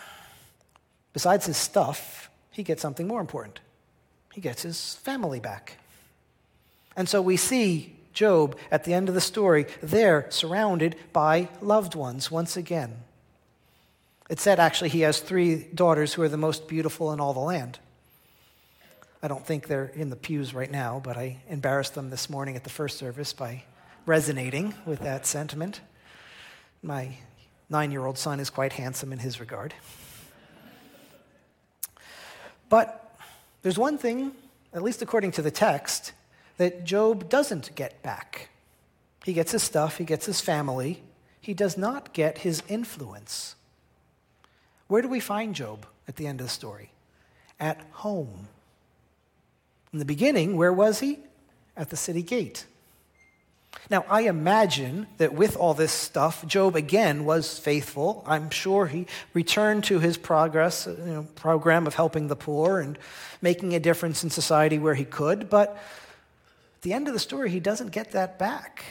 besides 1.13 1.47
his 1.47 1.57
stuff, 1.57 2.31
he 2.53 2.63
gets 2.63 2.81
something 2.81 3.09
more 3.09 3.21
important. 3.21 3.59
He 4.33 4.41
gets 4.41 4.63
his 4.63 4.95
family 4.95 5.41
back. 5.41 5.79
And 6.99 7.09
so 7.09 7.23
we 7.23 7.37
see 7.37 7.95
Job, 8.13 8.59
at 8.73 8.83
the 8.83 8.93
end 8.93 9.09
of 9.09 9.15
the 9.15 9.21
story, 9.21 9.67
there 9.81 10.27
surrounded 10.31 10.97
by 11.13 11.49
loved 11.63 11.95
ones 11.95 12.29
once 12.29 12.57
again. 12.57 12.97
It 14.29 14.41
said 14.41 14.59
actually 14.59 14.89
he 14.89 15.03
has 15.03 15.21
three 15.21 15.69
daughters 15.73 16.13
who 16.13 16.23
are 16.23 16.29
the 16.29 16.37
most 16.37 16.67
beautiful 16.67 17.13
in 17.13 17.21
all 17.21 17.33
the 17.33 17.39
land. 17.39 17.79
I 19.23 19.29
don't 19.29 19.47
think 19.47 19.69
they're 19.69 19.93
in 19.95 20.11
the 20.11 20.17
pews 20.17 20.53
right 20.53 20.71
now, 20.71 21.01
but 21.03 21.17
I 21.17 21.37
embarrassed 21.49 21.95
them 21.95 22.11
this 22.11 22.29
morning 22.29 22.57
at 22.57 22.65
the 22.65 22.71
first 22.71 22.99
service 22.99 23.33
by 23.33 23.63
resonating 24.05 24.75
with 24.85 24.99
that 25.01 25.25
sentiment. 25.25 25.81
My 26.83 27.19
nine 27.71 27.93
year 27.93 28.05
old 28.05 28.19
son 28.19 28.41
is 28.41 28.51
quite 28.51 28.73
handsome 28.73 29.13
in 29.13 29.21
his 29.21 29.39
regard. 29.39 29.73
But 32.69 33.17
there's 33.63 33.79
one 33.79 33.99
thing, 33.99 34.33
at 34.75 34.83
least 34.83 35.01
according 35.01 35.31
to 35.33 35.43
the 35.43 35.53
text, 35.53 36.13
that 36.59 36.85
Job 36.85 37.29
doesn't 37.29 37.75
get 37.75 38.03
back. 38.03 38.51
He 39.25 39.33
gets 39.33 39.53
his 39.53 39.63
stuff, 39.63 39.99
he 39.99 40.05
gets 40.05 40.27
his 40.27 40.41
family, 40.41 41.03
he 41.41 41.55
does 41.55 41.79
not 41.79 42.13
get 42.13 42.39
his 42.39 42.63
influence. 42.69 43.57
Where 44.87 45.03
do 45.03 45.09
we 45.09 45.21
find 45.21 45.55
Job 45.55 45.87
at 46.07 46.17
the 46.17 46.27
end 46.27 46.41
of 46.41 46.47
the 46.47 46.53
story? 46.53 46.91
At 47.59 47.81
home. 47.93 48.49
In 49.93 49.99
the 49.99 50.05
beginning, 50.05 50.57
where 50.57 50.73
was 50.73 51.01
he? 51.01 51.19
At 51.77 51.91
the 51.91 51.97
city 51.97 52.23
gate. 52.23 52.67
Now, 53.91 54.05
I 54.09 54.23
imagine 54.23 55.07
that 55.19 55.33
with 55.33 55.57
all 55.57 55.73
this 55.75 55.93
stuff, 55.93 56.47
Job 56.47 56.77
again 56.77 57.25
was 57.25 57.59
faithful. 57.59 58.23
I'm 58.27 58.51
sure 58.51 58.87
he 58.87 59.07
returned 59.33 59.85
to 59.85 59.99
his 59.99 60.19
progress, 60.19 60.87
you 60.87 60.97
know, 61.05 61.27
program 61.35 61.87
of 61.87 61.95
helping 61.95 62.29
the 62.29 62.37
poor 62.37 62.81
and 62.81 62.99
making 63.41 63.75
a 63.75 63.81
difference 63.81 64.25
in 64.25 64.31
society 64.31 64.79
where 64.79 64.95
he 64.95 65.05
could. 65.05 65.49
But 65.49 65.79
at 66.79 66.83
the 66.83 66.93
end 66.93 67.09
of 67.09 67.13
the 67.13 67.19
story, 67.19 67.51
he 67.51 67.59
doesn't 67.59 67.91
get 67.91 68.13
that 68.13 68.39
back. 68.39 68.85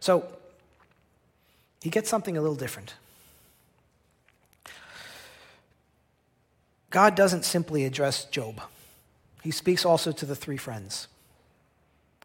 So 0.00 0.26
he 1.80 1.90
gets 1.90 2.10
something 2.10 2.36
a 2.36 2.40
little 2.40 2.56
different. 2.56 2.94
God 6.90 7.14
doesn't 7.14 7.44
simply 7.44 7.84
address 7.84 8.24
Job, 8.24 8.60
he 9.44 9.52
speaks 9.52 9.84
also 9.84 10.10
to 10.10 10.26
the 10.26 10.34
three 10.34 10.56
friends 10.56 11.06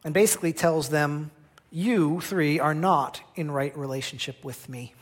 and 0.02 0.12
basically 0.12 0.52
tells 0.52 0.88
them, 0.88 1.30
You 1.70 2.20
three 2.20 2.58
are 2.58 2.74
not 2.74 3.20
in 3.36 3.48
right 3.48 3.76
relationship 3.78 4.44
with 4.44 4.68
me. 4.68 4.92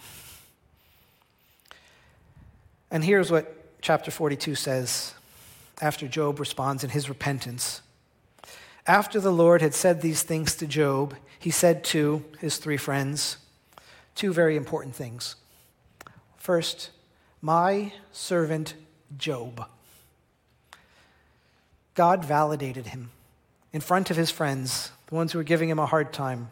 And 2.90 3.02
here's 3.02 3.30
what 3.30 3.56
chapter 3.80 4.10
42 4.10 4.54
says, 4.54 5.14
after 5.80 6.06
Job 6.06 6.38
responds 6.38 6.84
in 6.84 6.90
his 6.90 7.08
repentance. 7.08 7.82
After 8.86 9.20
the 9.20 9.32
Lord 9.32 9.62
had 9.62 9.74
said 9.74 10.00
these 10.00 10.22
things 10.22 10.54
to 10.56 10.66
Job, 10.66 11.16
he 11.38 11.50
said 11.50 11.84
to 11.84 12.24
his 12.38 12.58
three 12.58 12.76
friends 12.76 13.38
two 14.14 14.32
very 14.32 14.56
important 14.56 14.94
things. 14.94 15.36
First, 16.36 16.90
my 17.40 17.92
servant 18.12 18.74
Job. 19.16 19.66
God 21.94 22.24
validated 22.24 22.88
him 22.88 23.10
in 23.72 23.80
front 23.80 24.10
of 24.10 24.16
his 24.16 24.30
friends, 24.30 24.90
the 25.06 25.14
ones 25.14 25.32
who 25.32 25.38
were 25.38 25.44
giving 25.44 25.68
him 25.68 25.78
a 25.78 25.86
hard 25.86 26.12
time. 26.12 26.50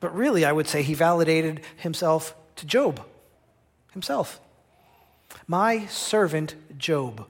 But 0.00 0.14
really, 0.14 0.44
I 0.44 0.52
would 0.52 0.68
say 0.68 0.82
he 0.82 0.94
validated 0.94 1.60
himself 1.76 2.34
to 2.56 2.66
Job, 2.66 3.04
himself. 3.92 4.40
My 5.50 5.86
servant 5.86 6.54
Job. 6.78 7.26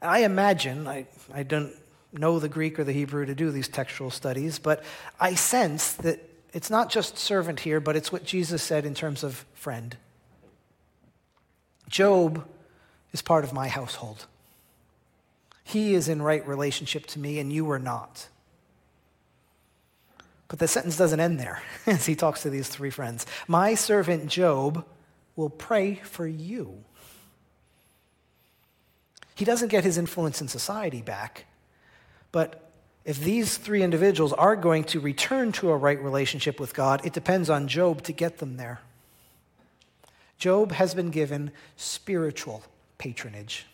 I 0.00 0.20
imagine, 0.20 0.88
I, 0.88 1.06
I 1.30 1.42
don't 1.42 1.74
know 2.10 2.38
the 2.38 2.48
Greek 2.48 2.78
or 2.78 2.84
the 2.84 2.92
Hebrew 2.92 3.26
to 3.26 3.34
do 3.34 3.50
these 3.50 3.68
textual 3.68 4.10
studies, 4.10 4.58
but 4.58 4.82
I 5.20 5.34
sense 5.34 5.92
that 5.92 6.26
it's 6.54 6.70
not 6.70 6.88
just 6.88 7.18
servant 7.18 7.60
here, 7.60 7.80
but 7.80 7.96
it's 7.96 8.10
what 8.10 8.24
Jesus 8.24 8.62
said 8.62 8.86
in 8.86 8.94
terms 8.94 9.22
of 9.22 9.44
friend. 9.52 9.94
Job 11.90 12.46
is 13.12 13.20
part 13.20 13.44
of 13.44 13.52
my 13.52 13.68
household. 13.68 14.24
He 15.64 15.92
is 15.92 16.08
in 16.08 16.22
right 16.22 16.48
relationship 16.48 17.04
to 17.08 17.18
me, 17.18 17.38
and 17.38 17.52
you 17.52 17.70
are 17.70 17.78
not. 17.78 18.26
But 20.48 20.60
the 20.60 20.66
sentence 20.66 20.96
doesn't 20.96 21.20
end 21.20 21.38
there 21.38 21.62
as 21.86 22.06
he 22.06 22.14
talks 22.14 22.40
to 22.44 22.48
these 22.48 22.68
three 22.68 22.88
friends. 22.88 23.26
My 23.46 23.74
servant 23.74 24.28
Job 24.28 24.86
will 25.36 25.50
pray 25.50 25.96
for 25.96 26.26
you. 26.26 26.84
He 29.34 29.44
doesn't 29.44 29.68
get 29.68 29.84
his 29.84 29.98
influence 29.98 30.40
in 30.40 30.48
society 30.48 31.02
back. 31.02 31.46
But 32.32 32.70
if 33.04 33.20
these 33.20 33.56
three 33.56 33.82
individuals 33.82 34.32
are 34.32 34.56
going 34.56 34.84
to 34.84 35.00
return 35.00 35.52
to 35.52 35.70
a 35.70 35.76
right 35.76 36.00
relationship 36.02 36.58
with 36.58 36.74
God, 36.74 37.04
it 37.04 37.12
depends 37.12 37.50
on 37.50 37.68
Job 37.68 38.02
to 38.02 38.12
get 38.12 38.38
them 38.38 38.56
there. 38.56 38.80
Job 40.38 40.72
has 40.72 40.94
been 40.94 41.10
given 41.10 41.50
spiritual 41.76 42.62
patronage. 42.98 43.66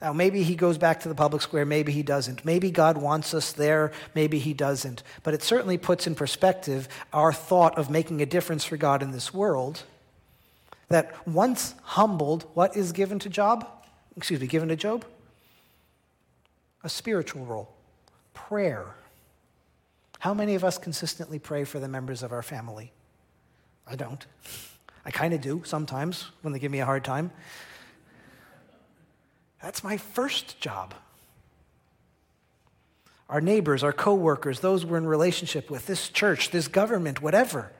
Now, 0.00 0.12
maybe 0.12 0.44
he 0.44 0.54
goes 0.54 0.78
back 0.78 1.00
to 1.00 1.08
the 1.08 1.14
public 1.14 1.42
square, 1.42 1.66
maybe 1.66 1.90
he 1.90 2.04
doesn't. 2.04 2.44
Maybe 2.44 2.70
God 2.70 2.96
wants 2.96 3.34
us 3.34 3.52
there, 3.52 3.90
maybe 4.14 4.38
he 4.38 4.54
doesn't. 4.54 5.02
But 5.24 5.34
it 5.34 5.42
certainly 5.42 5.76
puts 5.76 6.06
in 6.06 6.14
perspective 6.14 6.88
our 7.12 7.32
thought 7.32 7.76
of 7.76 7.90
making 7.90 8.22
a 8.22 8.26
difference 8.26 8.64
for 8.64 8.76
God 8.76 9.02
in 9.02 9.10
this 9.10 9.34
world. 9.34 9.82
That 10.88 11.26
once 11.26 11.74
humbled, 11.82 12.46
what 12.54 12.76
is 12.76 12.92
given 12.92 13.18
to 13.20 13.28
Job? 13.28 13.68
Excuse 14.18 14.40
me, 14.40 14.48
given 14.48 14.68
to 14.68 14.76
Job? 14.76 15.04
A 16.82 16.88
spiritual 16.88 17.44
role, 17.44 17.72
prayer. 18.34 18.96
How 20.18 20.34
many 20.34 20.56
of 20.56 20.64
us 20.64 20.76
consistently 20.76 21.38
pray 21.38 21.62
for 21.62 21.78
the 21.78 21.86
members 21.86 22.24
of 22.24 22.32
our 22.32 22.42
family? 22.42 22.92
I 23.86 23.94
don't. 23.94 24.26
I 25.04 25.12
kind 25.12 25.32
of 25.32 25.40
do 25.40 25.62
sometimes 25.64 26.26
when 26.42 26.52
they 26.52 26.58
give 26.58 26.72
me 26.72 26.80
a 26.80 26.84
hard 26.84 27.04
time. 27.04 27.30
That's 29.62 29.84
my 29.84 29.96
first 29.96 30.60
job. 30.60 30.94
Our 33.28 33.40
neighbors, 33.40 33.84
our 33.84 33.92
coworkers, 33.92 34.60
those 34.60 34.84
we're 34.84 34.98
in 34.98 35.06
relationship 35.06 35.70
with, 35.70 35.86
this 35.86 36.08
church, 36.08 36.50
this 36.50 36.66
government, 36.66 37.22
whatever. 37.22 37.70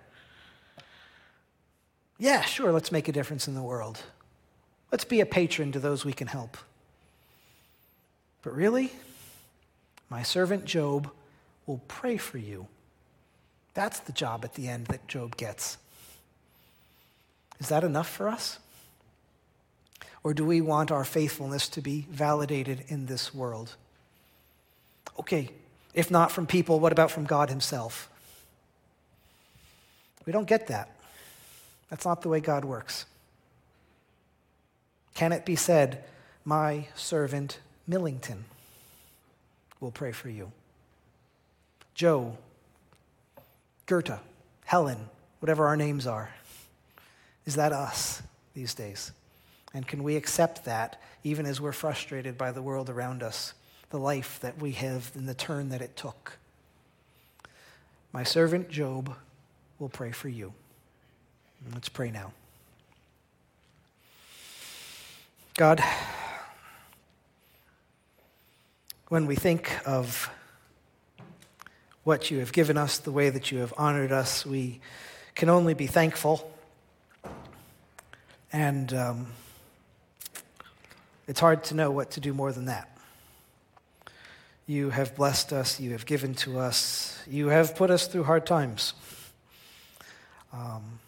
Yeah, 2.16 2.42
sure, 2.42 2.70
let's 2.70 2.92
make 2.92 3.08
a 3.08 3.12
difference 3.12 3.48
in 3.48 3.54
the 3.54 3.62
world. 3.62 4.00
Let's 4.90 5.04
be 5.04 5.20
a 5.20 5.26
patron 5.26 5.72
to 5.72 5.80
those 5.80 6.04
we 6.04 6.12
can 6.12 6.26
help. 6.28 6.56
But 8.42 8.54
really, 8.54 8.92
my 10.08 10.22
servant 10.22 10.64
Job 10.64 11.10
will 11.66 11.80
pray 11.88 12.16
for 12.16 12.38
you. 12.38 12.66
That's 13.74 14.00
the 14.00 14.12
job 14.12 14.44
at 14.44 14.54
the 14.54 14.68
end 14.68 14.86
that 14.86 15.06
Job 15.06 15.36
gets. 15.36 15.76
Is 17.60 17.68
that 17.68 17.84
enough 17.84 18.08
for 18.08 18.28
us? 18.28 18.58
Or 20.24 20.34
do 20.34 20.44
we 20.44 20.60
want 20.60 20.90
our 20.90 21.04
faithfulness 21.04 21.68
to 21.70 21.80
be 21.80 22.06
validated 22.10 22.84
in 22.88 23.06
this 23.06 23.34
world? 23.34 23.76
Okay, 25.18 25.50
if 25.94 26.10
not 26.10 26.32
from 26.32 26.46
people, 26.46 26.80
what 26.80 26.92
about 26.92 27.10
from 27.10 27.24
God 27.24 27.50
Himself? 27.50 28.08
We 30.26 30.32
don't 30.32 30.48
get 30.48 30.66
that. 30.68 30.90
That's 31.90 32.04
not 32.04 32.22
the 32.22 32.28
way 32.28 32.40
God 32.40 32.64
works. 32.64 33.06
Can 35.18 35.32
it 35.32 35.44
be 35.44 35.56
said, 35.56 36.04
My 36.44 36.86
servant 36.94 37.58
Millington 37.88 38.44
will 39.80 39.90
pray 39.90 40.12
for 40.12 40.28
you? 40.28 40.52
Joe, 41.92 42.38
Goethe, 43.86 44.20
Helen, 44.64 45.08
whatever 45.40 45.66
our 45.66 45.76
names 45.76 46.06
are. 46.06 46.30
Is 47.46 47.56
that 47.56 47.72
us 47.72 48.22
these 48.54 48.74
days? 48.74 49.10
And 49.74 49.88
can 49.88 50.04
we 50.04 50.14
accept 50.14 50.64
that 50.66 51.02
even 51.24 51.46
as 51.46 51.60
we're 51.60 51.72
frustrated 51.72 52.38
by 52.38 52.52
the 52.52 52.62
world 52.62 52.88
around 52.88 53.24
us, 53.24 53.54
the 53.90 53.98
life 53.98 54.38
that 54.40 54.62
we 54.62 54.70
have 54.70 55.10
and 55.16 55.28
the 55.28 55.34
turn 55.34 55.70
that 55.70 55.82
it 55.82 55.96
took? 55.96 56.38
My 58.12 58.22
servant 58.22 58.68
Job 58.68 59.16
will 59.80 59.88
pray 59.88 60.12
for 60.12 60.28
you. 60.28 60.52
Let's 61.74 61.88
pray 61.88 62.12
now. 62.12 62.30
God, 65.58 65.82
when 69.08 69.26
we 69.26 69.34
think 69.34 69.76
of 69.84 70.30
what 72.04 72.30
you 72.30 72.38
have 72.38 72.52
given 72.52 72.78
us, 72.78 72.98
the 72.98 73.10
way 73.10 73.28
that 73.28 73.50
you 73.50 73.58
have 73.58 73.74
honored 73.76 74.12
us, 74.12 74.46
we 74.46 74.78
can 75.34 75.48
only 75.48 75.74
be 75.74 75.88
thankful. 75.88 76.48
And 78.52 78.94
um, 78.94 79.32
it's 81.26 81.40
hard 81.40 81.64
to 81.64 81.74
know 81.74 81.90
what 81.90 82.12
to 82.12 82.20
do 82.20 82.32
more 82.32 82.52
than 82.52 82.66
that. 82.66 82.96
You 84.68 84.90
have 84.90 85.16
blessed 85.16 85.52
us, 85.52 85.80
you 85.80 85.90
have 85.90 86.06
given 86.06 86.36
to 86.36 86.60
us, 86.60 87.20
you 87.28 87.48
have 87.48 87.74
put 87.74 87.90
us 87.90 88.06
through 88.06 88.22
hard 88.22 88.46
times. 88.46 88.94
Um, 90.52 91.00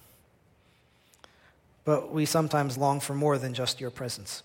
but 1.91 2.12
we 2.12 2.24
sometimes 2.24 2.78
long 2.78 3.01
for 3.01 3.14
more 3.14 3.36
than 3.36 3.53
just 3.53 3.80
your 3.80 3.91
presence. 3.91 4.45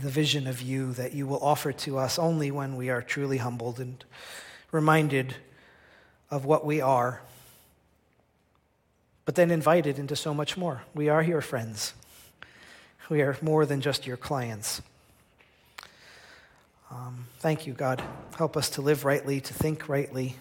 The 0.00 0.08
vision 0.08 0.46
of 0.46 0.62
you 0.62 0.92
that 0.92 1.14
you 1.14 1.26
will 1.26 1.42
offer 1.42 1.72
to 1.72 1.98
us 1.98 2.16
only 2.16 2.52
when 2.52 2.76
we 2.76 2.90
are 2.90 3.02
truly 3.02 3.38
humbled 3.38 3.80
and 3.80 4.04
reminded 4.70 5.34
of 6.30 6.44
what 6.44 6.64
we 6.64 6.80
are, 6.80 7.22
but 9.24 9.34
then 9.34 9.50
invited 9.50 9.98
into 9.98 10.14
so 10.14 10.32
much 10.32 10.56
more. 10.56 10.82
We 10.94 11.08
are 11.08 11.24
your 11.24 11.40
friends, 11.40 11.92
we 13.10 13.20
are 13.20 13.36
more 13.42 13.66
than 13.66 13.80
just 13.80 14.06
your 14.06 14.16
clients. 14.16 14.82
Um, 16.88 17.26
thank 17.40 17.66
you, 17.66 17.72
God. 17.72 18.00
Help 18.38 18.56
us 18.56 18.70
to 18.70 18.80
live 18.80 19.04
rightly, 19.04 19.40
to 19.40 19.52
think 19.52 19.88
rightly. 19.88 20.36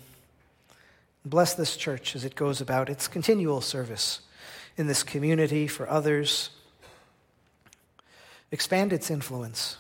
Bless 1.26 1.56
this 1.56 1.76
church 1.76 2.16
as 2.16 2.24
it 2.24 2.36
goes 2.36 2.62
about 2.62 2.88
its 2.88 3.08
continual 3.08 3.62
service 3.62 4.20
in 4.78 4.88
this 4.88 5.04
community 5.04 5.68
for 5.68 5.90
others. 5.90 6.50
Expand 8.52 8.94
its 8.94 9.10
influence. 9.10 9.78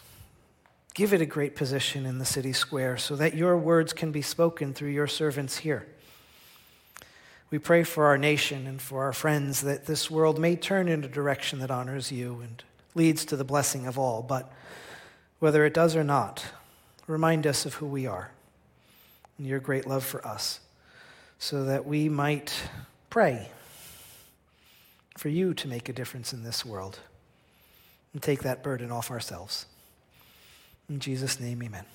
Give 0.93 1.13
it 1.13 1.21
a 1.21 1.25
great 1.25 1.55
position 1.55 2.05
in 2.05 2.19
the 2.19 2.25
city 2.25 2.53
square 2.53 2.97
so 2.97 3.15
that 3.17 3.35
your 3.35 3.57
words 3.57 3.91
can 3.91 4.11
be 4.11 4.21
spoken 4.21 4.73
through 4.73 4.91
your 4.91 5.07
servants 5.07 5.57
here. 5.57 5.85
We 7.51 7.59
pray 7.59 7.83
for 7.83 8.05
our 8.05 8.17
nation 8.17 8.65
and 8.65 8.81
for 8.81 9.03
our 9.03 9.13
friends 9.13 9.61
that 9.61 9.85
this 9.85 10.09
world 10.09 10.39
may 10.39 10.55
turn 10.55 10.87
in 10.87 11.03
a 11.03 11.07
direction 11.07 11.59
that 11.59 11.69
honors 11.69 12.11
you 12.11 12.41
and 12.41 12.63
leads 12.95 13.25
to 13.25 13.35
the 13.35 13.43
blessing 13.43 13.85
of 13.85 13.99
all. 13.99 14.21
But 14.21 14.51
whether 15.39 15.65
it 15.65 15.73
does 15.73 15.95
or 15.95 16.03
not, 16.03 16.45
remind 17.07 17.45
us 17.45 17.65
of 17.65 17.75
who 17.75 17.85
we 17.85 18.07
are 18.07 18.31
and 19.37 19.45
your 19.45 19.59
great 19.59 19.85
love 19.85 20.03
for 20.03 20.25
us 20.25 20.61
so 21.37 21.65
that 21.65 21.85
we 21.85 22.09
might 22.09 22.53
pray 23.09 23.49
for 25.17 25.29
you 25.29 25.53
to 25.53 25.67
make 25.67 25.89
a 25.89 25.93
difference 25.93 26.33
in 26.33 26.43
this 26.43 26.65
world 26.65 26.99
and 28.13 28.21
take 28.21 28.43
that 28.43 28.63
burden 28.63 28.91
off 28.91 29.11
ourselves. 29.11 29.65
In 30.89 30.99
Jesus' 30.99 31.39
name, 31.39 31.63
amen. 31.63 31.85